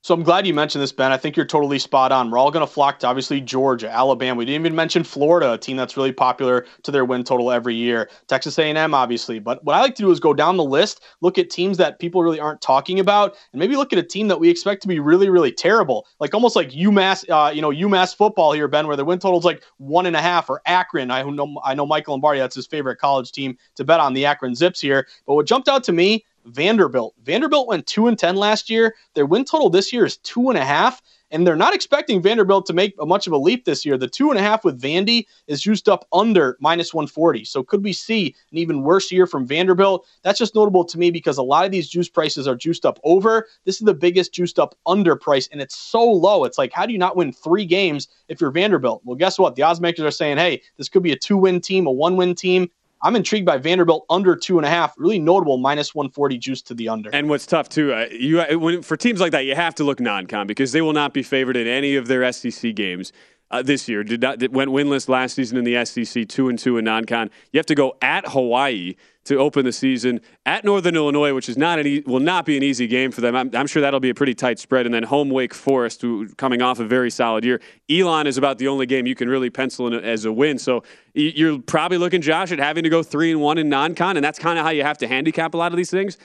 So 0.02 0.14
I'm 0.14 0.22
glad 0.22 0.46
you 0.46 0.54
mentioned 0.54 0.80
this, 0.80 0.92
Ben. 0.92 1.11
I 1.11 1.16
think 1.16 1.37
you're 1.37 1.44
totally 1.44 1.78
spot 1.78 2.12
on. 2.12 2.30
We're 2.30 2.38
all 2.38 2.52
going 2.52 2.64
to 2.64 2.72
flock 2.72 3.00
to 3.00 3.08
obviously 3.08 3.40
Georgia, 3.40 3.90
Alabama. 3.90 4.38
We 4.38 4.44
didn't 4.44 4.62
even 4.62 4.76
mention 4.76 5.02
Florida, 5.02 5.54
a 5.54 5.58
team 5.58 5.76
that's 5.76 5.96
really 5.96 6.12
popular 6.12 6.66
to 6.84 6.92
their 6.92 7.04
win 7.04 7.24
total 7.24 7.50
every 7.50 7.74
year. 7.74 8.08
Texas 8.28 8.56
A&M, 8.61 8.94
obviously. 8.94 9.40
But 9.40 9.62
what 9.64 9.74
I 9.74 9.80
like 9.80 9.96
to 9.96 10.02
do 10.02 10.11
is 10.12 10.20
go 10.20 10.32
down 10.32 10.56
the 10.56 10.64
list, 10.64 11.02
look 11.20 11.37
at 11.37 11.50
teams 11.50 11.78
that 11.78 11.98
people 11.98 12.22
really 12.22 12.38
aren't 12.38 12.61
talking 12.61 13.00
about, 13.00 13.37
and 13.52 13.58
maybe 13.58 13.74
look 13.74 13.92
at 13.92 13.98
a 13.98 14.02
team 14.04 14.28
that 14.28 14.38
we 14.38 14.48
expect 14.48 14.82
to 14.82 14.88
be 14.88 15.00
really, 15.00 15.28
really 15.30 15.50
terrible, 15.50 16.06
like 16.20 16.32
almost 16.32 16.54
like 16.54 16.70
UMass, 16.70 17.28
uh, 17.28 17.50
you 17.50 17.61
know, 17.61 17.70
UMass 17.70 18.14
football 18.14 18.52
here, 18.52 18.68
Ben, 18.68 18.87
where 18.87 18.96
the 18.96 19.04
win 19.04 19.18
total 19.18 19.40
is 19.40 19.44
like 19.44 19.64
one 19.78 20.06
and 20.06 20.14
a 20.14 20.22
half, 20.22 20.48
or 20.48 20.62
Akron. 20.64 21.11
I 21.11 21.22
know, 21.22 21.61
I 21.64 21.74
know 21.74 21.84
Michael 21.84 22.12
Lombardi, 22.12 22.38
that's 22.38 22.54
his 22.54 22.68
favorite 22.68 22.98
college 22.98 23.32
team 23.32 23.58
to 23.74 23.84
bet 23.84 23.98
on 23.98 24.14
the 24.14 24.26
Akron 24.26 24.54
Zips 24.54 24.80
here. 24.80 25.08
But 25.26 25.34
what 25.34 25.46
jumped 25.46 25.68
out 25.68 25.82
to 25.84 25.92
me 25.92 26.24
Vanderbilt. 26.46 27.14
Vanderbilt 27.22 27.68
went 27.68 27.87
two 27.87 28.07
and 28.07 28.18
ten 28.18 28.37
last 28.37 28.70
year. 28.70 28.94
Their 29.14 29.27
win 29.27 29.44
total 29.44 29.70
this 29.70 29.92
year 29.92 30.05
is 30.05 30.16
two 30.18 30.48
and 30.48 30.59
a 30.59 30.64
half, 30.64 31.03
and 31.31 31.46
they're 31.46 31.57
not 31.57 31.74
expecting 31.74 32.22
Vanderbilt 32.22 32.66
to 32.66 32.72
make 32.72 32.94
much 32.98 33.27
of 33.27 33.33
a 33.33 33.38
leap 33.38 33.64
this 33.64 33.85
year. 33.85 33.98
The 33.98 34.09
two 34.09 34.31
and 34.31 34.38
a 34.38 34.42
half 34.42 34.64
with 34.64 34.81
Vandy 34.81 35.27
is 35.46 35.61
juiced 35.61 35.88
up 35.88 36.07
under 36.12 36.57
minus 36.61 36.94
140. 36.94 37.44
So 37.44 37.62
could 37.62 37.85
we 37.85 37.92
see 37.92 38.35
an 38.51 38.59
even 38.59 38.83
worse 38.83 39.12
year 39.12 39.27
from 39.27 39.46
Vanderbilt? 39.46 40.07
That's 40.22 40.38
just 40.38 40.55
notable 40.55 40.85
to 40.87 40.98
me 40.98 41.11
because 41.11 41.38
a 41.38 41.42
lot 41.42 41.64
of 41.64 41.70
these 41.70 41.88
juice 41.88 42.09
prices 42.09 42.48
are 42.48 42.57
juiced 42.57 42.87
up 42.87 42.98
over. 43.05 43.46
This 43.64 43.77
is 43.81 43.85
the 43.85 43.94
biggest 43.94 44.33
juiced 44.33 44.59
up 44.59 44.74
under 44.87 45.16
price, 45.16 45.48
and 45.53 45.61
it's 45.61 45.77
so 45.77 46.03
low. 46.03 46.44
It's 46.44 46.59
like, 46.59 46.72
how 46.72 46.87
do 46.87 46.92
you 46.92 46.98
not 46.98 47.16
win 47.16 47.33
three 47.33 47.66
games 47.66 48.09
if 48.29 48.40
you're 48.40 48.51
Vanderbilt? 48.51 49.03
Well, 49.05 49.16
guess 49.16 49.38
what? 49.38 49.55
The 49.55 49.62
odds 49.62 49.81
makers 49.81 50.05
are 50.05 50.11
saying, 50.11 50.38
hey, 50.38 50.62
this 50.77 50.88
could 50.88 51.03
be 51.03 51.12
a 51.12 51.16
two 51.16 51.37
win 51.37 51.61
team, 51.61 51.87
a 51.87 51.92
one 51.92 52.16
win 52.16 52.35
team. 52.35 52.70
I'm 53.02 53.14
intrigued 53.14 53.46
by 53.46 53.58
Vanderbilt 53.58 54.04
under 54.11 54.34
two 54.34 54.58
and 54.58 54.66
a 54.66 54.70
half. 54.70 54.94
Really 54.98 55.18
notable 55.18 55.58
minus 55.58 55.94
140 55.94 56.38
juice 56.38 56.62
to 56.62 56.74
the 56.74 56.88
under. 56.88 57.11
And 57.14 57.28
what's 57.28 57.46
tough 57.46 57.68
too, 57.68 57.92
uh, 57.92 58.06
you 58.11 58.40
uh, 58.40 58.58
when, 58.58 58.82
for 58.82 58.96
teams 58.96 59.20
like 59.20 59.32
that, 59.32 59.44
you 59.44 59.54
have 59.54 59.74
to 59.76 59.84
look 59.84 60.00
non-con 60.00 60.46
because 60.46 60.72
they 60.72 60.80
will 60.80 60.92
not 60.92 61.14
be 61.14 61.22
favored 61.22 61.56
in 61.56 61.66
any 61.66 61.96
of 61.96 62.08
their 62.08 62.30
SEC 62.32 62.74
games. 62.74 63.12
Uh, 63.50 63.62
this 63.62 63.88
year. 63.88 64.04
Did 64.04 64.20
not 64.20 64.38
did, 64.38 64.54
went 64.54 64.70
winless 64.70 65.08
last 65.08 65.34
season 65.34 65.56
in 65.56 65.64
the 65.64 65.82
SEC, 65.87 66.28
two 66.28 66.50
and 66.50 66.58
two 66.58 66.76
in 66.76 66.84
non-con. 66.84 67.30
You 67.50 67.58
have 67.58 67.64
to 67.64 67.74
go 67.74 67.96
at 68.02 68.28
Hawaii 68.28 68.94
to 69.28 69.37
open 69.37 69.64
the 69.64 69.72
season 69.72 70.22
at 70.46 70.64
Northern 70.64 70.96
Illinois, 70.96 71.34
which 71.34 71.50
is 71.50 71.58
not 71.58 71.78
an 71.78 71.87
e- 71.87 72.02
will 72.06 72.18
not 72.18 72.46
be 72.46 72.56
an 72.56 72.62
easy 72.62 72.87
game 72.87 73.11
for 73.11 73.20
them. 73.20 73.37
I'm, 73.37 73.54
I'm, 73.54 73.66
sure 73.66 73.82
that'll 73.82 74.00
be 74.00 74.08
a 74.08 74.14
pretty 74.14 74.34
tight 74.34 74.58
spread, 74.58 74.87
and 74.87 74.94
then 74.94 75.02
home 75.02 75.28
Wake 75.28 75.52
Forest, 75.52 76.00
who, 76.00 76.28
coming 76.37 76.62
off 76.62 76.80
a 76.80 76.84
very 76.84 77.11
solid 77.11 77.44
year. 77.44 77.61
Elon 77.90 78.26
is 78.26 78.38
about 78.38 78.56
the 78.56 78.68
only 78.68 78.87
game 78.87 79.06
you 79.06 79.14
can 79.14 79.28
really 79.28 79.50
pencil 79.50 79.87
in 79.87 79.92
as 79.92 80.24
a 80.24 80.32
win. 80.32 80.58
So 80.58 80.82
you're 81.12 81.58
probably 81.58 81.98
looking, 81.98 82.22
Josh, 82.22 82.52
at 82.52 82.58
having 82.58 82.84
to 82.84 82.90
go 82.90 83.02
three 83.02 83.30
and 83.30 83.40
one 83.40 83.58
in 83.58 83.68
non-con, 83.68 84.16
and 84.16 84.24
that's 84.24 84.38
kind 84.38 84.58
of 84.58 84.64
how 84.64 84.70
you 84.70 84.82
have 84.82 84.96
to 84.98 85.08
handicap 85.08 85.52
a 85.52 85.58
lot 85.58 85.72
of 85.72 85.76
these 85.76 85.90
things. 85.90 86.16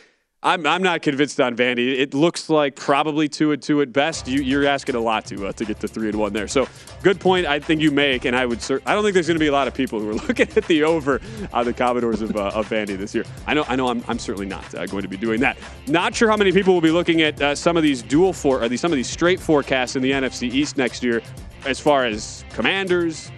I'm, 0.44 0.68
I'm 0.68 0.84
not 0.84 1.02
convinced 1.02 1.40
on 1.40 1.56
Vandy. 1.56 1.98
It 2.00 2.14
looks 2.14 2.50
like 2.50 2.76
probably 2.76 3.30
two 3.30 3.54
and 3.54 3.62
two 3.62 3.82
at 3.82 3.94
best. 3.94 4.28
You, 4.28 4.62
are 4.62 4.66
asking 4.66 4.96
a 4.96 5.00
lot 5.00 5.26
to 5.28 5.48
uh, 5.48 5.54
to 5.54 5.66
get 5.66 5.80
to 5.80 5.88
three 5.88 6.10
and 6.10 6.20
one 6.20 6.34
there. 6.34 6.50
So 6.50 6.68
good 7.02 7.20
point. 7.20 7.48
I 7.48 7.60
think 7.60 7.82
you 7.82 7.92
make, 7.92 8.26
and 8.26 8.36
I 8.36 8.46
would. 8.46 8.60
I 8.86 8.94
don't 8.94 9.04
think 9.04 9.14
there's 9.14 9.28
going 9.28 9.36
to 9.36 9.44
be 9.44 9.48
a 9.48 9.54
lot 9.54 9.70
of 9.70 9.74
people 9.74 10.00
who 10.00 10.10
are 10.10 10.14
looking 10.28 10.50
at 10.56 10.66
the 10.66 10.84
over 10.84 11.22
on 11.54 11.66
the 11.66 11.74
Commodores 11.74 12.22
of, 12.22 12.36
uh, 12.36 12.52
of 12.54 12.70
Vandy 12.70 12.98
this 12.98 13.16
year. 13.16 13.24
I 13.48 13.54
know. 13.54 13.64
I 13.68 13.78
know. 13.78 13.88
I'm, 13.88 14.04
I'm 14.08 14.20
certainly 14.20 14.48
not 14.48 14.76
uh, 14.76 14.86
going 14.86 15.04
to 15.04 15.08
be 15.08 15.18
doing 15.18 15.40
that. 15.40 15.58
Not 15.88 16.14
sure 16.14 16.30
how 16.30 16.38
many 16.38 16.52
people 16.52 16.74
will 16.74 16.82
be 16.82 16.92
looking 16.92 17.22
at 17.22 17.42
uh, 17.42 17.56
some 17.56 17.78
of 17.78 17.84
these 17.84 18.02
dual 18.02 18.34
for 18.34 18.62
some 18.76 18.92
of 18.92 18.98
these 18.98 19.10
straight 19.10 19.40
forecasts 19.40 19.96
in 19.96 20.02
the 20.02 20.12
NFC 20.12 20.52
East 20.52 20.78
next 20.78 21.04
year, 21.04 21.22
as 21.66 21.80
far 21.80 22.06
as 22.06 22.44
Commanders, 22.50 23.32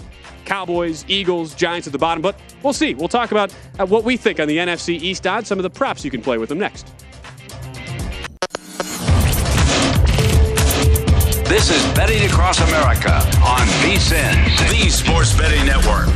Cowboys, 0.45 1.05
Eagles, 1.07 1.55
Giants 1.55 1.87
at 1.87 1.93
the 1.93 1.99
bottom. 1.99 2.21
But 2.21 2.39
we'll 2.63 2.73
see. 2.73 2.93
We'll 2.93 3.07
talk 3.07 3.31
about 3.31 3.53
uh, 3.79 3.85
what 3.85 4.03
we 4.03 4.17
think 4.17 4.39
on 4.39 4.47
the 4.47 4.57
NFC 4.57 4.99
East 5.01 5.25
odds, 5.27 5.47
some 5.47 5.59
of 5.59 5.63
the 5.63 5.69
props 5.69 6.05
you 6.05 6.11
can 6.11 6.21
play 6.21 6.37
with 6.37 6.49
them 6.49 6.59
next. 6.59 6.93
This 11.47 11.69
is 11.69 11.83
Betting 11.93 12.27
Across 12.29 12.59
America 12.69 13.13
on 13.43 13.67
VSIN, 13.81 14.33
the 14.69 14.89
Sports 14.89 15.37
Betting 15.37 15.65
Network. 15.65 16.07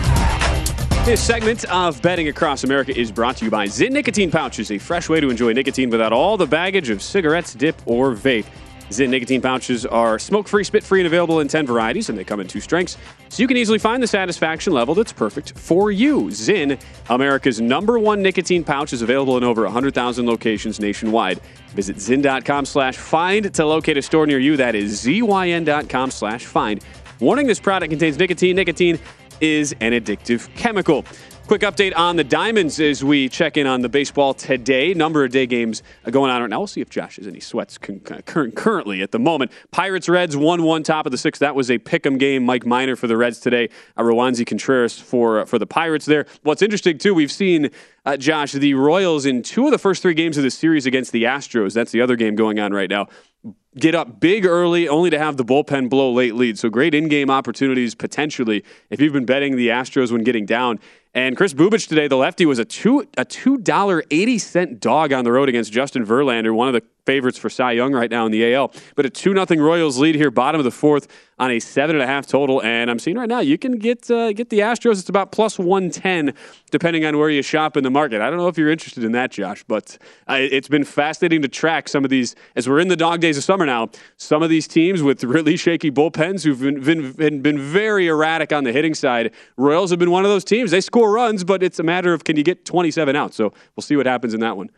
This 1.06 1.24
segment 1.24 1.66
of 1.66 2.02
Betting 2.02 2.28
Across 2.28 2.64
America 2.64 2.96
is 2.96 3.12
brought 3.12 3.38
to 3.38 3.46
you 3.46 3.52
by 3.52 3.68
Zyn 3.68 3.92
Nicotine 3.92 4.32
Pouches, 4.32 4.70
a 4.72 4.78
fresh 4.78 5.08
way 5.08 5.20
to 5.20 5.30
enjoy 5.30 5.54
nicotine 5.54 5.90
without 5.90 6.14
all 6.14 6.36
the 6.36 6.46
baggage 6.46 6.90
of 6.90 7.02
cigarettes, 7.02 7.54
dip, 7.54 7.80
or 7.86 8.14
vape. 8.14 8.46
Zyn 8.90 9.10
nicotine 9.10 9.42
pouches 9.42 9.86
are 9.86 10.18
smoke 10.18 10.48
free, 10.48 10.64
spit 10.64 10.84
free, 10.84 11.00
and 11.00 11.08
available 11.08 11.42
in 11.42 11.48
10 11.48 11.68
varieties, 11.68 12.10
and 12.10 12.18
they 12.18 12.24
come 12.24 12.40
in 12.40 12.48
two 12.48 12.60
strengths, 12.60 12.98
so 13.30 13.42
you 13.42 13.48
can 13.48 13.56
easily 13.56 13.78
find 13.78 14.02
the 14.02 14.08
satisfaction 14.08 14.74
level 14.74 14.96
that's 14.96 15.14
perfect 15.14 15.58
for 15.58 15.92
you. 15.92 16.24
Zyn, 16.24 16.82
America's 17.10 17.62
number 17.62 18.00
one 18.00 18.24
nicotine 18.24 18.64
pouch, 18.64 18.92
is 18.92 19.04
available 19.04 19.38
in 19.38 19.44
over 19.44 19.64
100,000 19.64 20.26
locations 20.26 20.80
nationwide. 20.80 21.40
Visit 21.76 21.98
zyn.com 21.98 22.66
slash 22.66 22.98
find 22.98 23.54
to 23.54 23.66
locate 23.66 23.98
a 23.98 24.02
store 24.02 24.26
near 24.26 24.40
you. 24.40 24.58
That 24.58 24.74
is 24.74 25.06
zyn.com 25.06 26.10
slash 26.10 26.46
find. 26.46 26.84
Warning 27.20 27.46
this 27.46 27.60
product 27.60 27.92
contains 27.92 28.18
nicotine. 28.18 28.56
Nicotine 28.56 28.98
is 29.40 29.74
an 29.82 29.92
addictive 29.92 30.54
chemical. 30.56 31.06
Quick 31.50 31.62
update 31.62 31.94
on 31.98 32.16
the 32.16 32.24
Diamonds 32.24 32.80
as 32.80 33.04
we 33.04 33.28
check 33.28 33.58
in 33.58 33.66
on 33.66 33.82
the 33.82 33.90
baseball 33.90 34.36
today. 34.36 34.94
Number 34.94 35.24
of 35.24 35.32
day 35.32 35.48
games 35.48 35.82
going 36.12 36.30
on 36.30 36.42
right 36.42 36.48
now. 36.48 36.60
We'll 36.60 36.68
see 36.68 36.80
if 36.80 36.92
Josh 36.92 37.16
has 37.16 37.26
any 37.26 37.40
sweats 37.40 37.80
currently 37.80 39.02
at 39.02 39.12
the 39.12 39.18
moment. 39.18 39.52
Pirates 39.72 40.08
Reds 40.08 40.38
1 40.38 40.62
1 40.62 40.84
top 40.84 41.08
of 41.08 41.12
the 41.12 41.18
sixth. 41.18 41.40
That 41.40 41.56
was 41.56 41.72
a 41.72 41.80
pick 41.80 42.06
'em 42.06 42.20
game. 42.20 42.46
Mike 42.46 42.68
Minor 42.68 42.96
for 42.96 43.08
the 43.08 43.18
Reds 43.18 43.40
today. 43.40 43.70
Uh, 43.98 44.04
Contreras 44.04 45.00
for, 45.00 45.40
uh, 45.40 45.46
for 45.46 45.58
the 45.58 45.66
Pirates 45.66 46.06
there. 46.06 46.28
What's 46.44 46.62
interesting, 46.62 47.00
too, 47.00 47.16
we've 47.16 47.32
seen 47.32 47.72
uh, 48.06 48.16
Josh, 48.16 48.52
the 48.52 48.76
Royals 48.76 49.26
in 49.26 49.42
two 49.42 49.66
of 49.66 49.72
the 49.72 49.80
first 49.80 50.04
three 50.04 50.14
games 50.14 50.38
of 50.38 50.44
the 50.44 50.52
series 50.52 50.86
against 50.86 51.12
the 51.12 51.24
Astros. 51.24 51.74
That's 51.74 51.92
the 51.92 52.02
other 52.02 52.16
game 52.16 52.36
going 52.36 52.60
on 52.60 52.74
right 52.74 52.92
now 52.92 53.08
get 53.78 53.94
up 53.94 54.20
big 54.20 54.46
early 54.46 54.88
only 54.88 55.10
to 55.10 55.20
have 55.20 55.38
the 55.38 55.46
bullpen 55.46 55.90
blow 55.90 56.12
late 56.12 56.36
lead. 56.36 56.58
So 56.58 56.70
great 56.70 56.96
in-game 56.96 57.30
opportunities 57.30 57.96
potentially 57.96 58.64
if 58.90 59.00
you've 59.00 59.14
been 59.14 59.26
betting 59.26 59.56
the 59.56 59.68
Astros 59.68 60.12
when 60.12 60.24
getting 60.24 60.46
down. 60.46 60.80
And 61.16 61.36
Kris 61.36 61.56
Bubic 61.56 61.88
today, 61.88 62.08
the 62.08 62.18
lefty, 62.18 62.46
was 62.46 62.60
a 62.60 62.66
two 62.66 63.08
a 63.18 63.26
two 63.26 63.58
dollar 63.58 64.04
eighty 64.12 64.38
cent 64.38 64.80
dog 64.80 65.12
on 65.12 65.24
the 65.24 65.32
road 65.32 65.50
against 65.50 65.72
Justin 65.74 66.06
Verlander, 66.06 66.54
one 66.54 66.68
of 66.68 66.74
the 66.76 66.84
favorites 67.08 67.40
for 67.40 67.50
Cy 67.50 67.72
Young 67.72 67.94
right 67.94 68.12
now 68.12 68.28
in 68.28 68.32
the 68.32 68.54
AL. 68.54 68.72
But 68.96 69.08
a 69.08 69.10
two 69.10 69.34
nothing 69.34 69.60
Royals 69.60 69.98
lead 69.98 70.14
here, 70.14 70.30
bottom 70.30 70.60
of 70.60 70.66
the 70.66 70.72
fourth 70.72 71.08
on 71.40 71.50
a 71.50 71.60
seven 71.60 71.96
and 71.96 72.04
a 72.04 72.06
half 72.06 72.28
total. 72.28 72.62
And 72.62 72.92
I'm 72.92 73.00
seeing 73.00 73.18
right 73.18 73.28
now 73.28 73.40
you 73.40 73.58
can 73.58 73.80
get 73.80 74.12
uh, 74.12 74.34
get 74.34 74.50
the 74.52 74.60
Astros. 74.60 75.00
It's 75.00 75.10
about 75.10 75.32
plus 75.32 75.58
one 75.58 75.90
ten, 75.90 76.36
depending 76.70 77.04
on 77.06 77.18
where 77.18 77.32
you 77.32 77.42
shop 77.42 77.76
in 77.76 77.84
the 77.84 77.90
market. 77.90 78.22
I 78.22 78.30
don't 78.30 78.38
know 78.38 78.48
if 78.48 78.60
you're 78.60 78.70
interested 78.70 79.04
in 79.04 79.14
that, 79.14 79.32
Josh, 79.32 79.64
but 79.68 79.98
uh, 80.28 80.38
it's 80.40 80.68
been 80.68 80.84
fascinating 80.84 81.42
to 81.42 81.48
track 81.48 81.90
some 81.90 82.04
of 82.04 82.12
these 82.12 82.36
as 82.56 82.70
we're 82.70 82.80
in 82.80 82.88
the 82.88 82.96
dog 82.96 83.20
days 83.20 83.36
of 83.36 83.44
summer 83.44 83.59
now. 83.66 83.90
Some 84.18 84.44
of 84.44 84.50
these 84.50 84.68
teams 84.68 85.02
with 85.02 85.24
really 85.24 85.56
shaky 85.58 85.92
bullpens 85.92 86.44
who've 86.44 86.60
been 86.60 87.12
been, 87.14 87.42
been 87.42 87.60
very 87.60 88.08
erratic 88.08 88.54
on 88.54 88.64
the 88.64 88.72
hitting 88.72 88.94
side. 88.94 89.32
Royals 89.58 89.90
have 89.90 90.00
been 90.00 90.12
one 90.12 90.26
of 90.26 90.32
those 90.32 90.44
teams. 90.44 90.72
They 90.72 90.82
score 90.82 91.12
runs, 91.12 91.44
but 91.44 91.64
it's 91.64 91.80
a 91.80 91.84
matter 91.84 92.14
of 92.14 92.24
can 92.24 92.36
you 92.36 92.44
get 92.44 92.66
27 92.66 93.16
out. 93.16 93.34
So 93.34 93.54
we'll 93.76 93.82
see 93.82 93.96
what 93.96 94.06
happens 94.06 94.34
in 94.34 94.40
that 94.42 94.58
one. 94.58 94.70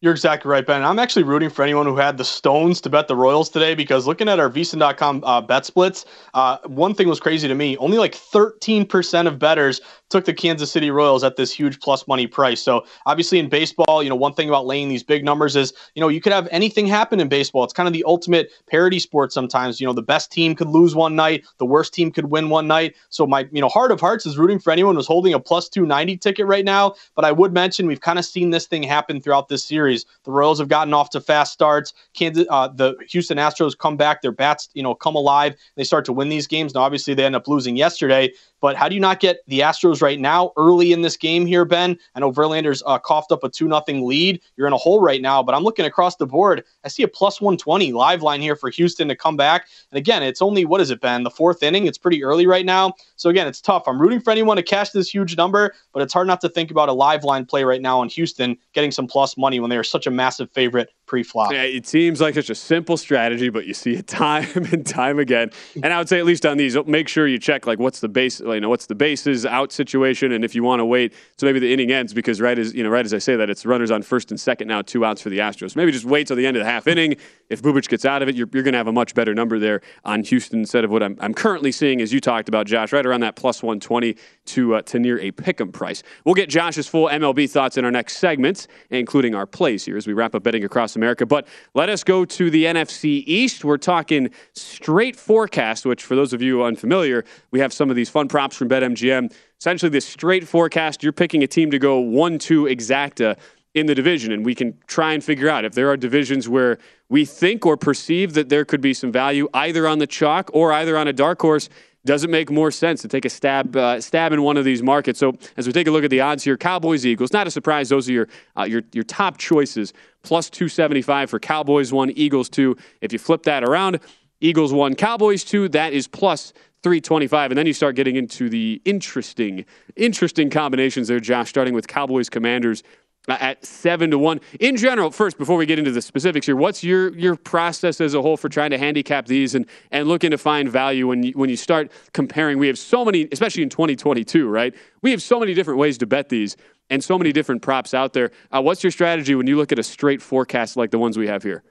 You're 0.00 0.12
exactly 0.12 0.48
right, 0.48 0.64
Ben. 0.64 0.84
I'm 0.84 1.00
actually 1.00 1.24
rooting 1.24 1.50
for 1.50 1.64
anyone 1.64 1.84
who 1.84 1.96
had 1.96 2.18
the 2.18 2.24
stones 2.24 2.80
to 2.82 2.90
bet 2.90 3.08
the 3.08 3.16
Royals 3.16 3.50
today 3.50 3.74
because 3.74 4.06
looking 4.06 4.28
at 4.28 4.38
our 4.38 4.48
VSiN.com 4.48 5.24
uh, 5.24 5.40
bet 5.40 5.66
splits, 5.66 6.04
uh, 6.34 6.58
one 6.66 6.94
thing 6.94 7.08
was 7.08 7.18
crazy 7.18 7.48
to 7.48 7.54
me. 7.56 7.76
Only 7.78 7.98
like 7.98 8.14
13% 8.14 9.26
of 9.26 9.40
bettors 9.40 9.80
took 10.10 10.24
the 10.24 10.32
Kansas 10.32 10.70
City 10.70 10.90
Royals 10.90 11.22
at 11.24 11.36
this 11.36 11.52
huge 11.52 11.80
plus 11.80 12.06
money 12.08 12.26
price. 12.26 12.60
So 12.60 12.84
obviously 13.06 13.38
in 13.38 13.48
baseball, 13.48 14.02
you 14.02 14.08
know, 14.08 14.16
one 14.16 14.34
thing 14.34 14.48
about 14.48 14.66
laying 14.66 14.88
these 14.88 15.02
big 15.02 15.24
numbers 15.24 15.56
is, 15.56 15.72
you 15.94 16.00
know, 16.00 16.08
you 16.08 16.20
could 16.20 16.32
have 16.32 16.48
anything 16.50 16.86
happen 16.86 17.20
in 17.20 17.28
baseball. 17.28 17.64
It's 17.64 17.72
kind 17.72 17.86
of 17.86 17.92
the 17.92 18.04
ultimate 18.04 18.50
parity 18.68 18.98
sport 18.98 19.32
sometimes. 19.32 19.80
You 19.80 19.86
know, 19.86 19.92
the 19.92 20.02
best 20.02 20.32
team 20.32 20.54
could 20.54 20.68
lose 20.68 20.94
one 20.94 21.16
night, 21.16 21.44
the 21.58 21.66
worst 21.66 21.92
team 21.92 22.10
could 22.10 22.30
win 22.30 22.48
one 22.48 22.66
night. 22.66 22.96
So 23.10 23.26
my, 23.26 23.48
you 23.52 23.60
know, 23.60 23.68
heart 23.68 23.92
of 23.92 24.00
hearts 24.00 24.26
is 24.26 24.38
rooting 24.38 24.58
for 24.58 24.70
anyone 24.70 24.94
who's 24.94 25.06
holding 25.06 25.34
a 25.34 25.40
plus 25.40 25.68
290 25.68 26.16
ticket 26.18 26.46
right 26.46 26.64
now. 26.64 26.94
But 27.14 27.24
I 27.24 27.32
would 27.32 27.52
mention 27.52 27.86
we've 27.86 28.00
kind 28.00 28.18
of 28.18 28.24
seen 28.24 28.50
this 28.50 28.66
thing 28.66 28.82
happen 28.82 29.20
throughout 29.20 29.48
this 29.48 29.64
series. 29.64 30.04
The 30.24 30.30
Royals 30.30 30.58
have 30.58 30.68
gotten 30.68 30.94
off 30.94 31.10
to 31.10 31.20
fast 31.20 31.52
starts. 31.52 31.92
Kansas, 32.14 32.46
uh, 32.50 32.68
the 32.68 32.96
Houston 33.10 33.38
Astros 33.38 33.76
come 33.76 33.96
back, 33.96 34.22
their 34.22 34.32
bats, 34.32 34.68
you 34.74 34.82
know, 34.82 34.94
come 34.94 35.16
alive. 35.16 35.54
They 35.76 35.84
start 35.84 36.04
to 36.06 36.12
win 36.12 36.28
these 36.28 36.46
games. 36.46 36.74
Now, 36.74 36.80
obviously, 36.80 37.14
they 37.14 37.24
end 37.24 37.36
up 37.36 37.48
losing 37.48 37.76
yesterday. 37.76 38.32
But 38.60 38.76
how 38.76 38.88
do 38.88 38.94
you 38.94 39.00
not 39.00 39.20
get 39.20 39.40
the 39.46 39.60
Astros 39.60 40.02
right 40.02 40.18
now 40.18 40.52
early 40.56 40.92
in 40.92 41.02
this 41.02 41.16
game 41.16 41.46
here, 41.46 41.64
Ben? 41.64 41.98
I 42.14 42.20
know 42.20 42.32
Verlander's 42.32 42.82
uh, 42.86 42.98
coughed 42.98 43.32
up 43.32 43.44
a 43.44 43.48
2 43.48 43.68
0 43.68 43.82
lead. 44.04 44.40
You're 44.56 44.66
in 44.66 44.72
a 44.72 44.78
hole 44.78 45.00
right 45.00 45.22
now, 45.22 45.42
but 45.42 45.54
I'm 45.54 45.62
looking 45.62 45.84
across 45.84 46.16
the 46.16 46.26
board. 46.26 46.64
I 46.84 46.88
see 46.88 47.02
a 47.02 47.08
plus 47.08 47.40
120 47.40 47.92
live 47.92 48.22
line 48.22 48.40
here 48.40 48.56
for 48.56 48.70
Houston 48.70 49.08
to 49.08 49.16
come 49.16 49.36
back. 49.36 49.66
And 49.90 49.98
again, 49.98 50.22
it's 50.22 50.42
only, 50.42 50.64
what 50.64 50.80
is 50.80 50.90
it, 50.90 51.00
Ben? 51.00 51.22
The 51.22 51.30
fourth 51.30 51.62
inning. 51.62 51.86
It's 51.86 51.98
pretty 51.98 52.24
early 52.24 52.46
right 52.46 52.66
now. 52.66 52.94
So 53.16 53.30
again, 53.30 53.46
it's 53.46 53.60
tough. 53.60 53.84
I'm 53.86 54.00
rooting 54.00 54.20
for 54.20 54.30
anyone 54.30 54.56
to 54.56 54.62
cash 54.62 54.90
this 54.90 55.12
huge 55.12 55.36
number, 55.36 55.74
but 55.92 56.02
it's 56.02 56.12
hard 56.12 56.26
not 56.26 56.40
to 56.40 56.48
think 56.48 56.70
about 56.70 56.88
a 56.88 56.92
live 56.92 57.24
line 57.24 57.46
play 57.46 57.64
right 57.64 57.82
now 57.82 58.02
in 58.02 58.08
Houston 58.08 58.56
getting 58.72 58.90
some 58.90 59.06
plus 59.06 59.36
money 59.36 59.60
when 59.60 59.70
they 59.70 59.76
are 59.76 59.84
such 59.84 60.06
a 60.06 60.10
massive 60.10 60.50
favorite 60.50 60.90
pre-flop. 61.08 61.52
Yeah, 61.52 61.62
it 61.62 61.86
seems 61.86 62.20
like 62.20 62.34
such 62.34 62.50
a 62.50 62.54
simple 62.54 62.96
strategy, 62.96 63.48
but 63.48 63.66
you 63.66 63.74
see 63.74 63.94
it 63.94 64.06
time 64.06 64.48
and 64.54 64.86
time 64.86 65.18
again. 65.18 65.50
And 65.82 65.92
I 65.92 65.98
would 65.98 66.08
say 66.08 66.18
at 66.18 66.26
least 66.26 66.46
on 66.46 66.56
these, 66.56 66.76
make 66.86 67.08
sure 67.08 67.26
you 67.26 67.38
check 67.38 67.66
like 67.66 67.78
what's 67.78 68.00
the 68.00 68.08
base, 68.08 68.40
you 68.40 68.60
know, 68.60 68.68
what's 68.68 68.86
the 68.86 68.94
bases 68.94 69.44
out 69.44 69.72
situation, 69.72 70.32
and 70.32 70.44
if 70.44 70.54
you 70.54 70.62
want 70.62 70.80
to 70.80 70.84
wait, 70.84 71.12
so 71.36 71.46
maybe 71.46 71.58
the 71.58 71.72
inning 71.72 71.90
ends 71.90 72.14
because 72.14 72.40
right 72.40 72.58
as 72.58 72.74
you 72.74 72.84
know, 72.84 72.90
right 72.90 73.04
as 73.04 73.14
I 73.14 73.18
say 73.18 73.34
that, 73.36 73.50
it's 73.50 73.66
runners 73.66 73.90
on 73.90 74.02
first 74.02 74.30
and 74.30 74.38
second 74.38 74.68
now, 74.68 74.82
two 74.82 75.04
outs 75.04 75.22
for 75.22 75.30
the 75.30 75.38
Astros. 75.38 75.74
Maybe 75.74 75.90
just 75.90 76.04
wait 76.04 76.26
till 76.26 76.36
the 76.36 76.46
end 76.46 76.56
of 76.56 76.62
the 76.62 76.70
half 76.70 76.86
inning. 76.86 77.16
If 77.48 77.62
Bubic 77.62 77.88
gets 77.88 78.04
out 78.04 78.22
of 78.22 78.28
it, 78.28 78.34
you're, 78.34 78.48
you're 78.52 78.62
going 78.62 78.72
to 78.72 78.78
have 78.78 78.88
a 78.88 78.92
much 78.92 79.14
better 79.14 79.34
number 79.34 79.58
there 79.58 79.80
on 80.04 80.22
Houston 80.24 80.60
instead 80.60 80.84
of 80.84 80.90
what 80.90 81.02
I'm, 81.02 81.16
I'm 81.20 81.32
currently 81.32 81.72
seeing, 81.72 82.02
as 82.02 82.12
you 82.12 82.20
talked 82.20 82.48
about, 82.48 82.66
Josh, 82.66 82.92
right 82.92 83.06
around 83.06 83.20
that 83.20 83.36
plus 83.36 83.62
120 83.62 84.16
to 84.46 84.74
uh, 84.74 84.82
to 84.82 84.98
near 84.98 85.18
a 85.20 85.32
pick'em 85.32 85.72
price. 85.72 86.02
We'll 86.24 86.34
get 86.34 86.48
Josh's 86.48 86.86
full 86.86 87.08
MLB 87.08 87.50
thoughts 87.50 87.76
in 87.78 87.84
our 87.84 87.90
next 87.90 88.18
segment, 88.18 88.66
including 88.90 89.34
our 89.34 89.46
plays 89.46 89.84
here 89.84 89.96
as 89.96 90.06
we 90.06 90.12
wrap 90.12 90.34
up 90.34 90.42
betting 90.42 90.64
across 90.64 90.96
America. 90.98 91.24
But 91.24 91.46
let 91.74 91.88
us 91.88 92.04
go 92.04 92.24
to 92.24 92.50
the 92.50 92.64
NFC 92.64 93.22
East. 93.26 93.64
We're 93.64 93.78
talking 93.78 94.30
straight 94.52 95.16
forecast, 95.16 95.86
which 95.86 96.04
for 96.04 96.14
those 96.14 96.32
of 96.32 96.42
you 96.42 96.62
unfamiliar, 96.62 97.24
we 97.50 97.60
have 97.60 97.72
some 97.72 97.90
of 97.90 97.96
these 97.96 98.10
fun 98.10 98.28
props 98.28 98.56
from 98.56 98.68
BetMGM. 98.68 99.32
Essentially, 99.58 99.90
this 99.90 100.06
straight 100.06 100.46
forecast, 100.46 101.02
you're 101.02 101.12
picking 101.12 101.42
a 101.42 101.46
team 101.46 101.70
to 101.70 101.78
go 101.78 101.98
1 101.98 102.38
2 102.38 102.64
exacta 102.64 103.36
in 103.74 103.86
the 103.86 103.94
division, 103.94 104.32
and 104.32 104.44
we 104.44 104.54
can 104.54 104.76
try 104.86 105.12
and 105.12 105.22
figure 105.22 105.48
out 105.48 105.64
if 105.64 105.74
there 105.74 105.90
are 105.90 105.96
divisions 105.96 106.48
where 106.48 106.78
we 107.08 107.24
think 107.24 107.64
or 107.64 107.76
perceive 107.76 108.34
that 108.34 108.48
there 108.48 108.64
could 108.64 108.80
be 108.80 108.92
some 108.92 109.12
value 109.12 109.48
either 109.54 109.86
on 109.86 109.98
the 109.98 110.06
chalk 110.06 110.50
or 110.52 110.72
either 110.72 110.96
on 110.96 111.06
a 111.06 111.12
dark 111.12 111.40
horse 111.40 111.68
does 112.04 112.24
it 112.24 112.30
make 112.30 112.50
more 112.50 112.70
sense 112.70 113.02
to 113.02 113.08
take 113.08 113.24
a 113.24 113.30
stab 113.30 113.76
uh, 113.76 114.00
stab 114.00 114.32
in 114.32 114.42
one 114.42 114.56
of 114.56 114.64
these 114.64 114.82
markets? 114.82 115.18
So 115.18 115.34
as 115.56 115.66
we 115.66 115.72
take 115.72 115.86
a 115.86 115.90
look 115.90 116.04
at 116.04 116.10
the 116.10 116.20
odds 116.20 116.44
here, 116.44 116.56
Cowboys 116.56 117.04
Eagles, 117.04 117.32
not 117.32 117.46
a 117.46 117.50
surprise. 117.50 117.88
Those 117.88 118.08
are 118.08 118.12
your 118.12 118.28
uh, 118.56 118.64
your 118.64 118.82
your 118.92 119.04
top 119.04 119.38
choices. 119.38 119.92
Plus 120.22 120.48
two 120.48 120.68
seventy 120.68 121.02
five 121.02 121.30
for 121.30 121.38
Cowboys 121.38 121.92
one, 121.92 122.10
Eagles 122.10 122.48
two. 122.48 122.76
If 123.00 123.12
you 123.12 123.18
flip 123.18 123.42
that 123.44 123.64
around, 123.64 124.00
Eagles 124.40 124.72
one, 124.72 124.94
Cowboys 124.94 125.44
two. 125.44 125.68
That 125.68 125.92
is 125.92 126.06
plus 126.08 126.52
325 126.84 127.50
and 127.50 127.58
then 127.58 127.66
you 127.66 127.72
start 127.72 127.96
getting 127.96 128.14
into 128.14 128.48
the 128.48 128.80
interesting 128.84 129.64
interesting 129.96 130.48
combinations 130.48 131.08
there 131.08 131.18
josh 131.18 131.48
starting 131.48 131.74
with 131.74 131.88
cowboys 131.88 132.30
commanders 132.30 132.84
at 133.28 133.64
seven 133.64 134.10
to 134.10 134.18
one. 134.18 134.40
In 134.60 134.76
general, 134.76 135.10
first 135.10 135.38
before 135.38 135.56
we 135.56 135.66
get 135.66 135.78
into 135.78 135.90
the 135.90 136.02
specifics 136.02 136.46
here, 136.46 136.56
what's 136.56 136.82
your 136.82 137.16
your 137.16 137.36
process 137.36 138.00
as 138.00 138.14
a 138.14 138.22
whole 138.22 138.36
for 138.36 138.48
trying 138.48 138.70
to 138.70 138.78
handicap 138.78 139.26
these 139.26 139.54
and 139.54 139.66
and 139.90 140.08
looking 140.08 140.30
to 140.30 140.38
find 140.38 140.70
value 140.70 141.06
when 141.06 141.22
you, 141.22 141.32
when 141.32 141.50
you 141.50 141.56
start 141.56 141.90
comparing? 142.12 142.58
We 142.58 142.66
have 142.68 142.78
so 142.78 143.04
many, 143.04 143.28
especially 143.32 143.62
in 143.62 143.68
2022, 143.68 144.48
right? 144.48 144.74
We 145.02 145.10
have 145.10 145.22
so 145.22 145.38
many 145.38 145.54
different 145.54 145.78
ways 145.78 145.98
to 145.98 146.06
bet 146.06 146.28
these 146.28 146.56
and 146.90 147.02
so 147.04 147.18
many 147.18 147.32
different 147.32 147.62
props 147.62 147.94
out 147.94 148.12
there. 148.12 148.30
Uh, 148.50 148.62
what's 148.62 148.82
your 148.82 148.90
strategy 148.90 149.34
when 149.34 149.46
you 149.46 149.56
look 149.56 149.72
at 149.72 149.78
a 149.78 149.82
straight 149.82 150.22
forecast 150.22 150.76
like 150.76 150.90
the 150.90 150.98
ones 150.98 151.18
we 151.18 151.26
have 151.26 151.42
here? 151.42 151.62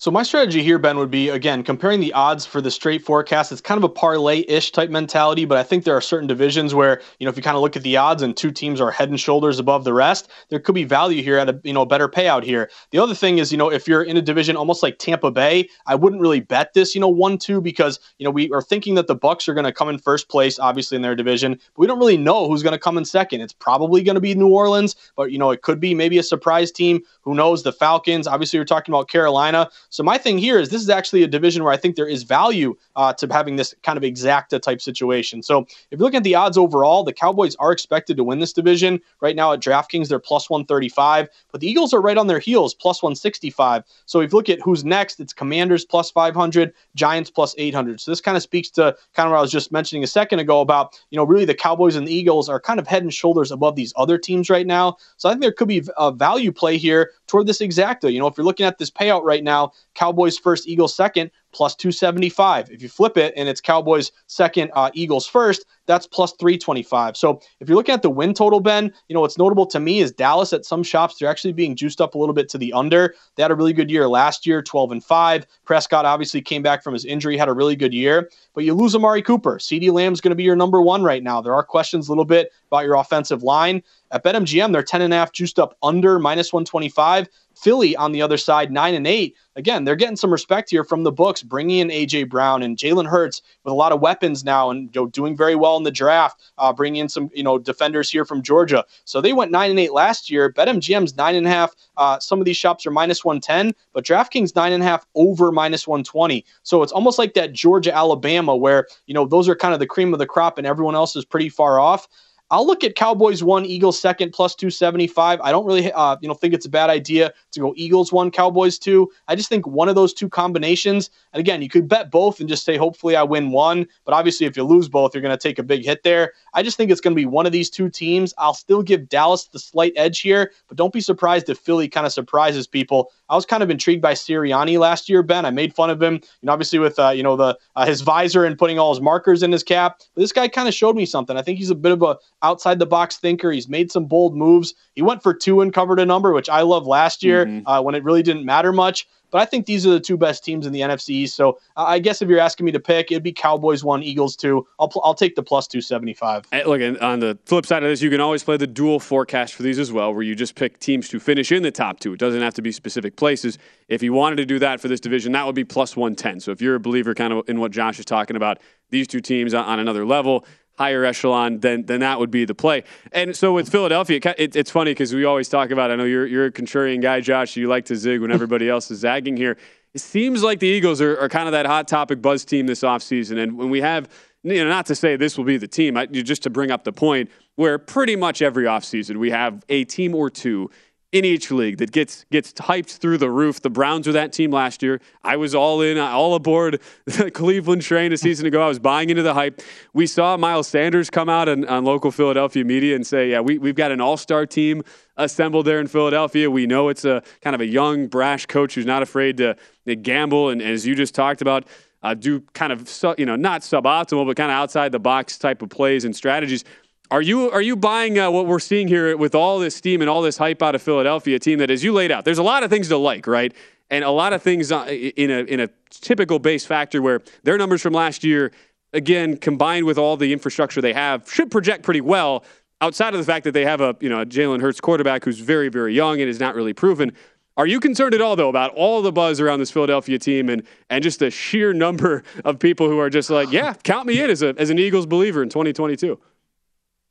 So 0.00 0.10
my 0.10 0.22
strategy 0.22 0.62
here, 0.62 0.78
Ben, 0.78 0.96
would 0.96 1.10
be 1.10 1.28
again 1.28 1.62
comparing 1.62 2.00
the 2.00 2.14
odds 2.14 2.46
for 2.46 2.62
the 2.62 2.70
straight 2.70 3.04
forecast. 3.04 3.52
It's 3.52 3.60
kind 3.60 3.76
of 3.76 3.84
a 3.84 3.88
parlay-ish 3.90 4.72
type 4.72 4.88
mentality, 4.88 5.44
but 5.44 5.58
I 5.58 5.62
think 5.62 5.84
there 5.84 5.94
are 5.94 6.00
certain 6.00 6.26
divisions 6.26 6.74
where 6.74 7.02
you 7.18 7.26
know 7.26 7.30
if 7.30 7.36
you 7.36 7.42
kind 7.42 7.54
of 7.54 7.60
look 7.60 7.76
at 7.76 7.82
the 7.82 7.98
odds 7.98 8.22
and 8.22 8.34
two 8.34 8.50
teams 8.50 8.80
are 8.80 8.90
head 8.90 9.10
and 9.10 9.20
shoulders 9.20 9.58
above 9.58 9.84
the 9.84 9.92
rest, 9.92 10.30
there 10.48 10.58
could 10.58 10.74
be 10.74 10.84
value 10.84 11.22
here 11.22 11.36
at 11.36 11.50
a 11.50 11.60
you 11.64 11.74
know 11.74 11.84
better 11.84 12.08
payout 12.08 12.44
here. 12.44 12.70
The 12.92 12.98
other 12.98 13.14
thing 13.14 13.36
is 13.36 13.52
you 13.52 13.58
know 13.58 13.70
if 13.70 13.86
you're 13.86 14.02
in 14.02 14.16
a 14.16 14.22
division 14.22 14.56
almost 14.56 14.82
like 14.82 14.98
Tampa 14.98 15.30
Bay, 15.30 15.68
I 15.86 15.96
wouldn't 15.96 16.22
really 16.22 16.40
bet 16.40 16.72
this 16.72 16.94
you 16.94 17.00
know 17.02 17.08
one 17.10 17.36
two 17.36 17.60
because 17.60 18.00
you 18.16 18.24
know 18.24 18.30
we 18.30 18.50
are 18.52 18.62
thinking 18.62 18.94
that 18.94 19.06
the 19.06 19.16
Bucs 19.16 19.48
are 19.48 19.54
going 19.54 19.66
to 19.66 19.72
come 19.72 19.90
in 19.90 19.98
first 19.98 20.30
place, 20.30 20.58
obviously 20.58 20.96
in 20.96 21.02
their 21.02 21.14
division, 21.14 21.56
but 21.74 21.78
we 21.78 21.86
don't 21.86 21.98
really 21.98 22.16
know 22.16 22.48
who's 22.48 22.62
going 22.62 22.72
to 22.72 22.78
come 22.78 22.96
in 22.96 23.04
second. 23.04 23.42
It's 23.42 23.52
probably 23.52 24.02
going 24.02 24.14
to 24.14 24.20
be 24.22 24.34
New 24.34 24.48
Orleans, 24.48 24.96
but 25.14 25.30
you 25.30 25.36
know 25.36 25.50
it 25.50 25.60
could 25.60 25.78
be 25.78 25.94
maybe 25.94 26.16
a 26.16 26.22
surprise 26.22 26.72
team. 26.72 27.02
Who 27.20 27.34
knows? 27.34 27.64
The 27.64 27.72
Falcons. 27.72 28.26
Obviously, 28.26 28.58
we're 28.58 28.64
talking 28.64 28.94
about 28.94 29.10
Carolina. 29.10 29.68
So 29.90 30.04
my 30.04 30.18
thing 30.18 30.38
here 30.38 30.58
is 30.58 30.68
this 30.68 30.80
is 30.80 30.88
actually 30.88 31.24
a 31.24 31.26
division 31.26 31.64
where 31.64 31.72
I 31.72 31.76
think 31.76 31.96
there 31.96 32.06
is 32.06 32.22
value 32.22 32.76
uh, 32.94 33.12
to 33.14 33.26
having 33.30 33.56
this 33.56 33.74
kind 33.82 33.96
of 33.96 34.04
exacta 34.04 34.60
type 34.60 34.80
situation. 34.80 35.42
So 35.42 35.66
if 35.90 35.98
you 35.98 35.98
look 35.98 36.14
at 36.14 36.22
the 36.22 36.36
odds 36.36 36.56
overall, 36.56 37.02
the 37.02 37.12
Cowboys 37.12 37.56
are 37.56 37.72
expected 37.72 38.16
to 38.16 38.24
win 38.24 38.38
this 38.38 38.52
division. 38.52 39.00
Right 39.20 39.34
now 39.34 39.52
at 39.52 39.60
DraftKings, 39.60 40.08
they're 40.08 40.20
plus 40.20 40.48
135, 40.48 41.28
but 41.50 41.60
the 41.60 41.68
Eagles 41.68 41.92
are 41.92 42.00
right 42.00 42.16
on 42.16 42.28
their 42.28 42.38
heels, 42.38 42.72
plus 42.72 43.02
165. 43.02 43.82
So 44.06 44.20
if 44.20 44.32
you 44.32 44.38
look 44.38 44.48
at 44.48 44.60
who's 44.60 44.84
next, 44.84 45.18
it's 45.18 45.32
Commanders 45.32 45.84
plus 45.84 46.10
500, 46.10 46.72
Giants 46.94 47.30
plus 47.30 47.54
800. 47.58 48.00
So 48.00 48.12
this 48.12 48.20
kind 48.20 48.36
of 48.36 48.42
speaks 48.44 48.70
to 48.70 48.96
kind 49.14 49.26
of 49.26 49.32
what 49.32 49.38
I 49.38 49.42
was 49.42 49.50
just 49.50 49.72
mentioning 49.72 50.04
a 50.04 50.06
second 50.06 50.38
ago 50.38 50.60
about, 50.60 51.00
you 51.10 51.16
know, 51.16 51.24
really 51.24 51.44
the 51.44 51.54
Cowboys 51.54 51.96
and 51.96 52.06
the 52.06 52.14
Eagles 52.14 52.48
are 52.48 52.60
kind 52.60 52.78
of 52.78 52.86
head 52.86 53.02
and 53.02 53.12
shoulders 53.12 53.50
above 53.50 53.74
these 53.74 53.92
other 53.96 54.18
teams 54.18 54.48
right 54.48 54.66
now. 54.66 54.96
So 55.16 55.28
I 55.28 55.32
think 55.32 55.42
there 55.42 55.52
could 55.52 55.68
be 55.68 55.82
a 55.98 56.12
value 56.12 56.52
play 56.52 56.78
here 56.78 57.10
toward 57.26 57.48
this 57.48 57.60
exacta. 57.60 58.12
You 58.12 58.20
know, 58.20 58.28
if 58.28 58.36
you're 58.36 58.44
looking 58.44 58.66
at 58.66 58.78
this 58.78 58.90
payout 58.90 59.24
right 59.24 59.42
now, 59.42 59.72
Cowboys 59.94 60.38
first, 60.38 60.68
Eagles 60.68 60.94
second, 60.94 61.30
plus 61.52 61.74
275. 61.74 62.70
If 62.70 62.82
you 62.82 62.88
flip 62.88 63.16
it 63.16 63.34
and 63.36 63.48
it's 63.48 63.60
Cowboys 63.60 64.12
second, 64.26 64.70
uh, 64.74 64.90
Eagles 64.94 65.26
first, 65.26 65.66
that's 65.86 66.06
plus 66.06 66.32
325. 66.38 67.16
So 67.16 67.40
if 67.58 67.68
you're 67.68 67.76
looking 67.76 67.94
at 67.94 68.02
the 68.02 68.10
win 68.10 68.32
total, 68.32 68.60
Ben, 68.60 68.92
you 69.08 69.14
know, 69.14 69.20
what's 69.20 69.36
notable 69.36 69.66
to 69.66 69.80
me 69.80 70.00
is 70.00 70.12
Dallas 70.12 70.52
at 70.52 70.64
some 70.64 70.82
shops, 70.82 71.16
they're 71.18 71.28
actually 71.28 71.52
being 71.52 71.74
juiced 71.74 72.00
up 72.00 72.14
a 72.14 72.18
little 72.18 72.34
bit 72.34 72.48
to 72.50 72.58
the 72.58 72.72
under. 72.72 73.14
They 73.34 73.42
had 73.42 73.50
a 73.50 73.56
really 73.56 73.72
good 73.72 73.90
year 73.90 74.06
last 74.06 74.46
year, 74.46 74.62
12 74.62 74.92
and 74.92 75.04
5. 75.04 75.46
Prescott 75.64 76.04
obviously 76.04 76.40
came 76.40 76.62
back 76.62 76.84
from 76.84 76.92
his 76.92 77.04
injury, 77.04 77.36
had 77.36 77.48
a 77.48 77.52
really 77.52 77.74
good 77.74 77.92
year, 77.92 78.30
but 78.54 78.64
you 78.64 78.74
lose 78.74 78.94
Amari 78.94 79.22
Cooper. 79.22 79.58
CeeDee 79.58 79.92
Lamb's 79.92 80.20
going 80.20 80.30
to 80.30 80.36
be 80.36 80.44
your 80.44 80.56
number 80.56 80.80
one 80.80 81.02
right 81.02 81.22
now. 81.22 81.40
There 81.40 81.54
are 81.54 81.64
questions 81.64 82.06
a 82.08 82.12
little 82.12 82.24
bit 82.24 82.52
about 82.68 82.84
your 82.84 82.94
offensive 82.94 83.42
line. 83.42 83.82
At 84.12 84.24
BetMGM, 84.24 84.72
they're 84.72 84.82
10 84.82 85.02
and 85.02 85.12
a 85.12 85.16
half 85.16 85.32
juiced 85.32 85.58
up 85.58 85.76
under 85.82 86.18
minus 86.18 86.52
125. 86.52 87.28
Philly 87.60 87.94
on 87.96 88.12
the 88.12 88.22
other 88.22 88.38
side, 88.38 88.72
nine 88.72 88.94
and 88.94 89.06
eight. 89.06 89.36
Again, 89.56 89.84
they're 89.84 89.96
getting 89.96 90.16
some 90.16 90.32
respect 90.32 90.70
here 90.70 90.84
from 90.84 91.02
the 91.02 91.12
books, 91.12 91.42
bringing 91.42 91.80
in 91.80 91.88
AJ 91.88 92.30
Brown 92.30 92.62
and 92.62 92.76
Jalen 92.76 93.06
Hurts 93.06 93.42
with 93.64 93.72
a 93.72 93.74
lot 93.74 93.92
of 93.92 94.00
weapons 94.00 94.44
now, 94.44 94.70
and 94.70 94.94
you 94.94 95.00
know, 95.02 95.06
doing 95.08 95.36
very 95.36 95.54
well 95.54 95.76
in 95.76 95.82
the 95.82 95.90
draft. 95.90 96.40
Uh, 96.56 96.72
bringing 96.72 97.02
in 97.02 97.08
some 97.08 97.30
you 97.34 97.42
know 97.42 97.58
defenders 97.58 98.10
here 98.10 98.24
from 98.24 98.42
Georgia. 98.42 98.84
So 99.04 99.20
they 99.20 99.32
went 99.32 99.50
nine 99.50 99.70
and 99.70 99.78
eight 99.78 99.92
last 99.92 100.30
year. 100.30 100.50
BetMGM's 100.50 101.16
nine 101.16 101.34
and 101.34 101.46
a 101.46 101.50
half. 101.50 101.74
Uh, 101.96 102.18
some 102.18 102.38
of 102.38 102.46
these 102.46 102.56
shops 102.56 102.86
are 102.86 102.90
minus 102.90 103.24
one 103.24 103.40
ten, 103.40 103.74
but 103.92 104.04
DraftKings 104.04 104.56
nine 104.56 104.72
and 104.72 104.82
a 104.82 104.86
half 104.86 105.06
over 105.14 105.52
minus 105.52 105.86
one 105.86 106.02
twenty. 106.02 106.46
So 106.62 106.82
it's 106.82 106.92
almost 106.92 107.18
like 107.18 107.34
that 107.34 107.52
Georgia 107.52 107.94
Alabama 107.94 108.56
where 108.56 108.86
you 109.06 109.14
know 109.14 109.26
those 109.26 109.48
are 109.48 109.56
kind 109.56 109.74
of 109.74 109.80
the 109.80 109.86
cream 109.86 110.14
of 110.14 110.18
the 110.18 110.26
crop, 110.26 110.56
and 110.56 110.66
everyone 110.66 110.94
else 110.94 111.14
is 111.14 111.24
pretty 111.24 111.50
far 111.50 111.78
off. 111.78 112.08
I'll 112.52 112.66
look 112.66 112.82
at 112.82 112.96
Cowboys 112.96 113.44
one, 113.44 113.64
Eagles 113.64 114.00
second, 114.00 114.32
plus 114.32 114.56
275. 114.56 115.40
I 115.40 115.52
don't 115.52 115.64
really, 115.64 115.92
uh, 115.92 116.16
you 116.20 116.26
know, 116.26 116.34
think 116.34 116.52
it's 116.52 116.66
a 116.66 116.70
bad 116.70 116.90
idea 116.90 117.32
to 117.52 117.60
go 117.60 117.72
Eagles 117.76 118.12
one, 118.12 118.30
Cowboys 118.30 118.76
two. 118.76 119.10
I 119.28 119.36
just 119.36 119.48
think 119.48 119.66
one 119.66 119.88
of 119.88 119.94
those 119.94 120.12
two 120.12 120.28
combinations, 120.28 121.10
and 121.32 121.40
again, 121.40 121.62
you 121.62 121.68
could 121.68 121.88
bet 121.88 122.10
both 122.10 122.40
and 122.40 122.48
just 122.48 122.64
say, 122.64 122.76
hopefully 122.76 123.14
I 123.14 123.22
win 123.22 123.52
one. 123.52 123.86
But 124.04 124.14
obviously, 124.14 124.46
if 124.46 124.56
you 124.56 124.64
lose 124.64 124.88
both, 124.88 125.14
you're 125.14 125.22
going 125.22 125.36
to 125.36 125.40
take 125.40 125.60
a 125.60 125.62
big 125.62 125.84
hit 125.84 126.02
there. 126.02 126.32
I 126.54 126.64
just 126.64 126.76
think 126.76 126.90
it's 126.90 127.00
going 127.00 127.14
to 127.14 127.20
be 127.20 127.26
one 127.26 127.46
of 127.46 127.52
these 127.52 127.70
two 127.70 127.88
teams. 127.88 128.34
I'll 128.36 128.54
still 128.54 128.82
give 128.82 129.08
Dallas 129.08 129.44
the 129.44 129.60
slight 129.60 129.92
edge 129.94 130.20
here, 130.20 130.50
but 130.66 130.76
don't 130.76 130.92
be 130.92 131.00
surprised 131.00 131.48
if 131.48 131.58
Philly 131.58 131.88
kind 131.88 132.06
of 132.06 132.12
surprises 132.12 132.66
people. 132.66 133.12
I 133.28 133.36
was 133.36 133.46
kind 133.46 133.62
of 133.62 133.70
intrigued 133.70 134.02
by 134.02 134.14
Sirianni 134.14 134.76
last 134.78 135.08
year, 135.08 135.22
Ben. 135.22 135.46
I 135.46 135.50
made 135.52 135.72
fun 135.72 135.88
of 135.88 136.02
him, 136.02 136.14
you 136.14 136.20
know, 136.42 136.52
obviously 136.52 136.80
with 136.80 136.98
uh, 136.98 137.10
you 137.10 137.22
know 137.22 137.36
the 137.36 137.56
uh, 137.76 137.86
his 137.86 138.00
visor 138.00 138.44
and 138.44 138.58
putting 138.58 138.80
all 138.80 138.92
his 138.92 139.00
markers 139.00 139.44
in 139.44 139.52
his 139.52 139.62
cap. 139.62 140.00
But 140.14 140.20
this 140.22 140.32
guy 140.32 140.48
kind 140.48 140.66
of 140.66 140.74
showed 140.74 140.96
me 140.96 141.06
something. 141.06 141.36
I 141.36 141.42
think 141.42 141.58
he's 141.58 141.70
a 141.70 141.76
bit 141.76 141.92
of 141.92 142.02
a 142.02 142.18
outside 142.42 142.78
the 142.78 142.86
box 142.86 143.16
thinker. 143.18 143.50
He's 143.50 143.68
made 143.68 143.90
some 143.90 144.06
bold 144.06 144.36
moves. 144.36 144.74
He 144.94 145.02
went 145.02 145.22
for 145.22 145.34
two 145.34 145.60
and 145.60 145.72
covered 145.72 146.00
a 146.00 146.06
number, 146.06 146.32
which 146.32 146.48
I 146.48 146.62
love 146.62 146.86
last 146.86 147.22
year 147.22 147.46
mm-hmm. 147.46 147.66
uh, 147.66 147.80
when 147.82 147.94
it 147.94 148.04
really 148.04 148.22
didn't 148.22 148.44
matter 148.44 148.72
much. 148.72 149.06
But 149.30 149.40
I 149.40 149.44
think 149.44 149.66
these 149.66 149.86
are 149.86 149.90
the 149.90 150.00
two 150.00 150.16
best 150.16 150.44
teams 150.44 150.66
in 150.66 150.72
the 150.72 150.80
NFC 150.80 151.28
So 151.28 151.58
uh, 151.76 151.84
I 151.84 151.98
guess 151.98 152.20
if 152.20 152.28
you're 152.28 152.40
asking 152.40 152.66
me 152.66 152.72
to 152.72 152.80
pick, 152.80 153.10
it'd 153.10 153.22
be 153.22 153.32
Cowboys 153.32 153.84
one, 153.84 154.02
Eagles 154.02 154.36
two. 154.36 154.66
I'll 154.78 154.88
pl- 154.88 155.02
I'll 155.04 155.14
take 155.14 155.36
the 155.36 155.42
plus 155.42 155.66
two 155.66 155.80
seventy 155.80 156.14
five. 156.14 156.46
Look, 156.52 157.00
on 157.00 157.20
the 157.20 157.38
flip 157.46 157.66
side 157.66 157.82
of 157.82 157.88
this, 157.88 158.02
you 158.02 158.10
can 158.10 158.20
always 158.20 158.42
play 158.42 158.56
the 158.56 158.66
dual 158.66 158.98
forecast 158.98 159.54
for 159.54 159.62
these 159.62 159.78
as 159.78 159.92
well, 159.92 160.12
where 160.12 160.22
you 160.22 160.34
just 160.34 160.54
pick 160.54 160.80
teams 160.80 161.08
to 161.10 161.20
finish 161.20 161.52
in 161.52 161.62
the 161.62 161.70
top 161.70 162.00
two. 162.00 162.12
It 162.12 162.18
doesn't 162.18 162.42
have 162.42 162.54
to 162.54 162.62
be 162.62 162.72
specific 162.72 163.16
places. 163.16 163.58
If 163.88 164.02
you 164.02 164.12
wanted 164.12 164.36
to 164.36 164.46
do 164.46 164.58
that 164.58 164.80
for 164.80 164.88
this 164.88 165.00
division, 165.00 165.32
that 165.32 165.46
would 165.46 165.54
be 165.54 165.64
plus 165.64 165.96
one 165.96 166.16
ten. 166.16 166.40
So 166.40 166.50
if 166.50 166.60
you're 166.60 166.74
a 166.74 166.80
believer, 166.80 167.14
kind 167.14 167.32
of 167.32 167.48
in 167.48 167.60
what 167.60 167.70
Josh 167.70 167.98
is 167.98 168.04
talking 168.04 168.36
about, 168.36 168.58
these 168.90 169.06
two 169.06 169.20
teams 169.20 169.54
on 169.54 169.78
another 169.78 170.04
level 170.04 170.44
higher 170.80 171.04
echelon, 171.04 171.60
then 171.60 171.84
then 171.84 172.00
that 172.00 172.18
would 172.18 172.30
be 172.30 172.46
the 172.46 172.54
play. 172.54 172.82
And 173.12 173.36
so 173.36 173.52
with 173.52 173.68
Philadelphia, 173.68 174.18
it, 174.38 174.56
it's 174.56 174.70
funny 174.70 174.92
because 174.92 175.14
we 175.14 175.26
always 175.26 175.48
talk 175.48 175.70
about. 175.70 175.90
I 175.90 175.96
know 175.96 176.04
you're 176.04 176.26
you're 176.26 176.46
a 176.46 176.50
contrarian 176.50 177.02
guy, 177.02 177.20
Josh. 177.20 177.54
You 177.54 177.68
like 177.68 177.84
to 177.86 177.96
zig 177.96 178.22
when 178.22 178.32
everybody 178.32 178.66
else 178.66 178.90
is 178.90 179.00
zagging 179.00 179.36
here. 179.36 179.58
It 179.92 180.00
seems 180.00 180.42
like 180.42 180.58
the 180.58 180.68
Eagles 180.68 181.02
are, 181.02 181.18
are 181.18 181.28
kind 181.28 181.48
of 181.48 181.52
that 181.52 181.66
hot 181.66 181.86
topic 181.86 182.22
buzz 182.22 182.46
team 182.46 182.66
this 182.66 182.80
offseason. 182.80 183.42
And 183.42 183.58
when 183.58 183.68
we 183.68 183.82
have, 183.82 184.08
you 184.42 184.64
know, 184.64 184.70
not 184.70 184.86
to 184.86 184.94
say 184.94 185.16
this 185.16 185.36
will 185.36 185.44
be 185.44 185.58
the 185.58 185.68
team, 185.68 185.98
I, 185.98 186.06
just 186.06 186.44
to 186.44 186.50
bring 186.50 186.70
up 186.70 186.84
the 186.84 186.92
point 186.92 187.28
where 187.56 187.76
pretty 187.78 188.16
much 188.16 188.40
every 188.40 188.64
offseason 188.64 189.18
we 189.18 189.30
have 189.30 189.62
a 189.68 189.84
team 189.84 190.14
or 190.14 190.30
two 190.30 190.70
in 191.12 191.24
each 191.24 191.50
league 191.50 191.78
that 191.78 191.90
gets 191.90 192.24
gets 192.30 192.52
hyped 192.52 192.98
through 192.98 193.18
the 193.18 193.30
roof. 193.30 193.60
The 193.60 193.70
Browns 193.70 194.06
were 194.06 194.12
that 194.12 194.32
team 194.32 194.52
last 194.52 194.82
year. 194.82 195.00
I 195.24 195.36
was 195.36 195.54
all 195.54 195.80
in, 195.80 195.98
all 195.98 196.34
aboard 196.34 196.80
the 197.04 197.30
Cleveland 197.30 197.82
train 197.82 198.12
a 198.12 198.16
season 198.16 198.46
ago. 198.46 198.62
I 198.62 198.68
was 198.68 198.78
buying 198.78 199.10
into 199.10 199.22
the 199.22 199.34
hype. 199.34 199.60
We 199.92 200.06
saw 200.06 200.36
Miles 200.36 200.68
Sanders 200.68 201.10
come 201.10 201.28
out 201.28 201.48
on, 201.48 201.66
on 201.66 201.84
local 201.84 202.12
Philadelphia 202.12 202.64
media 202.64 202.94
and 202.94 203.04
say, 203.04 203.30
"Yeah, 203.30 203.40
we, 203.40 203.58
we've 203.58 203.74
got 203.74 203.90
an 203.90 204.00
all-star 204.00 204.46
team 204.46 204.82
assembled 205.16 205.66
there 205.66 205.80
in 205.80 205.88
Philadelphia. 205.88 206.50
We 206.50 206.66
know 206.66 206.88
it's 206.88 207.04
a 207.04 207.22
kind 207.40 207.54
of 207.54 207.60
a 207.60 207.66
young, 207.66 208.06
brash 208.06 208.46
coach 208.46 208.74
who's 208.74 208.86
not 208.86 209.02
afraid 209.02 209.36
to, 209.38 209.56
to 209.86 209.96
gamble, 209.96 210.50
and, 210.50 210.62
and, 210.62 210.70
as 210.70 210.86
you 210.86 210.94
just 210.94 211.14
talked 211.14 211.42
about." 211.42 211.66
Uh, 212.02 212.14
do 212.14 212.40
kind 212.54 212.72
of 212.72 212.88
you 213.18 213.26
know 213.26 213.36
not 213.36 213.60
suboptimal 213.60 214.26
but 214.26 214.34
kind 214.34 214.50
of 214.50 214.54
outside 214.54 214.90
the 214.90 214.98
box 214.98 215.36
type 215.36 215.60
of 215.60 215.68
plays 215.68 216.06
and 216.06 216.16
strategies 216.16 216.64
are 217.10 217.22
you 217.22 217.50
are 217.50 217.62
you 217.62 217.74
buying 217.74 218.18
uh, 218.18 218.30
what 218.30 218.46
we're 218.46 218.60
seeing 218.60 218.86
here 218.86 219.16
with 219.16 219.34
all 219.34 219.58
this 219.58 219.74
steam 219.74 220.00
and 220.00 220.08
all 220.08 220.22
this 220.22 220.36
hype 220.36 220.62
out 220.62 220.74
of 220.74 220.82
Philadelphia, 220.82 221.36
a 221.36 221.38
team 221.38 221.58
that, 221.58 221.70
as 221.70 221.82
you 221.82 221.92
laid 221.92 222.12
out, 222.12 222.24
there's 222.24 222.38
a 222.38 222.42
lot 222.42 222.62
of 222.62 222.70
things 222.70 222.88
to 222.88 222.96
like, 222.96 223.26
right? 223.26 223.52
And 223.90 224.04
a 224.04 224.10
lot 224.10 224.32
of 224.32 224.42
things 224.42 224.70
uh, 224.70 224.84
in 224.86 225.30
a 225.30 225.40
in 225.40 225.60
a 225.60 225.68
typical 225.90 226.38
base 226.38 226.64
factor 226.64 227.02
where 227.02 227.20
their 227.42 227.58
numbers 227.58 227.82
from 227.82 227.92
last 227.92 228.22
year, 228.22 228.52
again, 228.92 229.36
combined 229.36 229.86
with 229.86 229.98
all 229.98 230.16
the 230.16 230.32
infrastructure 230.32 230.80
they 230.80 230.92
have, 230.92 231.28
should 231.28 231.50
project 231.50 231.82
pretty 231.82 232.00
well. 232.00 232.44
Outside 232.80 233.12
of 233.12 233.18
the 233.18 233.26
fact 233.26 233.44
that 233.44 233.52
they 233.52 233.64
have 233.64 233.80
a 233.80 233.96
you 234.00 234.08
know 234.08 234.20
a 234.20 234.26
Jalen 234.26 234.60
Hurts 234.60 234.80
quarterback 234.80 235.24
who's 235.24 235.40
very 235.40 235.68
very 235.68 235.94
young 235.94 236.20
and 236.20 236.30
is 236.30 236.38
not 236.38 236.54
really 236.54 236.72
proven. 236.72 237.12
Are 237.56 237.66
you 237.66 237.80
concerned 237.80 238.14
at 238.14 238.20
all 238.20 238.36
though 238.36 238.48
about 238.48 238.72
all 238.74 239.02
the 239.02 239.12
buzz 239.12 239.40
around 239.40 239.58
this 239.58 239.72
Philadelphia 239.72 240.18
team 240.20 240.48
and 240.48 240.62
and 240.88 241.02
just 241.02 241.18
the 241.18 241.30
sheer 241.30 241.72
number 241.84 242.22
of 242.44 242.60
people 242.60 242.88
who 242.88 243.00
are 243.00 243.10
just 243.10 243.30
like, 243.30 243.50
yeah, 243.50 243.74
count 243.82 244.06
me 244.06 244.22
in 244.22 244.30
as 244.30 244.42
a 244.42 244.54
as 244.56 244.70
an 244.70 244.78
Eagles 244.78 245.06
believer 245.06 245.42
in 245.42 245.48
2022? 245.48 246.20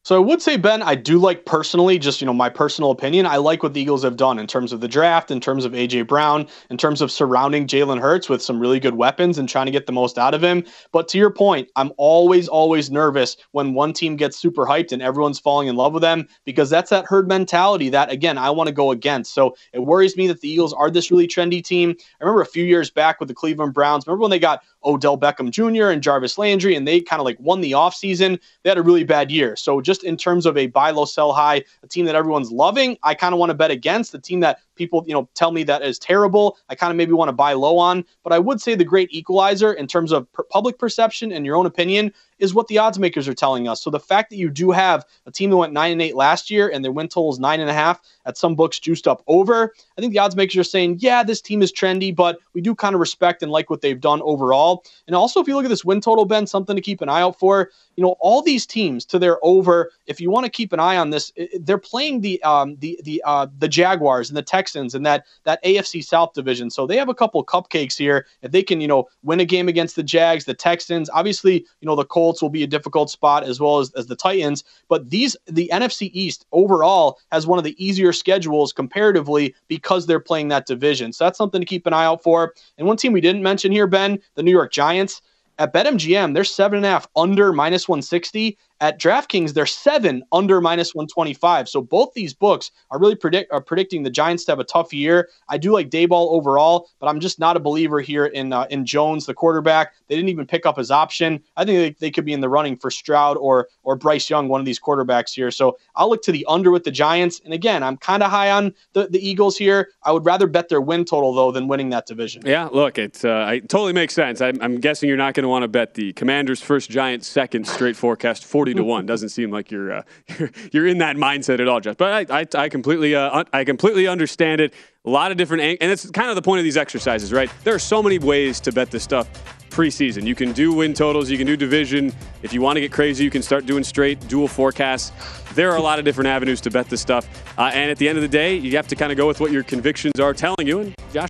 So 0.10 0.16
I 0.16 0.26
would 0.26 0.42
say, 0.42 0.58
Ben, 0.58 0.82
I 0.82 0.96
do 0.96 1.20
like 1.20 1.46
personally, 1.46 2.00
just 2.00 2.20
you 2.20 2.26
know, 2.26 2.34
my 2.34 2.50
personal 2.50 2.90
opinion. 2.90 3.28
I 3.28 3.38
like 3.38 3.62
what 3.62 3.76
the 3.76 3.82
Eagles 3.82 4.02
have 4.02 4.18
done 4.18 4.40
in 4.40 4.48
terms 4.48 4.74
of 4.74 4.82
the 4.82 4.88
draft, 4.88 5.30
in 5.30 5.40
terms 5.40 5.66
of 5.66 5.74
AJ 5.74 6.08
Brown, 6.08 6.48
in 6.72 6.78
terms 6.80 7.04
of 7.04 7.12
surrounding 7.12 7.68
Jalen 7.68 8.02
Hurts 8.02 8.28
with 8.28 8.42
some 8.42 8.60
really 8.60 8.80
good 8.80 8.96
weapons 8.96 9.38
and 9.38 9.48
trying 9.48 9.68
to 9.68 9.72
get 9.72 9.86
the 9.86 9.92
most 9.92 10.18
out 10.18 10.34
of 10.34 10.44
him. 10.44 10.64
But 10.92 11.10
to 11.10 11.20
your 11.20 11.30
point, 11.30 11.70
I'm 11.76 11.92
always, 11.98 12.48
always 12.48 12.90
nervous 12.90 13.38
when 13.52 13.76
one 13.76 13.94
team 13.94 14.16
gets 14.16 14.36
super 14.36 14.66
hyped 14.66 14.92
and 14.92 15.04
everyone's 15.04 15.40
falling 15.40 15.68
in 15.68 15.76
love 15.76 15.94
with 15.94 16.02
them 16.02 16.28
because 16.44 16.72
that's 16.72 16.90
that 16.90 17.06
herd 17.06 17.28
mentality 17.28 17.90
that 17.90 18.12
again 18.12 18.40
I 18.40 18.50
want 18.50 18.68
to 18.68 18.74
go 18.74 18.90
against. 18.90 19.36
So 19.36 19.56
it 19.74 19.84
worries 19.84 20.18
me 20.18 20.26
that 20.30 20.42
the 20.42 20.50
Eagles 20.50 20.74
are 20.74 20.90
this 20.90 21.12
really 21.12 21.28
trendy 21.28 21.64
team. 21.64 21.96
I 22.20 22.24
remember 22.24 22.42
a 22.42 22.48
few 22.48 22.64
years 22.64 22.90
back 22.90 23.20
with 23.20 23.30
the 23.30 23.36
Cleveland 23.36 23.76
Browns. 23.76 24.08
Remember 24.08 24.24
when 24.24 24.32
they 24.32 24.40
got 24.40 24.64
Odell 24.84 25.18
Beckham 25.18 25.52
Jr. 25.52 25.90
and 25.90 26.02
Jarvis 26.02 26.38
Landry, 26.38 26.76
and 26.76 26.88
they 26.88 27.02
kind 27.02 27.20
of 27.20 27.26
like 27.26 27.38
won 27.40 27.62
the 27.62 27.74
offseason. 27.74 28.40
They 28.64 28.70
had 28.70 28.78
a 28.78 28.84
really 28.84 29.04
bad 29.04 29.32
year. 29.32 29.56
So 29.56 29.82
just 29.82 29.99
in 30.04 30.18
terms 30.18 30.46
of 30.46 30.58
a 30.58 30.68
buy 30.68 30.92
low, 30.92 31.06
sell 31.06 31.34
high, 31.34 31.64
a 31.84 31.88
team 31.88 32.06
that 32.06 32.16
everyone's 32.16 32.52
loving, 32.52 32.98
I 33.04 33.14
kind 33.14 33.34
of 33.34 33.40
want 33.40 33.50
to 33.50 33.54
bet 33.54 33.72
against 33.72 34.12
the 34.12 34.20
team 34.20 34.40
that 34.42 34.60
people 34.80 35.04
you 35.06 35.14
know 35.14 35.30
tell 35.36 35.52
me 35.52 35.62
that 35.64 35.84
is 35.84 36.00
terrible. 36.00 36.58
I 36.70 36.74
kind 36.74 36.90
of 36.90 36.98
maybe 36.98 37.12
want 37.12 37.30
to 37.30 37.34
buy 37.34 37.54
low 37.54 37.78
on, 37.78 38.04
but 38.24 38.34
I 38.34 38.40
would 38.40 38.60
say 38.60 38.74
the 38.74 38.84
great 38.84 39.10
equalizer 39.12 39.74
in 39.74 39.86
terms 39.86 40.12
of 40.12 40.32
per- 40.34 40.44
public 40.46 40.80
perception 40.80 41.32
and 41.32 41.46
your 41.46 41.56
own 41.56 41.68
opinion 41.68 42.12
is 42.40 42.54
what 42.54 42.68
the 42.68 42.78
odds 42.78 42.98
makers 42.98 43.28
are 43.28 43.34
telling 43.34 43.68
us. 43.68 43.82
So 43.84 43.90
the 43.90 44.00
fact 44.00 44.30
that 44.30 44.38
you 44.38 44.50
do 44.50 44.72
have 44.72 45.06
a 45.26 45.32
team 45.32 45.50
that 45.50 45.58
went 45.58 45.74
nine 45.74 45.92
and 45.92 46.02
eight 46.02 46.16
last 46.16 46.50
year 46.50 46.70
and 46.70 46.84
their 46.84 46.92
win 46.92 47.10
total 47.10 47.32
is 47.32 47.40
nine 47.40 47.60
and 47.60 47.70
a 47.70 47.74
half 47.74 48.02
at 48.26 48.38
some 48.38 48.56
books 48.56 48.80
juiced 48.80 49.08
up 49.08 49.24
over, 49.28 49.74
I 49.98 50.02
think 50.02 50.14
the 50.14 50.20
odds 50.20 50.36
makers 50.36 50.58
are 50.58 50.64
saying, 50.64 50.98
yeah, 51.00 51.22
this 51.22 51.42
team 51.42 51.62
is 51.62 51.72
trendy, 51.72 52.16
but 52.16 52.40
we 52.54 52.62
do 52.62 52.74
kind 52.74 52.96
of 52.96 53.02
respect 53.02 53.44
and 53.44 53.52
like 53.52 53.70
what 53.70 53.82
they've 53.82 54.00
done 54.00 54.22
overall. 54.24 54.86
And 55.08 55.16
also, 55.16 55.42
if 55.42 55.48
you 55.48 55.56
look 55.56 55.66
at 55.66 55.70
this 55.70 55.84
win 55.84 56.00
total, 56.00 56.26
Ben, 56.26 56.48
something 56.48 56.76
to 56.76 56.82
keep 56.82 57.02
an 57.02 57.10
eye 57.10 57.22
out 57.22 57.38
for. 57.38 57.70
You 57.98 58.04
know, 58.04 58.16
all 58.22 58.42
these 58.42 58.66
teams 58.66 59.04
to 59.06 59.20
their 59.20 59.38
over. 59.44 59.92
If 60.08 60.22
you 60.22 60.32
want 60.32 60.46
to 60.46 60.50
keep 60.50 60.72
an 60.72 60.80
eye 60.80 60.96
on 60.96 61.10
this, 61.10 61.34
they're 61.60 61.78
playing 61.78 62.22
the 62.22 62.42
um, 62.44 62.78
the 62.80 62.98
the 63.04 63.22
uh, 63.26 63.48
the 63.58 63.68
Jaguars 63.68 64.30
and 64.30 64.38
the 64.38 64.42
Texans 64.42 64.69
and 64.76 65.06
that 65.06 65.26
that 65.44 65.64
AFC 65.64 66.04
South 66.04 66.34
division. 66.34 66.70
So 66.70 66.88
they 66.88 66.98
have 66.98 67.10
a 67.10 67.14
couple 67.14 67.44
cupcakes 67.44 67.98
here. 67.98 68.26
If 68.42 68.52
they 68.52 68.64
can, 68.64 68.82
you 68.82 68.88
know, 68.88 69.08
win 69.24 69.40
a 69.40 69.46
game 69.46 69.68
against 69.68 69.96
the 69.96 70.04
Jags, 70.04 70.46
the 70.46 70.54
Texans, 70.54 71.10
obviously, 71.10 71.66
you 71.82 71.86
know, 71.86 71.96
the 71.96 72.06
Colts 72.06 72.30
Colts 72.30 72.42
will 72.42 72.50
be 72.50 72.64
a 72.64 72.68
difficult 72.68 73.10
spot 73.10 73.44
as 73.44 73.60
well 73.60 73.80
as, 73.80 73.92
as 73.94 74.08
the 74.08 74.16
Titans. 74.16 74.64
But 74.88 75.10
these 75.10 75.36
the 75.48 75.70
NFC 75.74 76.12
East 76.14 76.46
overall 76.52 77.18
has 77.32 77.48
one 77.48 77.58
of 77.58 77.64
the 77.64 77.76
easier 77.84 78.14
schedules 78.14 78.72
comparatively 78.72 79.56
because 79.68 80.06
they're 80.06 80.20
playing 80.20 80.50
that 80.50 80.66
division. 80.66 81.12
So 81.12 81.24
that's 81.24 81.38
something 81.38 81.60
to 81.60 81.66
keep 81.66 81.88
an 81.88 81.94
eye 81.94 82.06
out 82.06 82.22
for. 82.22 82.54
And 82.78 82.86
one 82.86 82.98
team 82.98 83.14
we 83.14 83.22
didn't 83.22 83.42
mention 83.42 83.72
here, 83.72 83.88
Ben, 83.88 84.20
the 84.36 84.44
New 84.44 84.52
York 84.52 84.72
Giants. 84.72 85.22
At 85.58 85.74
BetMGM, 85.74 86.34
they're 86.34 86.46
seven 86.46 86.78
and 86.78 86.86
a 86.86 86.90
half 86.90 87.08
under 87.16 87.52
minus 87.52 87.90
160. 87.90 88.58
At 88.82 89.00
DraftKings, 89.00 89.54
they're 89.54 89.66
seven 89.66 90.24
under 90.32 90.62
minus 90.62 90.96
125. 90.96 91.68
So 91.68 91.82
both 91.82 92.14
these 92.14 92.34
books 92.34 92.72
are 92.92 93.00
really 93.00 93.16
predict 93.16 93.52
are 93.52 93.62
predicting 93.62 94.04
the 94.04 94.10
Giants 94.10 94.46
to 94.46 94.54
have 94.54 94.60
a 94.60 94.64
tough 94.64 94.94
year. 94.94 95.30
I 95.50 95.58
do 95.58 95.74
like 95.74 95.90
Daboll 95.90 96.32
overall, 96.32 96.90
but 97.00 97.08
I'm 97.08 97.20
just 97.20 97.40
not 97.40 97.58
a 97.58 97.60
believer 97.60 98.00
here 98.00 98.26
in 98.26 98.54
uh, 98.54 98.68
in 98.70 98.86
Jones, 98.86 99.26
the 99.26 99.34
quarterback. 99.34 99.94
They 100.08 100.16
didn't 100.16 100.30
even 100.30 100.48
pick 100.48 100.66
up 100.66 100.78
his 100.78 100.92
option. 100.92 101.42
I 101.58 101.66
think 101.66 102.00
they, 102.00 102.08
they 102.08 102.12
could 102.12 102.26
be 102.26 102.34
in 102.34 102.40
the 102.40 102.50
running 102.50 102.78
for 102.78 102.90
Stroud 102.90 103.38
or 103.38 103.68
or 103.84 103.96
Bryce 103.96 104.30
Young, 104.30 104.48
one 104.48 104.62
of 104.62 104.66
these 104.66 104.80
quarterbacks 104.80 105.34
here. 105.34 105.52
So 105.52 105.78
I'll 105.96 106.10
look 106.10 106.22
to 106.24 106.32
the 106.32 106.46
under 106.48 106.72
with 106.72 106.86
the 106.86 106.92
Giants. 106.92 107.42
And 107.44 107.54
again, 107.54 107.84
I'm 107.84 107.98
kind 107.98 108.24
of 108.24 108.32
high 108.32 108.52
on 108.52 108.74
the, 108.94 109.08
the 109.08 109.20
Eagles 109.20 109.58
here. 109.58 109.90
I 110.04 110.12
would 110.12 110.26
rather 110.26 110.48
bet 110.48 110.70
their 110.70 110.82
win 110.82 111.06
total 111.06 111.34
though 111.34 111.52
than 111.52 111.68
winning 111.68 111.90
that 111.90 112.06
division. 112.06 112.44
Yeah, 112.46 112.70
look, 112.72 112.98
it, 112.98 113.24
uh, 113.26 113.52
totally 113.68 113.94
makes 113.94 114.14
sense. 114.14 114.40
I'm, 114.42 114.62
I'm 114.62 114.80
guessing 114.80 115.10
you're 115.10 115.18
not 115.18 115.34
going 115.34 115.44
to 115.44 115.50
want 115.50 115.64
to 115.64 115.68
bet 115.68 115.96
the 115.96 116.14
Commanders 116.14 116.62
first, 116.62 116.90
Giants 116.90 117.28
second, 117.28 117.68
straight 117.68 117.96
forecast 117.96 118.46
40 118.46 118.69
forty 118.74 118.84
to 118.84 118.84
one. 118.84 119.06
Doesn't 119.06 119.30
seem 119.30 119.52
like 119.52 119.72
you're 119.72 119.92
uh, 119.94 120.02
you're, 120.40 120.52
you're 120.72 120.88
in 120.88 121.00
that 121.00 121.16
mindset 121.16 121.60
at 121.60 121.68
all, 121.68 121.80
Jeff. 121.80 121.98
But 121.98 122.32
I 122.32 122.40
I, 122.42 122.64
I 122.64 122.70
completely 122.70 123.16
uh, 123.16 123.44
I 123.54 123.64
completely 123.64 124.08
understand 124.08 124.62
it. 124.62 124.74
A 125.06 125.10
lot 125.10 125.32
of 125.32 125.38
different 125.38 125.64
ang- 125.64 125.78
and 125.82 125.92
it's 125.92 126.10
kind 126.12 126.30
of 126.30 126.36
the 126.36 126.42
point 126.42 126.60
of 126.60 126.64
these 126.64 126.78
exercises, 126.78 127.32
right? 127.32 127.50
There 127.64 127.74
are 127.74 127.80
so 127.80 128.04
many 128.04 128.20
ways 128.20 128.60
to 128.62 128.72
bet 128.72 128.92
this 128.92 129.04
stuff 129.04 129.30
preseason. 129.70 130.26
You 130.26 130.36
can 130.36 130.52
do 130.52 130.74
win 130.74 130.94
totals, 130.94 131.30
you 131.30 131.38
can 131.38 131.48
do 131.48 131.56
division. 131.56 132.12
If 132.44 132.54
you 132.54 132.62
want 132.62 132.78
to 132.78 132.82
get 132.82 132.92
crazy, 132.92 133.24
you 133.24 133.30
can 133.30 133.42
start 133.42 133.66
doing 133.66 133.84
straight 133.84 134.20
dual 134.28 134.48
forecasts. 134.48 135.12
There 135.54 135.72
are 135.72 135.78
a 135.78 135.82
lot 135.82 136.00
of 136.00 136.06
different 136.06 136.28
avenues 136.28 136.60
to 136.62 136.72
bet 136.72 136.90
this 136.90 137.02
stuff. 137.02 137.28
Uh, 137.58 137.72
and 137.74 137.90
at 137.90 137.98
the 137.98 138.10
end 138.10 138.18
of 138.18 138.22
the 138.22 138.28
day, 138.28 138.56
you 138.56 138.76
have 138.76 138.88
to 138.88 138.96
kind 138.96 139.12
of 139.12 139.18
go 139.18 139.28
with 139.28 139.40
what 139.40 139.52
your 139.52 139.64
convictions 139.64 140.20
are 140.20 140.34
telling 140.34 140.68
you. 140.68 140.80
And 140.80 140.96
Josh 141.14 141.30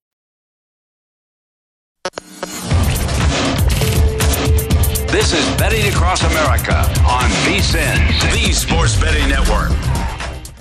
This 5.11 5.33
is 5.33 5.45
Betting 5.57 5.85
Across 5.91 6.23
America 6.23 6.73
on 7.05 7.29
VSIN, 7.43 7.97
the 8.31 8.53
Sports 8.53 8.97
Betting 8.97 9.27
Network. 9.27 9.69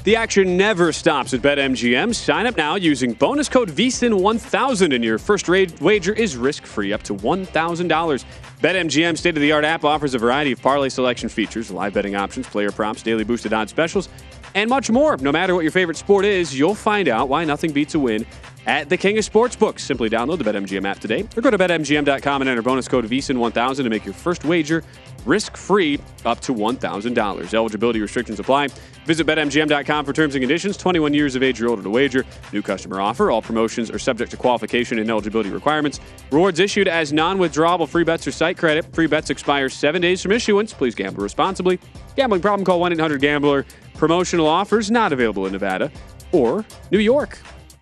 The 0.03 0.16
action 0.16 0.57
never 0.57 0.90
stops 0.90 1.32
at 1.34 1.40
BetMGM. 1.40 2.12
Sign 2.12 2.46
up 2.46 2.57
now 2.57 2.74
using 2.74 3.12
bonus 3.12 3.48
code 3.48 3.70
VSIN1000 3.70 4.92
and 4.92 5.05
your 5.05 5.18
first 5.18 5.48
wager 5.48 6.12
is 6.14 6.36
risk-free 6.36 6.92
up 6.92 7.05
to 7.05 7.14
$1,000. 7.14 8.24
BetMGM 8.61 9.16
state-of-the-art 9.16 9.64
app 9.64 9.84
offers 9.84 10.14
a 10.14 10.18
variety 10.18 10.51
of 10.51 10.61
parlay 10.61 10.88
selection 10.88 11.28
features, 11.28 11.70
live 11.70 11.94
betting 11.94 12.16
options, 12.16 12.48
player 12.48 12.72
props, 12.72 13.03
daily 13.03 13.22
boosted 13.22 13.53
odds 13.53 13.70
specials, 13.70 14.09
and 14.57 14.68
much 14.68 14.90
more. 14.90 15.16
No 15.18 15.30
matter 15.30 15.55
what 15.55 15.62
your 15.62 15.70
favorite 15.70 15.96
sport 15.96 16.24
is, 16.24 16.59
you'll 16.59 16.74
find 16.74 17.07
out 17.07 17.28
why 17.28 17.44
nothing 17.44 17.70
beats 17.70 17.94
a 17.94 18.01
win 18.01 18.26
at 18.67 18.89
the 18.89 18.97
King 18.97 19.19
of 19.19 19.25
Sportsbooks. 19.25 19.81
Simply 19.81 20.11
download 20.11 20.39
the 20.39 20.45
BetMGM 20.45 20.85
app 20.87 20.99
today 20.99 21.27
or 21.37 21.43
go 21.43 21.51
to 21.51 21.59
BetMGM.com 21.59 22.43
and 22.43 22.49
enter 22.49 22.63
bonus 22.63 22.89
code 22.89 23.07
VSIN1000 23.07 23.85
to 23.85 23.91
make 23.91 24.05
your 24.05 24.15
first 24.15 24.45
wager 24.45 24.85
risk-free 25.27 26.01
up 26.25 26.41
to 26.41 26.55
$1,000. 26.55 27.55
Eligibility 27.55 28.01
restrictions 28.01 28.41
apply. 28.41 28.69
Visit 29.05 29.27
BetMGM.com 29.27 30.05
for 30.05 30.13
terms 30.13 30.35
and 30.35 30.43
conditions. 30.43 30.77
21 30.77 31.15
years 31.15 31.35
of 31.35 31.43
age 31.43 31.61
or 31.61 31.69
older 31.69 31.83
to 31.83 31.91
wager. 31.91 32.25
New 32.53 32.63
customer 32.63 33.01
offer. 33.01 33.31
All 33.31 33.43
promotions 33.43 33.91
are 33.91 33.99
subject 33.99 34.31
to 34.31 34.37
qualification 34.37 34.99
and 34.99 35.11
eligibility 35.11 35.51
requirements. 35.51 36.01
Rewards 36.31 36.61
issued 36.61 36.89
as 36.89 37.13
non-withdrawable 37.13 37.89
free 37.89 38.05
bets 38.05 38.27
or 38.27 38.33
site 38.33 38.57
credit. 38.57 38.93
Free 38.95 39.07
bets 39.07 39.31
expire 39.31 39.69
seven 39.69 40.01
days 40.01 40.23
from 40.23 40.33
issuance. 40.33 40.73
Please 40.73 40.95
gamble 40.95 41.23
responsibly. 41.23 41.79
Gambling 42.17 42.41
problem? 42.41 42.65
Call 42.65 42.81
1-800-GAMBLER. 42.81 43.67
Promotional 43.95 44.47
offers 44.47 44.91
not 44.91 45.13
available 45.13 45.47
in 45.47 45.53
Nevada 45.53 45.91
or 46.33 46.65
New 46.91 47.01
York. 47.01 47.39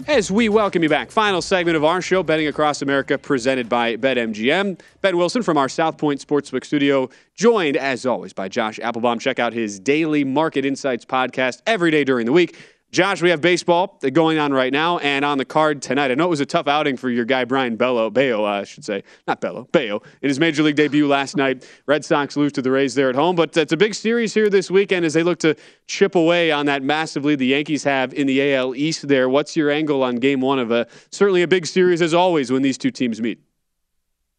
As 0.07 0.31
we 0.31 0.49
welcome 0.49 0.85
you 0.85 0.89
back, 0.89 1.11
final 1.11 1.43
segment 1.43 1.77
of 1.77 1.85
our 1.85 2.01
show, 2.01 2.23
Betting 2.23 2.47
Across 2.47 2.83
America, 2.83 3.19
presented 3.19 3.69
by 3.69 3.97
BetMGM. 3.97 4.81
Ben 5.01 5.17
Wilson 5.17 5.43
from 5.43 5.59
our 5.59 5.69
South 5.69 5.99
Point 5.99 6.25
Sportsbook 6.25 6.65
studio, 6.65 7.11
joined 7.35 7.77
as 7.77 8.07
always 8.07 8.33
by 8.33 8.49
Josh 8.49 8.79
Appelbaum. 8.79 9.21
Check 9.21 9.41
out 9.41 9.53
his 9.53 9.81
daily 9.81 10.23
Market 10.23 10.65
Insights 10.65 11.05
podcast 11.05 11.63
every 11.67 11.91
day 11.91 12.05
during 12.05 12.27
the 12.27 12.33
week. 12.33 12.57
Josh, 12.91 13.21
we 13.21 13.29
have 13.29 13.43
baseball 13.43 13.99
going 14.15 14.39
on 14.39 14.51
right 14.51 14.73
now 14.73 14.97
and 14.99 15.23
on 15.23 15.37
the 15.37 15.45
card 15.45 15.83
tonight. 15.83 16.11
I 16.11 16.15
know 16.15 16.25
it 16.25 16.31
was 16.31 16.41
a 16.41 16.47
tough 16.47 16.67
outing 16.67 16.97
for 16.97 17.11
your 17.11 17.27
guy 17.27 17.45
Brian 17.45 17.77
Bello, 17.77 18.09
Bello, 18.09 18.47
uh, 18.47 18.61
I 18.61 18.65
should 18.65 18.83
say, 18.83 19.05
not 19.27 19.43
Bello, 19.43 19.69
Bello, 19.73 20.01
in 20.23 20.29
his 20.29 20.41
major 20.41 20.63
league 20.63 20.77
debut 20.77 21.07
last 21.07 21.37
night. 21.37 21.69
Red 21.85 22.03
Sox 22.03 22.35
lose 22.35 22.51
to 22.53 22.63
the 22.63 22.71
Rays 22.71 22.95
there 22.95 23.11
at 23.11 23.15
home, 23.15 23.37
but 23.37 23.55
it's 23.59 23.73
a 23.73 23.77
big 23.77 23.95
series 23.95 24.33
here 24.33 24.49
this 24.49 24.71
weekend 24.71 25.05
as 25.05 25.13
they 25.13 25.23
look 25.23 25.39
to 25.41 25.55
chip 25.87 26.15
away 26.15 26.51
on 26.51 26.65
that 26.65 26.83
massive 26.83 27.27
lead 27.27 27.41
the 27.41 27.47
Yankees 27.47 27.85
have 27.85 28.15
in 28.15 28.27
the 28.27 28.55
AL 28.55 28.75
East. 28.75 29.07
There, 29.07 29.29
what's 29.29 29.55
your 29.55 29.71
angle 29.71 30.03
on 30.03 30.17
Game 30.17 30.41
One 30.41 30.59
of 30.59 30.71
a 30.71 30.87
certainly 31.11 31.43
a 31.43 31.49
big 31.49 31.67
series 31.67 32.01
as 32.01 32.15
always 32.15 32.51
when 32.51 32.63
these 32.63 32.79
two 32.79 32.91
teams 32.91 33.21
meet? 33.21 33.39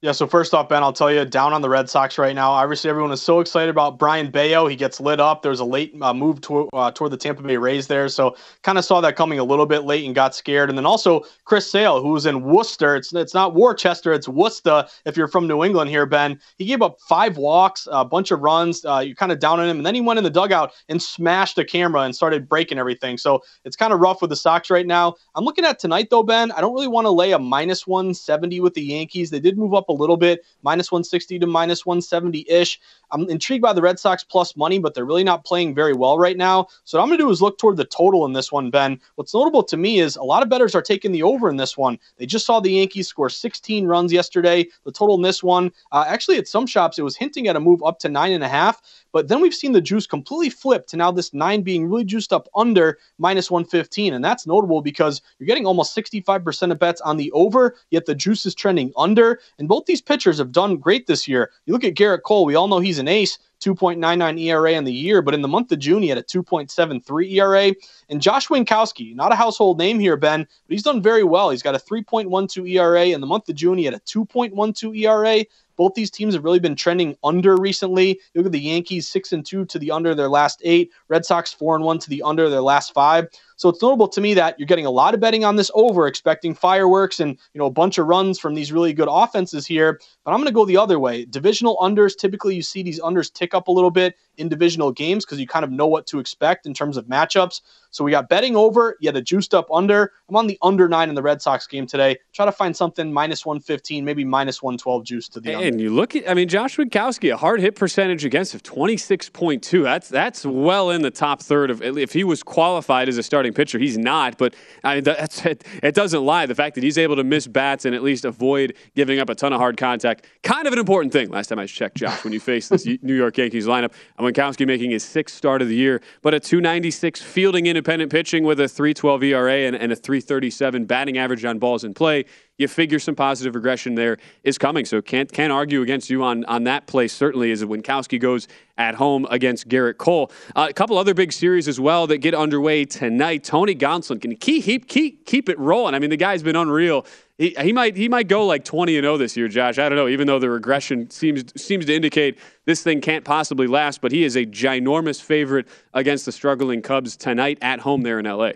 Yeah, 0.01 0.13
so 0.13 0.27
first 0.27 0.53
off, 0.53 0.69
Ben, 0.69 0.81
I'll 0.81 0.93
tell 0.93 1.11
you, 1.11 1.25
down 1.25 1.51
on 1.51 1.61
the 1.61 1.67
Red 1.67 1.89
Sox 1.89 2.17
right 2.17 2.33
now. 2.33 2.51
Obviously, 2.51 2.89
everyone 2.89 3.11
is 3.11 3.21
so 3.21 3.41
excited 3.41 3.69
about 3.69 3.99
Brian 3.99 4.31
Bello. 4.31 4.65
He 4.65 4.77
gets 4.77 5.01
lit 5.01 5.19
up. 5.19 5.41
There's 5.41 5.59
a 5.59 5.65
late 5.65 5.93
uh, 6.01 6.13
move 6.13 6.39
to, 6.41 6.69
uh, 6.71 6.91
toward 6.91 7.11
the 7.11 7.17
Tampa 7.17 7.43
Bay 7.43 7.57
Rays 7.57 7.87
there, 7.87 8.07
so 8.07 8.37
kind 8.63 8.77
of 8.77 8.85
saw 8.85 9.01
that 9.01 9.17
coming 9.17 9.39
a 9.39 9.43
little 9.43 9.65
bit 9.65 9.83
late 9.83 10.05
and 10.05 10.15
got 10.15 10.33
scared. 10.33 10.69
And 10.69 10.77
then 10.77 10.85
also 10.85 11.25
Chris 11.43 11.69
Sale, 11.69 12.01
who's 12.01 12.25
in 12.25 12.43
Worcester. 12.43 12.95
It's 12.95 13.13
it's 13.13 13.33
not 13.33 13.55
Worcester, 13.55 14.13
it's 14.13 14.29
Worcester. 14.29 14.87
If 15.03 15.17
you're 15.17 15.27
from 15.27 15.47
New 15.47 15.65
England 15.65 15.89
here, 15.89 16.05
Ben, 16.05 16.39
he 16.57 16.63
gave 16.63 16.81
up 16.81 17.01
five 17.01 17.35
walks, 17.35 17.85
a 17.91 18.05
bunch 18.05 18.31
of 18.31 18.39
runs. 18.39 18.85
Uh, 18.85 18.99
you're 18.99 19.15
kind 19.15 19.33
of 19.33 19.39
down 19.39 19.59
on 19.59 19.67
him, 19.67 19.75
and 19.75 19.85
then 19.85 19.95
he 19.95 20.01
went 20.01 20.17
in 20.17 20.23
the 20.23 20.29
dugout 20.29 20.71
and 20.87 21.03
smashed 21.03 21.57
the 21.57 21.65
camera 21.65 22.03
and 22.03 22.15
started 22.15 22.47
breaking 22.47 22.77
everything. 22.79 23.17
So 23.17 23.43
it's 23.65 23.75
kind 23.75 23.91
of 23.91 23.99
rough 23.99 24.21
with 24.21 24.29
the 24.29 24.37
Sox 24.37 24.69
right 24.69 24.87
now. 24.87 25.15
I'm 25.35 25.43
looking 25.43 25.65
at 25.65 25.77
tonight 25.77 26.07
though, 26.09 26.23
Ben. 26.23 26.53
I 26.53 26.61
don't 26.61 26.73
really 26.73 26.87
want 26.87 27.03
to 27.03 27.11
lay 27.11 27.33
a 27.33 27.39
minus 27.39 27.85
170 27.85 28.61
with 28.61 28.75
the 28.75 28.83
Yankees. 28.83 29.29
They 29.29 29.41
did 29.41 29.57
move 29.57 29.73
up 29.73 29.88
a 29.89 29.93
little 29.93 30.17
bit, 30.17 30.45
minus 30.63 30.91
160 30.91 31.39
to 31.39 31.47
minus 31.47 31.85
170 31.85 32.45
ish. 32.49 32.79
I'm 33.11 33.27
intrigued 33.29 33.61
by 33.61 33.73
the 33.73 33.81
Red 33.81 33.99
Sox 33.99 34.23
plus 34.23 34.55
money, 34.55 34.79
but 34.79 34.93
they're 34.93 35.05
really 35.05 35.23
not 35.23 35.43
playing 35.43 35.73
very 35.73 35.93
well 35.93 36.17
right 36.17 36.37
now. 36.37 36.67
So 36.83 36.97
what 36.97 37.03
I'm 37.03 37.09
going 37.09 37.17
to 37.17 37.25
do 37.25 37.29
is 37.29 37.41
look 37.41 37.57
toward 37.57 37.77
the 37.77 37.85
total 37.85 38.25
in 38.25 38.33
this 38.33 38.51
one, 38.51 38.69
Ben. 38.69 38.99
What's 39.15 39.33
notable 39.33 39.63
to 39.63 39.77
me 39.77 39.99
is 39.99 40.15
a 40.15 40.23
lot 40.23 40.43
of 40.43 40.49
bettors 40.49 40.75
are 40.75 40.81
taking 40.81 41.11
the 41.11 41.23
over 41.23 41.49
in 41.49 41.57
this 41.57 41.77
one. 41.77 41.97
They 42.17 42.25
just 42.25 42.45
saw 42.45 42.59
the 42.59 42.71
Yankees 42.71 43.07
score 43.07 43.29
16 43.29 43.85
runs 43.87 44.13
yesterday. 44.13 44.67
The 44.85 44.91
total 44.91 45.15
in 45.15 45.21
this 45.21 45.43
one, 45.43 45.71
uh, 45.91 46.05
actually, 46.07 46.37
at 46.37 46.47
some 46.47 46.67
shops, 46.67 46.99
it 46.99 47.03
was 47.03 47.15
hinting 47.15 47.47
at 47.47 47.55
a 47.55 47.59
move 47.59 47.83
up 47.83 47.99
to 47.99 48.09
nine 48.09 48.33
and 48.33 48.43
a 48.43 48.47
half. 48.47 48.81
But 49.11 49.27
then 49.27 49.41
we've 49.41 49.53
seen 49.53 49.71
the 49.71 49.81
juice 49.81 50.05
completely 50.05 50.49
flip 50.49 50.85
to 50.87 50.97
now 50.97 51.11
this 51.11 51.33
nine 51.33 51.61
being 51.61 51.89
really 51.89 52.03
juiced 52.03 52.31
up 52.31 52.47
under 52.55 52.99
minus 53.17 53.49
115. 53.49 54.13
And 54.13 54.23
that's 54.23 54.45
notable 54.45 54.81
because 54.81 55.21
you're 55.39 55.47
getting 55.47 55.65
almost 55.65 55.95
65% 55.95 56.71
of 56.71 56.79
bets 56.79 57.01
on 57.01 57.17
the 57.17 57.31
over, 57.31 57.75
yet 57.89 58.05
the 58.05 58.15
juice 58.15 58.45
is 58.45 58.53
trending 58.53 58.91
under. 58.95 59.39
And 59.57 59.67
both 59.67 59.78
these 59.85 60.01
pitchers 60.01 60.37
have 60.37 60.51
done 60.51 60.77
great 60.77 61.07
this 61.07 61.27
year. 61.27 61.51
You 61.65 61.73
look 61.73 61.83
at 61.83 61.95
Gerrit 61.95 62.23
Cole, 62.23 62.45
we 62.45 62.55
all 62.55 62.67
know 62.67 62.79
he's 62.79 62.99
an 62.99 63.07
ace. 63.07 63.37
2.99 63.59 64.39
ERA 64.39 64.71
in 64.71 64.85
the 64.85 64.93
year, 64.93 65.21
but 65.21 65.33
in 65.33 65.41
the 65.41 65.47
month 65.47 65.71
of 65.71 65.79
June, 65.79 66.01
he 66.01 66.07
had 66.07 66.17
a 66.17 66.23
2.73 66.23 67.31
ERA. 67.33 67.75
And 68.09 68.21
Josh 68.21 68.47
Winckowski, 68.47 69.13
not 69.13 69.33
a 69.33 69.35
household 69.35 69.77
name 69.77 69.99
here, 69.99 70.15
Ben, 70.15 70.41
but 70.43 70.73
he's 70.73 70.83
done 70.83 71.01
very 71.01 71.23
well. 71.23 71.49
He's 71.49 71.61
got 71.61 71.75
a 71.75 71.79
3.12 71.79 72.69
ERA. 72.69 73.07
In 73.07 73.21
the 73.21 73.27
month 73.27 73.49
of 73.49 73.55
June, 73.55 73.77
he 73.77 73.85
had 73.85 73.93
a 73.93 73.99
2.12 73.99 74.97
ERA. 74.97 75.45
Both 75.75 75.93
these 75.93 76.11
teams 76.11 76.33
have 76.33 76.43
really 76.43 76.59
been 76.59 76.75
trending 76.75 77.15
under 77.23 77.55
recently. 77.55 78.19
You 78.33 78.41
look 78.41 78.47
at 78.47 78.51
the 78.51 78.59
Yankees 78.59 79.07
six 79.07 79.31
and 79.31 79.45
two 79.45 79.63
to 79.65 79.79
the 79.79 79.91
under 79.91 80.13
their 80.13 80.27
last 80.27 80.61
eight. 80.65 80.91
Red 81.07 81.25
Sox 81.25 81.53
four 81.53 81.73
and 81.73 81.85
one 81.85 81.99
to 81.99 82.09
the 82.09 82.21
under 82.21 82.49
their 82.49 82.59
last 82.59 82.93
five. 82.93 83.29
So 83.59 83.67
it's 83.67 83.81
notable 83.81 84.07
to 84.07 84.21
me 84.21 84.33
that 84.35 84.57
you're 84.57 84.67
getting 84.67 84.85
a 84.85 84.89
lot 84.89 85.13
of 85.13 85.19
betting 85.19 85.43
on 85.43 85.57
this 85.57 85.69
over, 85.73 86.07
expecting 86.07 86.55
fireworks 86.55 87.19
and 87.19 87.37
you 87.53 87.59
know 87.59 87.65
a 87.65 87.69
bunch 87.69 87.97
of 87.97 88.07
runs 88.07 88.39
from 88.39 88.55
these 88.55 88.71
really 88.71 88.93
good 88.93 89.09
offenses 89.11 89.65
here. 89.65 89.99
But 90.23 90.31
I'm 90.31 90.37
going 90.37 90.47
to 90.47 90.53
go 90.53 90.63
the 90.63 90.77
other 90.77 90.97
way. 90.97 91.25
Divisional 91.25 91.75
unders, 91.81 92.15
typically 92.15 92.55
you 92.55 92.61
see 92.61 92.83
these 92.83 93.01
unders 93.01 93.31
tick 93.33 93.53
up 93.53 93.67
a 93.67 93.71
little 93.71 93.91
bit 93.91 94.15
in 94.37 94.47
divisional 94.47 94.93
games 94.93 95.25
because 95.25 95.39
you 95.39 95.47
kind 95.47 95.65
of 95.65 95.71
know 95.71 95.87
what 95.87 96.07
to 96.07 96.19
expect 96.19 96.65
in 96.65 96.73
terms 96.73 96.95
of 96.95 97.05
matchups. 97.07 97.59
So 97.91 98.03
we 98.03 98.11
got 98.11 98.29
betting 98.29 98.55
over, 98.55 98.95
yet 99.01 99.15
a 99.15 99.21
juiced 99.21 99.53
up 99.53 99.67
under. 99.71 100.13
I'm 100.29 100.35
on 100.35 100.47
the 100.47 100.57
under 100.61 100.87
nine 100.87 101.09
in 101.09 101.15
the 101.15 101.21
Red 101.21 101.41
Sox 101.41 101.67
game 101.67 101.85
today. 101.87 102.17
Try 102.33 102.45
to 102.45 102.51
find 102.51 102.75
something 102.75 103.11
minus 103.11 103.45
115, 103.45 104.05
maybe 104.05 104.23
minus 104.23 104.61
112 104.61 105.03
juice 105.03 105.27
to 105.29 105.39
the 105.39 105.49
and 105.49 105.57
under. 105.57 105.67
And 105.67 105.81
you 105.81 105.89
look 105.89 106.15
at, 106.15 106.29
I 106.29 106.33
mean, 106.33 106.47
Josh 106.47 106.77
Winckowski, 106.77 107.33
a 107.33 107.37
hard 107.37 107.59
hit 107.59 107.75
percentage 107.75 108.23
against 108.25 108.53
of 108.53 108.63
26.2. 108.63 109.83
That's 109.83 110.07
that's 110.07 110.45
well 110.45 110.91
in 110.91 111.01
the 111.01 111.11
top 111.11 111.41
third 111.41 111.69
of. 111.69 111.81
If 111.81 112.13
he 112.13 112.23
was 112.23 112.43
qualified 112.43 113.09
as 113.09 113.17
a 113.17 113.23
starting 113.23 113.48
pitcher, 113.53 113.79
he's 113.79 113.97
not. 113.97 114.37
But 114.37 114.55
I 114.83 114.95
mean, 114.95 115.03
that's 115.03 115.45
it, 115.45 115.63
it 115.81 115.95
doesn't 115.95 116.23
lie. 116.23 116.45
The 116.45 116.55
fact 116.55 116.75
that 116.75 116.83
he's 116.83 116.97
able 116.97 117.15
to 117.15 117.23
miss 117.23 117.47
bats 117.47 117.85
and 117.85 117.95
at 117.95 118.03
least 118.03 118.25
avoid 118.25 118.75
giving 118.95 119.19
up 119.19 119.29
a 119.29 119.35
ton 119.35 119.53
of 119.53 119.59
hard 119.59 119.77
contact, 119.77 120.25
kind 120.43 120.67
of 120.67 120.73
an 120.73 120.79
important 120.79 121.13
thing. 121.13 121.29
Last 121.29 121.47
time 121.47 121.59
I 121.59 121.65
checked, 121.65 121.97
Josh, 121.97 122.23
when 122.23 122.33
you 122.33 122.39
face 122.39 122.69
this 122.69 122.85
New 123.01 123.15
York 123.15 123.37
Yankees 123.37 123.67
lineup, 123.67 123.93
and 124.17 124.27
Winckowski 124.27 124.65
making 124.65 124.91
his 124.91 125.03
sixth 125.03 125.35
start 125.35 125.61
of 125.61 125.67
the 125.67 125.75
year, 125.75 126.01
but 126.21 126.33
a 126.33 126.39
296 126.39 127.21
fielding 127.21 127.65
independent 127.65 128.11
pitching 128.11 128.43
with 128.43 128.59
a 128.59 128.67
312 128.67 129.23
ERA 129.23 129.53
and, 129.53 129.75
and 129.75 129.91
a 129.91 129.95
337 129.95 130.85
batting 130.85 131.17
average 131.17 131.45
on 131.45 131.59
balls 131.59 131.83
in 131.83 131.93
play 131.93 132.25
you 132.59 132.67
figure 132.67 132.99
some 132.99 133.15
positive 133.15 133.55
regression 133.55 133.95
there 133.95 134.17
is 134.43 134.59
coming. 134.59 134.85
So 134.85 135.01
can't 135.01 135.31
can't 135.31 135.51
argue 135.51 135.81
against 135.81 136.11
you 136.11 136.21
on 136.23 136.45
on 136.45 136.65
that 136.65 136.85
play. 136.85 137.07
Certainly, 137.07 137.51
as 137.51 137.63
Winckowski 137.63 138.19
goes 138.19 138.47
at 138.77 138.95
home 138.95 139.25
against 139.29 139.67
Gerrit 139.67 139.97
Cole. 139.97 140.31
Uh, 140.55 140.67
a 140.69 140.73
couple 140.73 140.97
other 140.97 141.13
big 141.13 141.33
series 141.33 141.67
as 141.67 141.79
well 141.79 142.07
that 142.07 142.19
get 142.19 142.33
underway 142.33 142.85
tonight. 142.85 143.43
Tony 143.43 143.75
Gonsolin 143.75 144.21
can 144.21 144.35
keep 144.35 144.87
keep 144.87 145.25
keep 145.25 145.49
it 145.49 145.57
rolling. 145.57 145.95
I 145.95 145.99
mean, 145.99 146.09
the 146.09 146.17
guy's 146.17 146.43
been 146.43 146.55
unreal. 146.55 147.05
He, 147.37 147.55
he 147.61 147.71
might 147.71 147.95
he 147.95 148.09
might 148.09 148.27
go 148.27 148.45
like 148.45 148.65
20 148.65 148.97
and 148.97 149.05
0 149.05 149.17
this 149.17 149.37
year, 149.37 149.47
Josh. 149.47 149.77
I 149.79 149.87
don't 149.87 149.97
know. 149.97 150.09
Even 150.09 150.27
though 150.27 150.39
the 150.39 150.49
regression 150.49 151.09
seems 151.09 151.45
seems 151.61 151.85
to 151.85 151.95
indicate 151.95 152.37
this 152.65 152.83
thing 152.83 152.99
can't 152.99 153.23
possibly 153.23 153.67
last, 153.67 154.01
but 154.01 154.11
he 154.11 154.25
is 154.25 154.35
a 154.35 154.45
ginormous 154.45 155.21
favorite 155.21 155.67
against 155.93 156.25
the 156.25 156.33
struggling 156.33 156.81
Cubs 156.81 157.15
tonight 157.15 157.57
at 157.61 157.79
home 157.79 158.01
there 158.01 158.19
in 158.19 158.25
LA. 158.25 158.51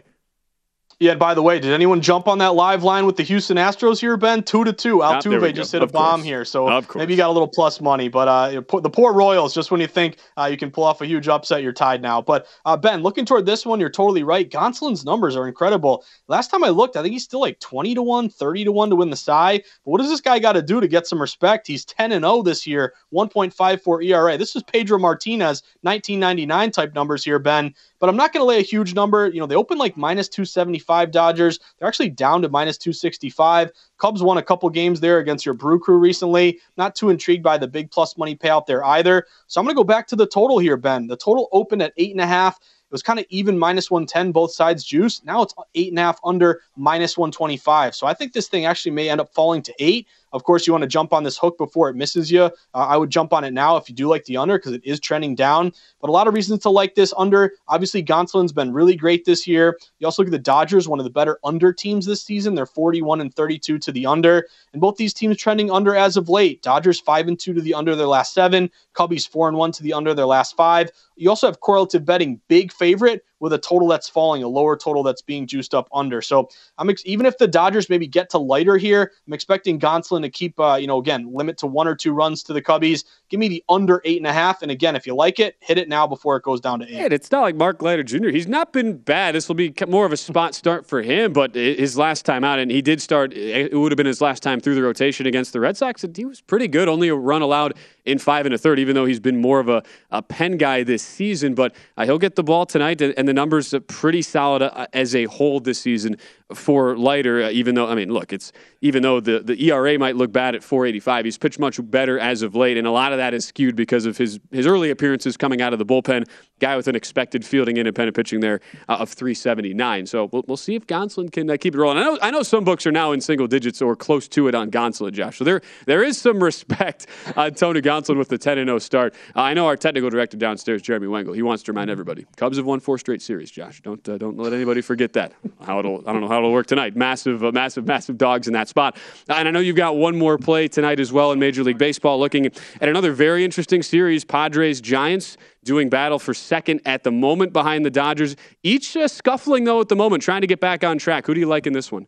Yeah, 0.99 1.11
and 1.11 1.19
by 1.19 1.33
the 1.33 1.41
way, 1.41 1.59
did 1.59 1.71
anyone 1.73 2.01
jump 2.01 2.27
on 2.27 2.37
that 2.37 2.55
live 2.55 2.83
line 2.83 3.05
with 3.05 3.17
the 3.17 3.23
Houston 3.23 3.57
Astros 3.57 3.99
here, 3.99 4.15
Ben? 4.15 4.43
Two 4.43 4.63
to 4.63 4.71
two. 4.71 4.97
Altuve 4.97 5.53
just 5.53 5.71
hit 5.71 5.81
a 5.81 5.87
bomb 5.87 6.23
here, 6.23 6.45
so 6.45 6.67
maybe 6.95 7.13
you 7.13 7.17
got 7.17 7.29
a 7.29 7.33
little 7.33 7.47
plus 7.47 7.81
money. 7.81 8.07
But 8.07 8.27
uh, 8.27 8.61
the 8.81 8.89
poor 8.89 9.13
Royals, 9.13 9.53
just 9.53 9.71
when 9.71 9.81
you 9.81 9.87
think 9.87 10.17
uh, 10.37 10.45
you 10.45 10.57
can 10.57 10.71
pull 10.71 10.83
off 10.83 11.01
a 11.01 11.05
huge 11.05 11.27
upset, 11.27 11.63
you're 11.63 11.73
tied 11.73 12.01
now. 12.01 12.21
But 12.21 12.47
uh, 12.65 12.77
Ben, 12.77 13.01
looking 13.01 13.25
toward 13.25 13.45
this 13.45 13.65
one, 13.65 13.79
you're 13.79 13.89
totally 13.89 14.23
right. 14.23 14.49
Gonsolin's 14.49 15.03
numbers 15.03 15.35
are 15.35 15.47
incredible. 15.47 16.05
Last 16.27 16.51
time 16.51 16.63
I 16.63 16.69
looked, 16.69 16.95
I 16.95 17.01
think 17.01 17.13
he's 17.13 17.23
still 17.23 17.41
like 17.41 17.59
20 17.59 17.95
to 17.95 18.01
1, 18.01 18.29
30 18.29 18.63
to 18.65 18.71
1 18.71 18.89
to 18.91 18.95
win 18.95 19.09
the 19.09 19.17
Cy. 19.17 19.57
But 19.57 19.91
what 19.91 19.99
does 19.99 20.09
this 20.09 20.21
guy 20.21 20.39
got 20.39 20.53
to 20.53 20.61
do 20.61 20.79
to 20.79 20.87
get 20.87 21.07
some 21.07 21.19
respect? 21.19 21.67
He's 21.67 21.85
10 21.85 22.11
and 22.11 22.23
0 22.23 22.43
this 22.43 22.65
year, 22.67 22.93
1.54 23.13 24.05
ERA. 24.05 24.37
This 24.37 24.55
is 24.55 24.63
Pedro 24.63 24.99
Martinez, 24.99 25.63
1999 25.81 26.71
type 26.71 26.93
numbers 26.93 27.23
here, 27.23 27.39
Ben. 27.39 27.73
But 27.99 28.09
I'm 28.09 28.17
not 28.17 28.33
going 28.33 28.41
to 28.41 28.45
lay 28.45 28.59
a 28.59 28.63
huge 28.63 28.93
number. 28.93 29.27
You 29.27 29.39
know, 29.39 29.45
they 29.45 29.55
open 29.55 29.77
like 29.77 29.97
minus 29.97 30.27
275 30.27 30.92
Dodgers. 31.11 31.59
They're 31.77 31.87
actually 31.87 32.09
down 32.09 32.41
to 32.41 32.49
minus 32.49 32.77
265. 32.77 33.71
Cubs 33.97 34.23
won 34.23 34.37
a 34.37 34.43
couple 34.43 34.69
games 34.69 34.99
there 34.99 35.19
against 35.19 35.45
your 35.45 35.55
Brew 35.55 35.79
Crew 35.79 35.97
recently. 35.97 36.59
Not 36.77 36.95
too 36.95 37.09
intrigued 37.09 37.43
by 37.43 37.57
the 37.57 37.67
big 37.67 37.91
plus 37.91 38.17
money 38.17 38.35
payout 38.35 38.65
there 38.65 38.83
either. 38.85 39.25
So 39.47 39.59
I'm 39.59 39.65
going 39.65 39.75
to 39.75 39.79
go 39.79 39.83
back 39.83 40.07
to 40.07 40.15
the 40.15 40.27
total 40.27 40.59
here, 40.59 40.77
Ben. 40.77 41.07
The 41.07 41.17
total 41.17 41.49
opened 41.51 41.81
at 41.81 41.93
eight 41.97 42.11
and 42.11 42.21
a 42.21 42.27
half. 42.27 42.57
It 42.57 42.91
was 42.93 43.01
kind 43.01 43.17
of 43.17 43.25
even 43.29 43.57
minus 43.57 43.89
110, 43.89 44.31
both 44.31 44.53
sides 44.53 44.83
juice. 44.83 45.23
Now 45.23 45.41
it's 45.41 45.55
eight 45.73 45.89
and 45.89 45.97
a 45.97 46.03
half 46.03 46.19
under 46.23 46.61
minus 46.75 47.17
125. 47.17 47.95
So 47.95 48.05
I 48.05 48.13
think 48.13 48.33
this 48.33 48.47
thing 48.47 48.65
actually 48.65 48.91
may 48.91 49.09
end 49.09 49.19
up 49.19 49.33
falling 49.33 49.63
to 49.63 49.73
eight. 49.79 50.07
Of 50.33 50.43
course, 50.43 50.65
you 50.65 50.73
want 50.73 50.81
to 50.81 50.87
jump 50.87 51.13
on 51.13 51.23
this 51.23 51.37
hook 51.37 51.57
before 51.59 51.89
it 51.89 51.95
misses 51.95 52.31
you. 52.31 52.43
Uh, 52.43 52.49
I 52.73 52.97
would 52.97 53.11
jump 53.11 53.33
on 53.33 53.43
it 53.43 53.53
now 53.53 53.77
if 53.77 53.87
you 53.87 53.95
do 53.95 54.07
like 54.07 54.25
the 54.25 54.37
under 54.37 54.57
because 54.57 54.73
it 54.73 54.81
is 54.83 54.99
trending 54.99 55.35
down. 55.35 55.71
But 56.01 56.09
a 56.09 56.11
lot 56.11 56.27
of 56.27 56.33
reasons 56.33 56.61
to 56.63 56.69
like 56.71 56.95
this 56.95 57.13
under. 57.17 57.53
Obviously, 57.67 58.03
Gonsolin's 58.03 58.51
been 58.51 58.73
really 58.73 58.95
great 58.95 59.25
this 59.25 59.47
year. 59.47 59.77
You 59.99 60.07
also 60.07 60.23
look 60.23 60.27
at 60.27 60.31
the 60.31 60.39
Dodgers, 60.39 60.89
one 60.89 60.99
of 60.99 61.03
the 61.03 61.11
better 61.11 61.39
under 61.43 61.71
teams 61.71 62.07
this 62.07 62.23
season. 62.23 62.55
They're 62.55 62.65
41 62.65 63.21
and 63.21 63.33
32 63.33 63.77
to 63.77 63.91
the 63.91 64.05
under, 64.07 64.47
and 64.73 64.81
both 64.81 64.97
these 64.97 65.13
teams 65.13 65.37
trending 65.37 65.69
under 65.69 65.95
as 65.95 66.17
of 66.17 66.29
late. 66.29 66.63
Dodgers 66.63 66.99
five 66.99 67.27
and 67.27 67.39
two 67.39 67.53
to 67.53 67.61
the 67.61 67.75
under 67.75 67.95
their 67.95 68.07
last 68.07 68.33
seven. 68.33 68.71
Cubbies 68.95 69.27
four 69.27 69.47
and 69.47 69.57
one 69.57 69.71
to 69.71 69.83
the 69.83 69.93
under 69.93 70.13
their 70.15 70.25
last 70.25 70.55
five. 70.55 70.89
You 71.15 71.29
also 71.29 71.47
have 71.47 71.59
correlative 71.59 72.05
betting 72.05 72.41
big 72.47 72.71
favorite 72.73 73.23
with 73.43 73.51
a 73.51 73.57
total 73.57 73.89
that's 73.89 74.07
falling, 74.07 74.41
a 74.41 74.47
lower 74.47 74.77
total 74.77 75.03
that's 75.03 75.21
being 75.21 75.45
juiced 75.45 75.75
up 75.75 75.89
under. 75.93 76.21
So 76.21 76.47
I'm 76.77 76.89
ex- 76.89 77.03
even 77.05 77.25
if 77.25 77.37
the 77.37 77.45
Dodgers 77.45 77.89
maybe 77.89 78.07
get 78.07 78.29
to 78.29 78.37
lighter 78.37 78.77
here, 78.77 79.11
I'm 79.27 79.33
expecting 79.33 79.77
Gonsolin 79.77 80.21
to 80.21 80.29
keep, 80.29 80.57
uh, 80.61 80.75
you 80.75 80.87
know, 80.87 80.97
again, 80.97 81.29
limit 81.29 81.57
to 81.57 81.67
one 81.67 81.85
or 81.85 81.93
two 81.93 82.13
runs 82.13 82.41
to 82.43 82.53
the 82.53 82.61
Cubbies. 82.61 83.03
Give 83.27 83.41
me 83.41 83.49
the 83.49 83.61
under 83.67 84.01
eight 84.05 84.15
and 84.15 84.25
a 84.25 84.31
half. 84.31 84.61
And 84.61 84.71
again, 84.71 84.95
if 84.95 85.05
you 85.05 85.13
like 85.13 85.41
it, 85.41 85.57
hit 85.59 85.77
it 85.77 85.89
now 85.89 86.07
before 86.07 86.37
it 86.37 86.43
goes 86.43 86.61
down 86.61 86.79
to 86.79 86.85
eight. 86.85 86.91
Yeah, 86.91 87.07
it's 87.11 87.33
not 87.33 87.41
like 87.41 87.57
Mark 87.57 87.81
Leiter 87.81 88.03
Jr. 88.03 88.29
He's 88.29 88.47
not 88.47 88.71
been 88.71 88.95
bad. 88.95 89.35
This 89.35 89.49
will 89.49 89.55
be 89.55 89.73
more 89.89 90.05
of 90.05 90.13
a 90.13 90.17
spot 90.17 90.55
start 90.55 90.87
for 90.87 91.01
him, 91.01 91.33
but 91.33 91.53
his 91.53 91.97
last 91.97 92.25
time 92.25 92.45
out, 92.45 92.59
and 92.59 92.71
he 92.71 92.81
did 92.81 93.01
start, 93.01 93.33
it 93.33 93.73
would 93.73 93.91
have 93.91 93.97
been 93.97 94.05
his 94.05 94.21
last 94.21 94.41
time 94.41 94.61
through 94.61 94.75
the 94.75 94.83
rotation 94.83 95.25
against 95.25 95.51
the 95.51 95.59
Red 95.59 95.75
Sox, 95.75 96.05
and 96.05 96.15
he 96.15 96.23
was 96.23 96.39
pretty 96.39 96.69
good. 96.69 96.87
Only 96.87 97.09
a 97.09 97.15
run 97.15 97.41
allowed 97.41 97.73
in 98.05 98.19
five 98.19 98.45
and 98.45 98.53
a 98.53 98.57
third, 98.57 98.79
even 98.79 98.95
though 98.95 99.05
he's 99.05 99.19
been 99.19 99.39
more 99.39 99.59
of 99.59 99.69
a, 99.69 99.83
a 100.11 100.21
pen 100.21 100.57
guy 100.57 100.83
this 100.83 101.03
season. 101.03 101.55
But 101.55 101.75
uh, 101.97 102.05
he'll 102.05 102.19
get 102.19 102.35
the 102.35 102.43
ball 102.43 102.65
tonight, 102.65 103.01
and 103.01 103.27
the 103.27 103.33
numbers 103.33 103.73
are 103.73 103.79
pretty 103.79 104.21
solid 104.21 104.61
uh, 104.61 104.87
as 104.93 105.15
a 105.15 105.25
whole 105.25 105.59
this 105.59 105.79
season 105.79 106.17
for 106.53 106.97
Leiter. 106.97 107.43
Uh, 107.43 107.49
even 107.49 107.75
though, 107.75 107.87
I 107.87 107.95
mean, 107.95 108.09
look, 108.09 108.33
it's 108.33 108.51
even 108.81 109.03
though 109.03 109.19
the, 109.19 109.39
the 109.39 109.71
ERA 109.71 109.97
might 109.97 110.15
look 110.15 110.31
bad 110.31 110.55
at 110.55 110.63
485, 110.63 111.25
he's 111.25 111.37
pitched 111.37 111.59
much 111.59 111.79
better 111.89 112.19
as 112.19 112.41
of 112.41 112.55
late, 112.55 112.77
and 112.77 112.85
a 112.85 112.91
lot 112.91 113.11
of 113.11 113.17
that 113.17 113.33
is 113.33 113.45
skewed 113.45 113.75
because 113.75 114.05
of 114.05 114.17
his 114.17 114.39
his 114.51 114.67
early 114.67 114.89
appearances 114.89 115.37
coming 115.37 115.61
out 115.61 115.73
of 115.73 115.79
the 115.79 115.85
bullpen. 115.85 116.27
Guy 116.59 116.77
with 116.77 116.87
an 116.87 116.95
expected 116.95 117.45
fielding 117.45 117.77
independent 117.77 118.15
pitching 118.15 118.39
there 118.39 118.61
uh, 118.87 118.97
of 118.99 119.09
379. 119.09 120.05
So 120.05 120.29
we'll, 120.31 120.43
we'll 120.47 120.57
see 120.57 120.75
if 120.75 120.87
Gonsolin 120.87 121.31
can 121.31 121.49
uh, 121.49 121.57
keep 121.57 121.75
it 121.75 121.77
rolling. 121.77 121.97
I 121.97 122.03
know 122.03 122.17
I 122.21 122.31
know 122.31 122.43
some 122.43 122.63
books 122.63 122.85
are 122.87 122.91
now 122.91 123.11
in 123.11 123.21
single 123.21 123.47
digits 123.47 123.81
or 123.81 123.95
close 123.95 124.27
to 124.29 124.47
it 124.47 124.55
on 124.55 124.71
Gonsolin, 124.71 125.13
Josh. 125.13 125.37
So 125.37 125.43
there 125.43 125.61
there 125.85 126.03
is 126.03 126.17
some 126.17 126.41
respect 126.41 127.07
on 127.35 127.53
Tony 127.53 127.81
Gonsolin 127.81 128.17
with 128.17 128.29
the 128.29 128.37
10 128.37 128.57
0 128.65 128.79
start. 128.79 129.13
Uh, 129.35 129.41
I 129.41 129.53
know 129.53 129.67
our 129.67 129.77
technical 129.77 130.09
director 130.09 130.37
downstairs, 130.37 130.81
Jeremy 130.81 131.07
Wengel. 131.07 131.35
He 131.35 131.41
wants 131.41 131.63
to 131.63 131.71
remind 131.71 131.89
everybody: 131.89 132.25
Cubs 132.35 132.57
have 132.57 132.65
won 132.65 132.79
four 132.79 132.97
straight 132.97 133.21
series. 133.21 133.51
Josh, 133.51 133.81
don't 133.81 134.07
uh, 134.07 134.17
don't 134.17 134.37
let 134.37 134.53
anybody 134.53 134.81
forget 134.81 135.13
that. 135.13 135.33
How 135.61 135.79
it'll 135.79 136.01
I 136.07 136.11
don't 136.11 136.21
know 136.21 136.27
how 136.27 136.39
it'll 136.43 136.53
work 136.53 136.67
tonight. 136.67 136.95
Massive, 136.95 137.43
uh, 137.43 137.51
massive, 137.51 137.85
massive 137.85 138.17
dogs 138.17 138.47
in 138.47 138.53
that 138.53 138.67
spot. 138.67 138.97
And 139.27 139.47
I 139.47 139.51
know 139.51 139.59
you've 139.59 139.75
got 139.75 139.95
one 139.97 140.17
more 140.17 140.37
play 140.37 140.67
tonight 140.67 140.99
as 140.99 141.11
well 141.11 141.31
in 141.31 141.39
Major 141.39 141.63
League 141.63 141.77
Baseball. 141.77 142.19
Looking 142.19 142.45
at 142.45 142.89
another 142.89 143.11
very 143.11 143.43
interesting 143.43 143.81
series: 143.81 144.23
Padres 144.23 144.81
Giants 144.81 145.37
doing 145.63 145.89
battle 145.89 146.19
for 146.19 146.33
second 146.33 146.81
at 146.85 147.03
the 147.03 147.11
moment 147.11 147.53
behind 147.53 147.85
the 147.85 147.91
Dodgers. 147.91 148.35
Each 148.63 148.95
uh, 148.95 149.07
scuffling 149.07 149.63
though 149.63 149.81
at 149.81 149.89
the 149.89 149.95
moment, 149.95 150.23
trying 150.23 150.41
to 150.41 150.47
get 150.47 150.59
back 150.59 150.83
on 150.83 150.97
track. 150.97 151.25
Who 151.25 151.33
do 151.33 151.39
you 151.39 151.47
like 151.47 151.67
in 151.67 151.73
this 151.73 151.91
one? 151.91 152.07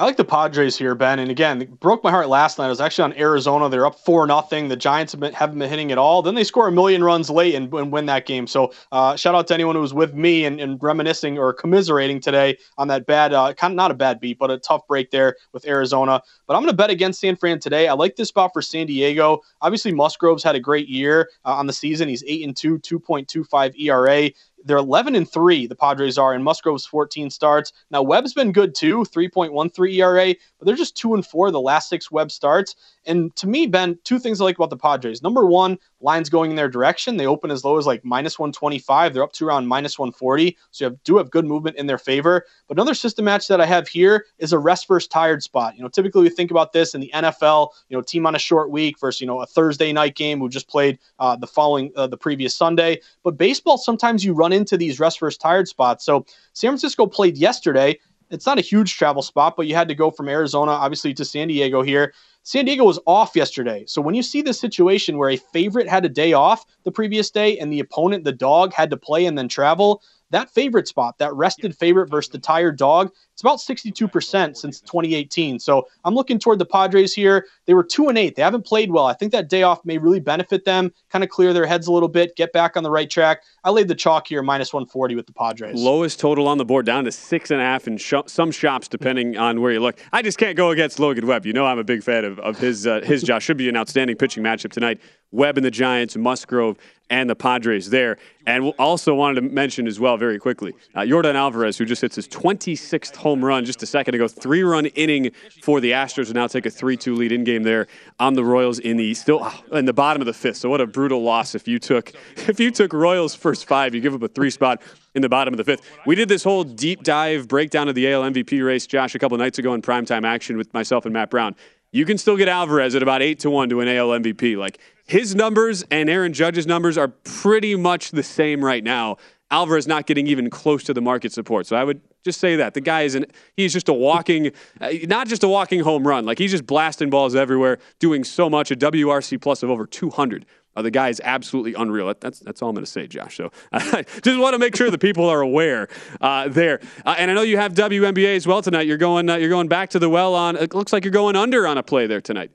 I 0.00 0.04
like 0.04 0.16
the 0.16 0.24
Padres 0.24 0.78
here, 0.78 0.94
Ben. 0.94 1.18
And 1.18 1.30
again, 1.30 1.76
broke 1.78 2.02
my 2.02 2.10
heart 2.10 2.30
last 2.30 2.56
night. 2.56 2.64
I 2.64 2.68
was 2.70 2.80
actually 2.80 3.12
on 3.12 3.18
Arizona. 3.18 3.68
They're 3.68 3.84
up 3.84 3.98
four 3.98 4.26
nothing. 4.26 4.68
The 4.68 4.76
Giants 4.76 5.12
have 5.12 5.20
been, 5.20 5.34
haven't 5.34 5.58
been 5.58 5.68
hitting 5.68 5.92
at 5.92 5.98
all. 5.98 6.22
Then 6.22 6.34
they 6.34 6.42
score 6.42 6.68
a 6.68 6.72
million 6.72 7.04
runs 7.04 7.28
late 7.28 7.54
and, 7.54 7.70
and 7.74 7.92
win 7.92 8.06
that 8.06 8.24
game. 8.24 8.46
So 8.46 8.72
uh, 8.92 9.14
shout 9.16 9.34
out 9.34 9.46
to 9.48 9.54
anyone 9.54 9.74
who 9.74 9.82
was 9.82 9.92
with 9.92 10.14
me 10.14 10.46
and, 10.46 10.58
and, 10.58 10.82
reminiscing 10.82 11.38
or 11.38 11.52
commiserating 11.52 12.18
today 12.18 12.56
on 12.78 12.88
that 12.88 13.04
bad, 13.04 13.34
uh, 13.34 13.52
kind 13.52 13.72
of 13.72 13.76
not 13.76 13.90
a 13.90 13.94
bad 13.94 14.20
beat, 14.20 14.38
but 14.38 14.50
a 14.50 14.56
tough 14.56 14.86
break 14.86 15.10
there 15.10 15.36
with 15.52 15.66
Arizona. 15.66 16.22
But 16.46 16.54
I'm 16.54 16.62
going 16.62 16.72
to 16.72 16.76
bet 16.76 16.88
against 16.88 17.20
San 17.20 17.36
Fran 17.36 17.60
today. 17.60 17.86
I 17.86 17.92
like 17.92 18.16
this 18.16 18.28
spot 18.28 18.52
for 18.54 18.62
San 18.62 18.86
Diego. 18.86 19.42
Obviously, 19.60 19.92
Musgrove's 19.92 20.42
had 20.42 20.54
a 20.54 20.60
great 20.60 20.88
year 20.88 21.28
uh, 21.44 21.52
on 21.52 21.66
the 21.66 21.74
season. 21.74 22.08
He's 22.08 22.24
eight 22.26 22.42
and 22.42 22.56
two, 22.56 22.78
2.25 22.78 23.78
ERA. 23.78 24.30
They're 24.64 24.76
11 24.76 25.14
and 25.14 25.30
3, 25.30 25.66
the 25.66 25.74
Padres 25.74 26.18
are, 26.18 26.34
and 26.34 26.44
Musgrove's 26.44 26.86
14 26.86 27.30
starts. 27.30 27.72
Now, 27.90 28.02
Webb's 28.02 28.34
been 28.34 28.52
good 28.52 28.74
too, 28.74 29.04
3.13 29.04 29.94
ERA, 29.94 30.34
but 30.60 30.66
they're 30.66 30.76
just 30.76 30.96
2 30.96 31.14
and 31.14 31.26
4 31.26 31.50
the 31.50 31.60
last 31.60 31.88
six 31.88 32.10
Webb 32.10 32.30
starts. 32.30 32.76
And 33.06 33.34
to 33.36 33.46
me, 33.46 33.66
Ben, 33.66 33.98
two 34.04 34.18
things 34.18 34.40
I 34.40 34.44
like 34.44 34.56
about 34.56 34.70
the 34.70 34.76
Padres. 34.76 35.22
Number 35.22 35.46
one, 35.46 35.78
lines 36.02 36.28
going 36.28 36.50
in 36.50 36.56
their 36.56 36.68
direction. 36.68 37.16
They 37.16 37.26
open 37.26 37.50
as 37.50 37.64
low 37.64 37.78
as 37.78 37.86
like 37.86 38.04
minus 38.04 38.38
125. 38.38 39.14
They're 39.14 39.22
up 39.22 39.32
to 39.32 39.46
around 39.46 39.66
minus 39.66 39.98
140. 39.98 40.56
So 40.70 40.84
you 40.84 40.90
have, 40.90 41.02
do 41.02 41.16
have 41.16 41.30
good 41.30 41.46
movement 41.46 41.76
in 41.76 41.86
their 41.86 41.98
favor. 41.98 42.44
But 42.68 42.76
another 42.76 42.94
system 42.94 43.24
match 43.24 43.48
that 43.48 43.60
I 43.60 43.66
have 43.66 43.88
here 43.88 44.26
is 44.38 44.52
a 44.52 44.58
rest 44.58 44.86
versus 44.86 45.08
tired 45.08 45.42
spot. 45.42 45.76
You 45.76 45.82
know, 45.82 45.88
typically 45.88 46.22
we 46.22 46.30
think 46.30 46.50
about 46.50 46.72
this 46.72 46.94
in 46.94 47.00
the 47.00 47.10
NFL, 47.14 47.70
you 47.88 47.96
know, 47.96 48.02
team 48.02 48.26
on 48.26 48.34
a 48.34 48.38
short 48.38 48.70
week 48.70 49.00
versus, 49.00 49.20
you 49.20 49.26
know, 49.26 49.40
a 49.40 49.46
Thursday 49.46 49.92
night 49.92 50.14
game 50.14 50.38
who 50.38 50.48
just 50.48 50.68
played 50.68 50.98
uh, 51.18 51.36
the 51.36 51.46
following, 51.46 51.90
uh, 51.96 52.06
the 52.06 52.18
previous 52.18 52.54
Sunday. 52.54 53.00
But 53.22 53.38
baseball, 53.38 53.78
sometimes 53.78 54.24
you 54.24 54.34
run 54.34 54.52
into 54.52 54.76
these 54.76 55.00
rest 55.00 55.20
versus 55.20 55.38
tired 55.38 55.68
spots. 55.68 56.04
So 56.04 56.26
San 56.52 56.70
Francisco 56.70 57.06
played 57.06 57.38
yesterday. 57.38 57.98
It's 58.30 58.46
not 58.46 58.58
a 58.58 58.62
huge 58.62 58.96
travel 58.96 59.22
spot, 59.22 59.56
but 59.56 59.66
you 59.66 59.74
had 59.74 59.88
to 59.88 59.94
go 59.94 60.10
from 60.10 60.28
Arizona, 60.28 60.72
obviously, 60.72 61.12
to 61.14 61.24
San 61.24 61.48
Diego 61.48 61.82
here. 61.82 62.14
San 62.42 62.64
Diego 62.64 62.84
was 62.84 62.98
off 63.06 63.36
yesterday. 63.36 63.84
So 63.86 64.00
when 64.00 64.14
you 64.14 64.22
see 64.22 64.40
this 64.40 64.58
situation 64.58 65.18
where 65.18 65.30
a 65.30 65.36
favorite 65.36 65.88
had 65.88 66.04
a 66.04 66.08
day 66.08 66.32
off 66.32 66.64
the 66.84 66.92
previous 66.92 67.30
day 67.30 67.58
and 67.58 67.72
the 67.72 67.80
opponent, 67.80 68.24
the 68.24 68.32
dog, 68.32 68.72
had 68.72 68.90
to 68.90 68.96
play 68.96 69.26
and 69.26 69.36
then 69.36 69.48
travel, 69.48 70.02
that 70.30 70.50
favorite 70.50 70.88
spot, 70.88 71.18
that 71.18 71.34
rested 71.34 71.76
favorite 71.76 72.08
versus 72.08 72.30
the 72.30 72.38
tired 72.38 72.76
dog, 72.76 73.12
it's 73.32 73.42
about 73.42 73.58
62% 73.58 74.56
since 74.56 74.80
2018. 74.80 75.58
So 75.58 75.88
I'm 76.04 76.14
looking 76.14 76.38
toward 76.38 76.58
the 76.58 76.66
Padres 76.66 77.14
here. 77.14 77.46
They 77.64 77.72
were 77.72 77.82
2 77.82 78.08
and 78.08 78.18
8. 78.18 78.36
They 78.36 78.42
haven't 78.42 78.66
played 78.66 78.90
well. 78.90 79.06
I 79.06 79.14
think 79.14 79.32
that 79.32 79.48
day 79.48 79.62
off 79.62 79.82
may 79.84 79.96
really 79.96 80.20
benefit 80.20 80.64
them, 80.66 80.92
kind 81.08 81.24
of 81.24 81.30
clear 81.30 81.52
their 81.52 81.64
heads 81.64 81.86
a 81.86 81.92
little 81.92 82.08
bit, 82.08 82.36
get 82.36 82.52
back 82.52 82.76
on 82.76 82.82
the 82.82 82.90
right 82.90 83.08
track. 83.08 83.42
I 83.64 83.70
laid 83.70 83.88
the 83.88 83.94
chalk 83.94 84.26
here, 84.26 84.42
minus 84.42 84.74
140 84.74 85.16
with 85.16 85.26
the 85.26 85.32
Padres. 85.32 85.80
Lowest 85.80 86.20
total 86.20 86.48
on 86.48 86.58
the 86.58 86.64
board, 86.64 86.84
down 86.84 87.04
to 87.04 87.12
six 87.12 87.50
and 87.50 87.60
a 87.60 87.64
half 87.64 87.86
in 87.86 87.96
sh- 87.96 88.14
some 88.26 88.50
shops, 88.50 88.88
depending 88.88 89.38
on 89.38 89.60
where 89.62 89.72
you 89.72 89.80
look. 89.80 89.98
I 90.12 90.20
just 90.20 90.36
can't 90.36 90.56
go 90.56 90.70
against 90.70 90.98
Logan 90.98 91.26
Webb. 91.26 91.46
You 91.46 91.54
know 91.54 91.64
I'm 91.64 91.78
a 91.78 91.84
big 91.84 92.02
fan 92.02 92.26
of, 92.26 92.38
of 92.40 92.58
his, 92.58 92.86
uh, 92.86 93.00
his 93.00 93.22
Josh. 93.22 93.44
Should 93.44 93.56
be 93.56 93.70
an 93.70 93.76
outstanding 93.76 94.16
pitching 94.16 94.44
matchup 94.44 94.70
tonight. 94.70 95.00
Webb 95.32 95.56
and 95.56 95.64
the 95.64 95.70
Giants, 95.70 96.16
Musgrove 96.16 96.76
and 97.10 97.28
the 97.28 97.34
Padres 97.34 97.90
there. 97.90 98.16
And 98.46 98.72
also 98.78 99.14
wanted 99.14 99.42
to 99.42 99.42
mention 99.42 99.86
as 99.86 100.00
well, 100.00 100.16
very 100.16 100.38
quickly, 100.38 100.72
uh, 100.94 101.00
Yordan 101.00 101.34
Alvarez, 101.34 101.76
who 101.76 101.84
just 101.84 102.00
hits 102.00 102.16
his 102.16 102.26
26th 102.26 103.14
home 103.16 103.44
run 103.44 103.64
just 103.64 103.82
a 103.82 103.86
second 103.86 104.14
ago, 104.14 104.26
three 104.26 104.62
run 104.62 104.86
inning 104.86 105.30
for 105.62 105.80
the 105.80 105.90
Astros, 105.90 106.26
and 106.26 106.34
now 106.34 106.46
take 106.46 106.64
a 106.64 106.70
3 106.70 106.96
2 106.96 107.14
lead 107.14 107.32
in 107.32 107.44
game 107.44 107.64
there 107.64 107.86
on 108.18 108.34
the 108.34 108.44
Royals 108.44 108.78
in 108.78 108.96
the 108.96 109.12
still 109.14 109.40
oh, 109.42 109.76
in 109.76 109.84
the 109.84 109.92
bottom 109.92 110.22
of 110.22 110.26
the 110.26 110.32
fifth. 110.32 110.56
So 110.56 110.70
what 110.70 110.80
a 110.80 110.86
brutal 110.86 111.22
loss 111.22 111.54
if 111.54 111.68
you 111.68 111.78
took 111.78 112.12
if 112.48 112.58
you 112.58 112.70
took 112.70 112.92
Royals 112.92 113.34
first 113.34 113.66
five, 113.66 113.94
you 113.94 114.00
give 114.00 114.14
up 114.14 114.22
a 114.22 114.28
three 114.28 114.50
spot 114.50 114.80
in 115.14 115.22
the 115.22 115.28
bottom 115.28 115.52
of 115.52 115.58
the 115.58 115.64
fifth. 115.64 115.82
We 116.06 116.14
did 116.14 116.28
this 116.28 116.42
whole 116.42 116.64
deep 116.64 117.02
dive 117.02 117.46
breakdown 117.46 117.88
of 117.88 117.94
the 117.94 118.10
AL 118.10 118.22
MVP 118.22 118.64
race, 118.64 118.86
Josh, 118.86 119.14
a 119.14 119.18
couple 119.18 119.36
nights 119.36 119.58
ago 119.58 119.74
in 119.74 119.82
primetime 119.82 120.24
action 120.24 120.56
with 120.56 120.72
myself 120.72 121.04
and 121.04 121.12
Matt 121.12 121.30
Brown. 121.30 121.56
You 121.92 122.04
can 122.04 122.18
still 122.18 122.36
get 122.36 122.46
Alvarez 122.46 122.94
at 122.94 123.02
about 123.02 123.20
eight 123.20 123.40
to 123.40 123.50
one 123.50 123.68
to 123.70 123.80
an 123.80 123.88
AL 123.88 124.10
MVP. 124.10 124.56
Like 124.56 124.78
his 125.10 125.34
numbers 125.34 125.84
and 125.90 126.08
Aaron 126.08 126.32
Judge's 126.32 126.68
numbers 126.68 126.96
are 126.96 127.08
pretty 127.08 127.74
much 127.74 128.12
the 128.12 128.22
same 128.22 128.64
right 128.64 128.84
now. 128.84 129.16
Alvarez 129.50 129.88
not 129.88 130.06
getting 130.06 130.28
even 130.28 130.48
close 130.48 130.84
to 130.84 130.94
the 130.94 131.00
market 131.00 131.32
support. 131.32 131.66
So 131.66 131.74
I 131.74 131.82
would 131.82 132.00
just 132.24 132.38
say 132.38 132.54
that 132.54 132.74
the 132.74 132.80
guy 132.80 133.02
is 133.02 133.16
an 133.16 133.26
he's 133.56 133.72
just 133.72 133.88
a 133.88 133.92
walking, 133.92 134.52
uh, 134.80 134.90
not 135.08 135.26
just 135.26 135.42
a 135.42 135.48
walking 135.48 135.80
home 135.80 136.06
run. 136.06 136.24
Like 136.24 136.38
he's 136.38 136.52
just 136.52 136.64
blasting 136.64 137.10
balls 137.10 137.34
everywhere, 137.34 137.78
doing 137.98 138.22
so 138.22 138.48
much. 138.48 138.70
A 138.70 138.76
WRC 138.76 139.40
plus 139.40 139.64
of 139.64 139.70
over 139.70 139.84
200. 139.84 140.46
Uh, 140.76 140.82
the 140.82 140.92
guy 140.92 141.08
is 141.08 141.20
absolutely 141.24 141.74
unreal. 141.74 142.14
That's 142.20 142.38
that's 142.38 142.62
all 142.62 142.68
I'm 142.68 142.76
going 142.76 142.84
to 142.84 142.90
say, 142.90 143.08
Josh. 143.08 143.36
So 143.36 143.50
I 143.72 144.02
just 144.22 144.38
want 144.38 144.54
to 144.54 144.60
make 144.60 144.76
sure 144.76 144.92
the 144.92 144.98
people 144.98 145.28
are 145.28 145.40
aware 145.40 145.88
uh, 146.20 146.46
there. 146.46 146.80
Uh, 147.04 147.16
and 147.18 147.32
I 147.32 147.34
know 147.34 147.42
you 147.42 147.56
have 147.56 147.74
WNBA 147.74 148.36
as 148.36 148.46
well 148.46 148.62
tonight. 148.62 148.86
You're 148.86 148.96
going 148.96 149.28
uh, 149.28 149.34
you're 149.34 149.48
going 149.48 149.66
back 149.66 149.90
to 149.90 149.98
the 149.98 150.08
well 150.08 150.36
on. 150.36 150.54
It 150.54 150.72
looks 150.72 150.92
like 150.92 151.04
you're 151.04 151.10
going 151.10 151.34
under 151.34 151.66
on 151.66 151.78
a 151.78 151.82
play 151.82 152.06
there 152.06 152.20
tonight. 152.20 152.52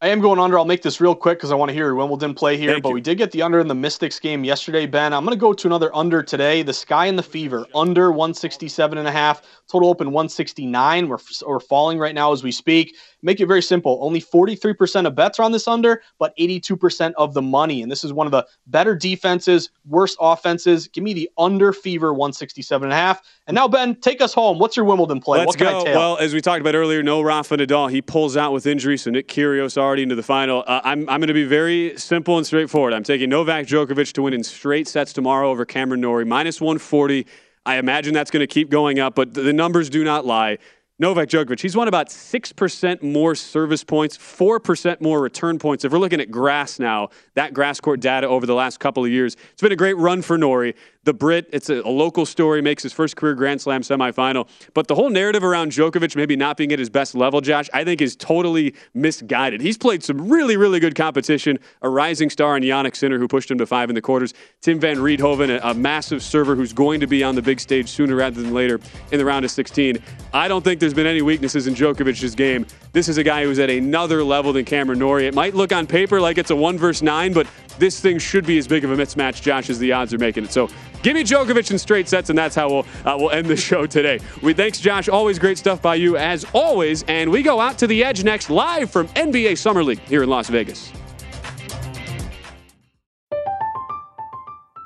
I 0.00 0.08
am 0.08 0.20
going 0.20 0.38
under. 0.38 0.56
I'll 0.56 0.64
make 0.64 0.82
this 0.82 1.00
real 1.00 1.16
quick 1.16 1.38
because 1.38 1.50
I 1.50 1.56
want 1.56 1.70
to 1.70 1.72
hear 1.72 1.92
Wimbledon 1.92 2.32
play 2.32 2.56
here. 2.56 2.70
Thank 2.70 2.84
but 2.84 2.90
you. 2.90 2.94
we 2.94 3.00
did 3.00 3.18
get 3.18 3.32
the 3.32 3.42
under 3.42 3.58
in 3.58 3.66
the 3.66 3.74
Mystics 3.74 4.20
game 4.20 4.44
yesterday, 4.44 4.86
Ben. 4.86 5.12
I'm 5.12 5.24
going 5.24 5.36
to 5.36 5.40
go 5.40 5.52
to 5.52 5.66
another 5.66 5.94
under 5.94 6.22
today. 6.22 6.62
The 6.62 6.72
Sky 6.72 7.06
and 7.06 7.18
the 7.18 7.22
Fever 7.22 7.66
under 7.74 8.12
167 8.12 8.96
and 8.96 9.08
a 9.08 9.10
half. 9.10 9.42
Total 9.66 9.88
open 9.88 10.12
169. 10.12 11.08
We're, 11.08 11.18
we're 11.44 11.58
falling 11.58 11.98
right 11.98 12.14
now 12.14 12.30
as 12.30 12.44
we 12.44 12.52
speak. 12.52 12.94
Make 13.22 13.40
it 13.40 13.46
very 13.46 13.62
simple. 13.62 13.98
Only 14.00 14.20
43% 14.20 15.06
of 15.06 15.14
bets 15.14 15.40
are 15.40 15.42
on 15.42 15.52
this 15.52 15.66
under, 15.66 16.02
but 16.18 16.36
82% 16.36 17.12
of 17.16 17.34
the 17.34 17.42
money. 17.42 17.82
And 17.82 17.90
this 17.90 18.04
is 18.04 18.12
one 18.12 18.26
of 18.26 18.30
the 18.30 18.46
better 18.68 18.94
defenses, 18.94 19.70
worst 19.86 20.16
offenses. 20.20 20.86
Give 20.88 21.02
me 21.02 21.14
the 21.14 21.30
under 21.36 21.72
Fever 21.72 22.12
167 22.12 22.84
and 22.84 22.92
a 22.92 22.96
half. 22.96 23.22
And 23.46 23.54
now, 23.54 23.66
Ben, 23.66 23.96
take 23.96 24.20
us 24.20 24.32
home. 24.32 24.58
What's 24.58 24.76
your 24.76 24.84
Wimbledon 24.84 25.20
play? 25.20 25.40
Let's 25.40 25.56
go. 25.56 25.82
Well, 25.84 26.18
as 26.18 26.32
we 26.32 26.40
talked 26.40 26.60
about 26.60 26.74
earlier, 26.74 27.02
no 27.02 27.20
Rafa 27.22 27.56
Nadal. 27.56 27.90
He 27.90 28.00
pulls 28.02 28.36
out 28.36 28.52
with 28.52 28.66
injury, 28.66 28.96
so 28.96 29.10
Nick 29.10 29.26
Kyrgios 29.26 29.76
already 29.76 30.02
into 30.02 30.14
the 30.14 30.22
final. 30.22 30.62
Uh, 30.66 30.80
I'm, 30.84 31.00
I'm 31.08 31.20
going 31.20 31.28
to 31.28 31.34
be 31.34 31.44
very 31.44 31.96
simple 31.96 32.36
and 32.36 32.46
straightforward. 32.46 32.92
I'm 32.92 33.04
taking 33.04 33.30
Novak 33.30 33.66
Djokovic 33.66 34.12
to 34.12 34.22
win 34.22 34.34
in 34.34 34.44
straight 34.44 34.86
sets 34.86 35.12
tomorrow 35.12 35.50
over 35.50 35.64
Cameron 35.64 36.00
Norrie, 36.00 36.24
minus 36.24 36.60
140. 36.60 37.26
I 37.66 37.76
imagine 37.76 38.14
that's 38.14 38.30
going 38.30 38.40
to 38.40 38.46
keep 38.46 38.70
going 38.70 38.98
up, 38.98 39.14
but 39.14 39.34
the 39.34 39.52
numbers 39.52 39.90
do 39.90 40.02
not 40.02 40.24
lie. 40.24 40.58
Novak 41.00 41.28
Djokovic, 41.28 41.60
he's 41.60 41.76
won 41.76 41.86
about 41.86 42.08
6% 42.08 43.02
more 43.04 43.36
service 43.36 43.84
points, 43.84 44.18
4% 44.18 45.00
more 45.00 45.20
return 45.20 45.60
points. 45.60 45.84
If 45.84 45.92
we're 45.92 45.98
looking 45.98 46.20
at 46.20 46.28
grass 46.28 46.80
now, 46.80 47.10
that 47.34 47.54
grass 47.54 47.78
court 47.80 48.00
data 48.00 48.26
over 48.26 48.46
the 48.46 48.54
last 48.54 48.80
couple 48.80 49.04
of 49.04 49.10
years, 49.10 49.36
it's 49.52 49.62
been 49.62 49.70
a 49.70 49.76
great 49.76 49.96
run 49.96 50.22
for 50.22 50.36
Norrie. 50.36 50.74
the 51.04 51.14
Brit. 51.14 51.48
It's 51.52 51.70
a, 51.70 51.80
a, 51.80 51.88
local 51.88 52.26
story, 52.26 52.60
makes 52.60 52.82
his 52.82 52.92
first 52.92 53.16
career 53.16 53.34
Grand 53.34 53.60
Slam 53.62 53.80
semifinal. 53.80 54.46
But 54.74 54.88
the 54.88 54.94
whole 54.94 55.08
narrative 55.08 55.42
around 55.42 55.72
Djokovic 55.72 56.14
maybe 56.16 56.36
not 56.36 56.58
being 56.58 56.70
at 56.70 56.78
his 56.78 56.90
best 56.90 57.14
level, 57.14 57.40
Josh, 57.40 57.70
I 57.72 57.82
think 57.82 58.02
is 58.02 58.14
totally 58.14 58.74
misguided. 58.92 59.60
He's 59.62 59.78
played 59.78 60.02
some 60.02 60.28
really, 60.28 60.58
really 60.58 60.80
good 60.80 60.94
competition. 60.94 61.60
A 61.80 61.88
rising 61.88 62.28
star 62.28 62.56
in 62.56 62.62
Jannik 62.62 62.94
Sinner, 62.94 63.18
who 63.18 63.26
pushed 63.26 63.50
him 63.50 63.56
to 63.58 63.66
five 63.66 63.88
in 63.88 63.94
the 63.94 64.02
quarters. 64.02 64.34
Tim 64.60 64.80
Van 64.80 64.96
Rijthoven, 64.96 65.48
a, 65.48 65.70
a 65.70 65.74
massive 65.74 66.22
server 66.22 66.54
who's 66.54 66.74
going 66.74 67.00
to 67.00 67.06
be 67.06 67.22
on 67.24 67.36
the 67.36 67.42
big 67.42 67.60
stage 67.60 67.88
sooner 67.88 68.16
rather 68.16 68.42
than 68.42 68.52
later 68.52 68.78
in 69.10 69.18
the 69.18 69.24
round 69.24 69.46
of 69.46 69.50
16. 69.50 70.02
I 70.34 70.46
don't 70.46 70.62
think 70.62 70.78
there's 70.78 70.87
been 70.94 71.06
any 71.06 71.22
weaknesses 71.22 71.66
in 71.66 71.74
Djokovic's 71.74 72.34
game. 72.34 72.66
This 72.92 73.08
is 73.08 73.18
a 73.18 73.24
guy 73.24 73.44
who's 73.44 73.58
at 73.58 73.70
another 73.70 74.22
level 74.22 74.52
than 74.52 74.64
Cameron 74.64 74.98
Norrie. 74.98 75.26
It 75.26 75.34
might 75.34 75.54
look 75.54 75.72
on 75.72 75.86
paper 75.86 76.20
like 76.20 76.38
it's 76.38 76.50
a 76.50 76.56
one 76.56 76.78
versus 76.78 77.02
nine, 77.02 77.32
but 77.32 77.46
this 77.78 78.00
thing 78.00 78.18
should 78.18 78.46
be 78.46 78.58
as 78.58 78.66
big 78.68 78.84
of 78.84 78.90
a 78.90 78.96
mismatch, 78.96 79.42
Josh, 79.42 79.70
as 79.70 79.78
the 79.78 79.92
odds 79.92 80.12
are 80.12 80.18
making 80.18 80.44
it. 80.44 80.52
So 80.52 80.68
give 81.02 81.14
me 81.14 81.22
Djokovic 81.22 81.70
in 81.70 81.78
straight 81.78 82.08
sets, 82.08 82.30
and 82.30 82.38
that's 82.38 82.54
how 82.54 82.68
we'll 82.68 82.86
uh, 83.04 83.16
we'll 83.18 83.30
end 83.30 83.46
the 83.46 83.56
show 83.68 83.86
today. 83.86 84.20
We 84.42 84.54
thanks 84.54 84.80
Josh. 84.80 85.08
Always 85.08 85.38
great 85.38 85.58
stuff 85.58 85.80
by 85.80 85.96
you 85.96 86.16
as 86.16 86.44
always, 86.52 87.02
and 87.04 87.30
we 87.30 87.42
go 87.42 87.60
out 87.60 87.78
to 87.78 87.86
the 87.86 88.04
edge 88.04 88.24
next, 88.24 88.50
live 88.50 88.90
from 88.90 89.08
NBA 89.08 89.58
Summer 89.58 89.82
League 89.82 90.00
here 90.00 90.22
in 90.22 90.28
Las 90.28 90.48
Vegas. 90.48 90.92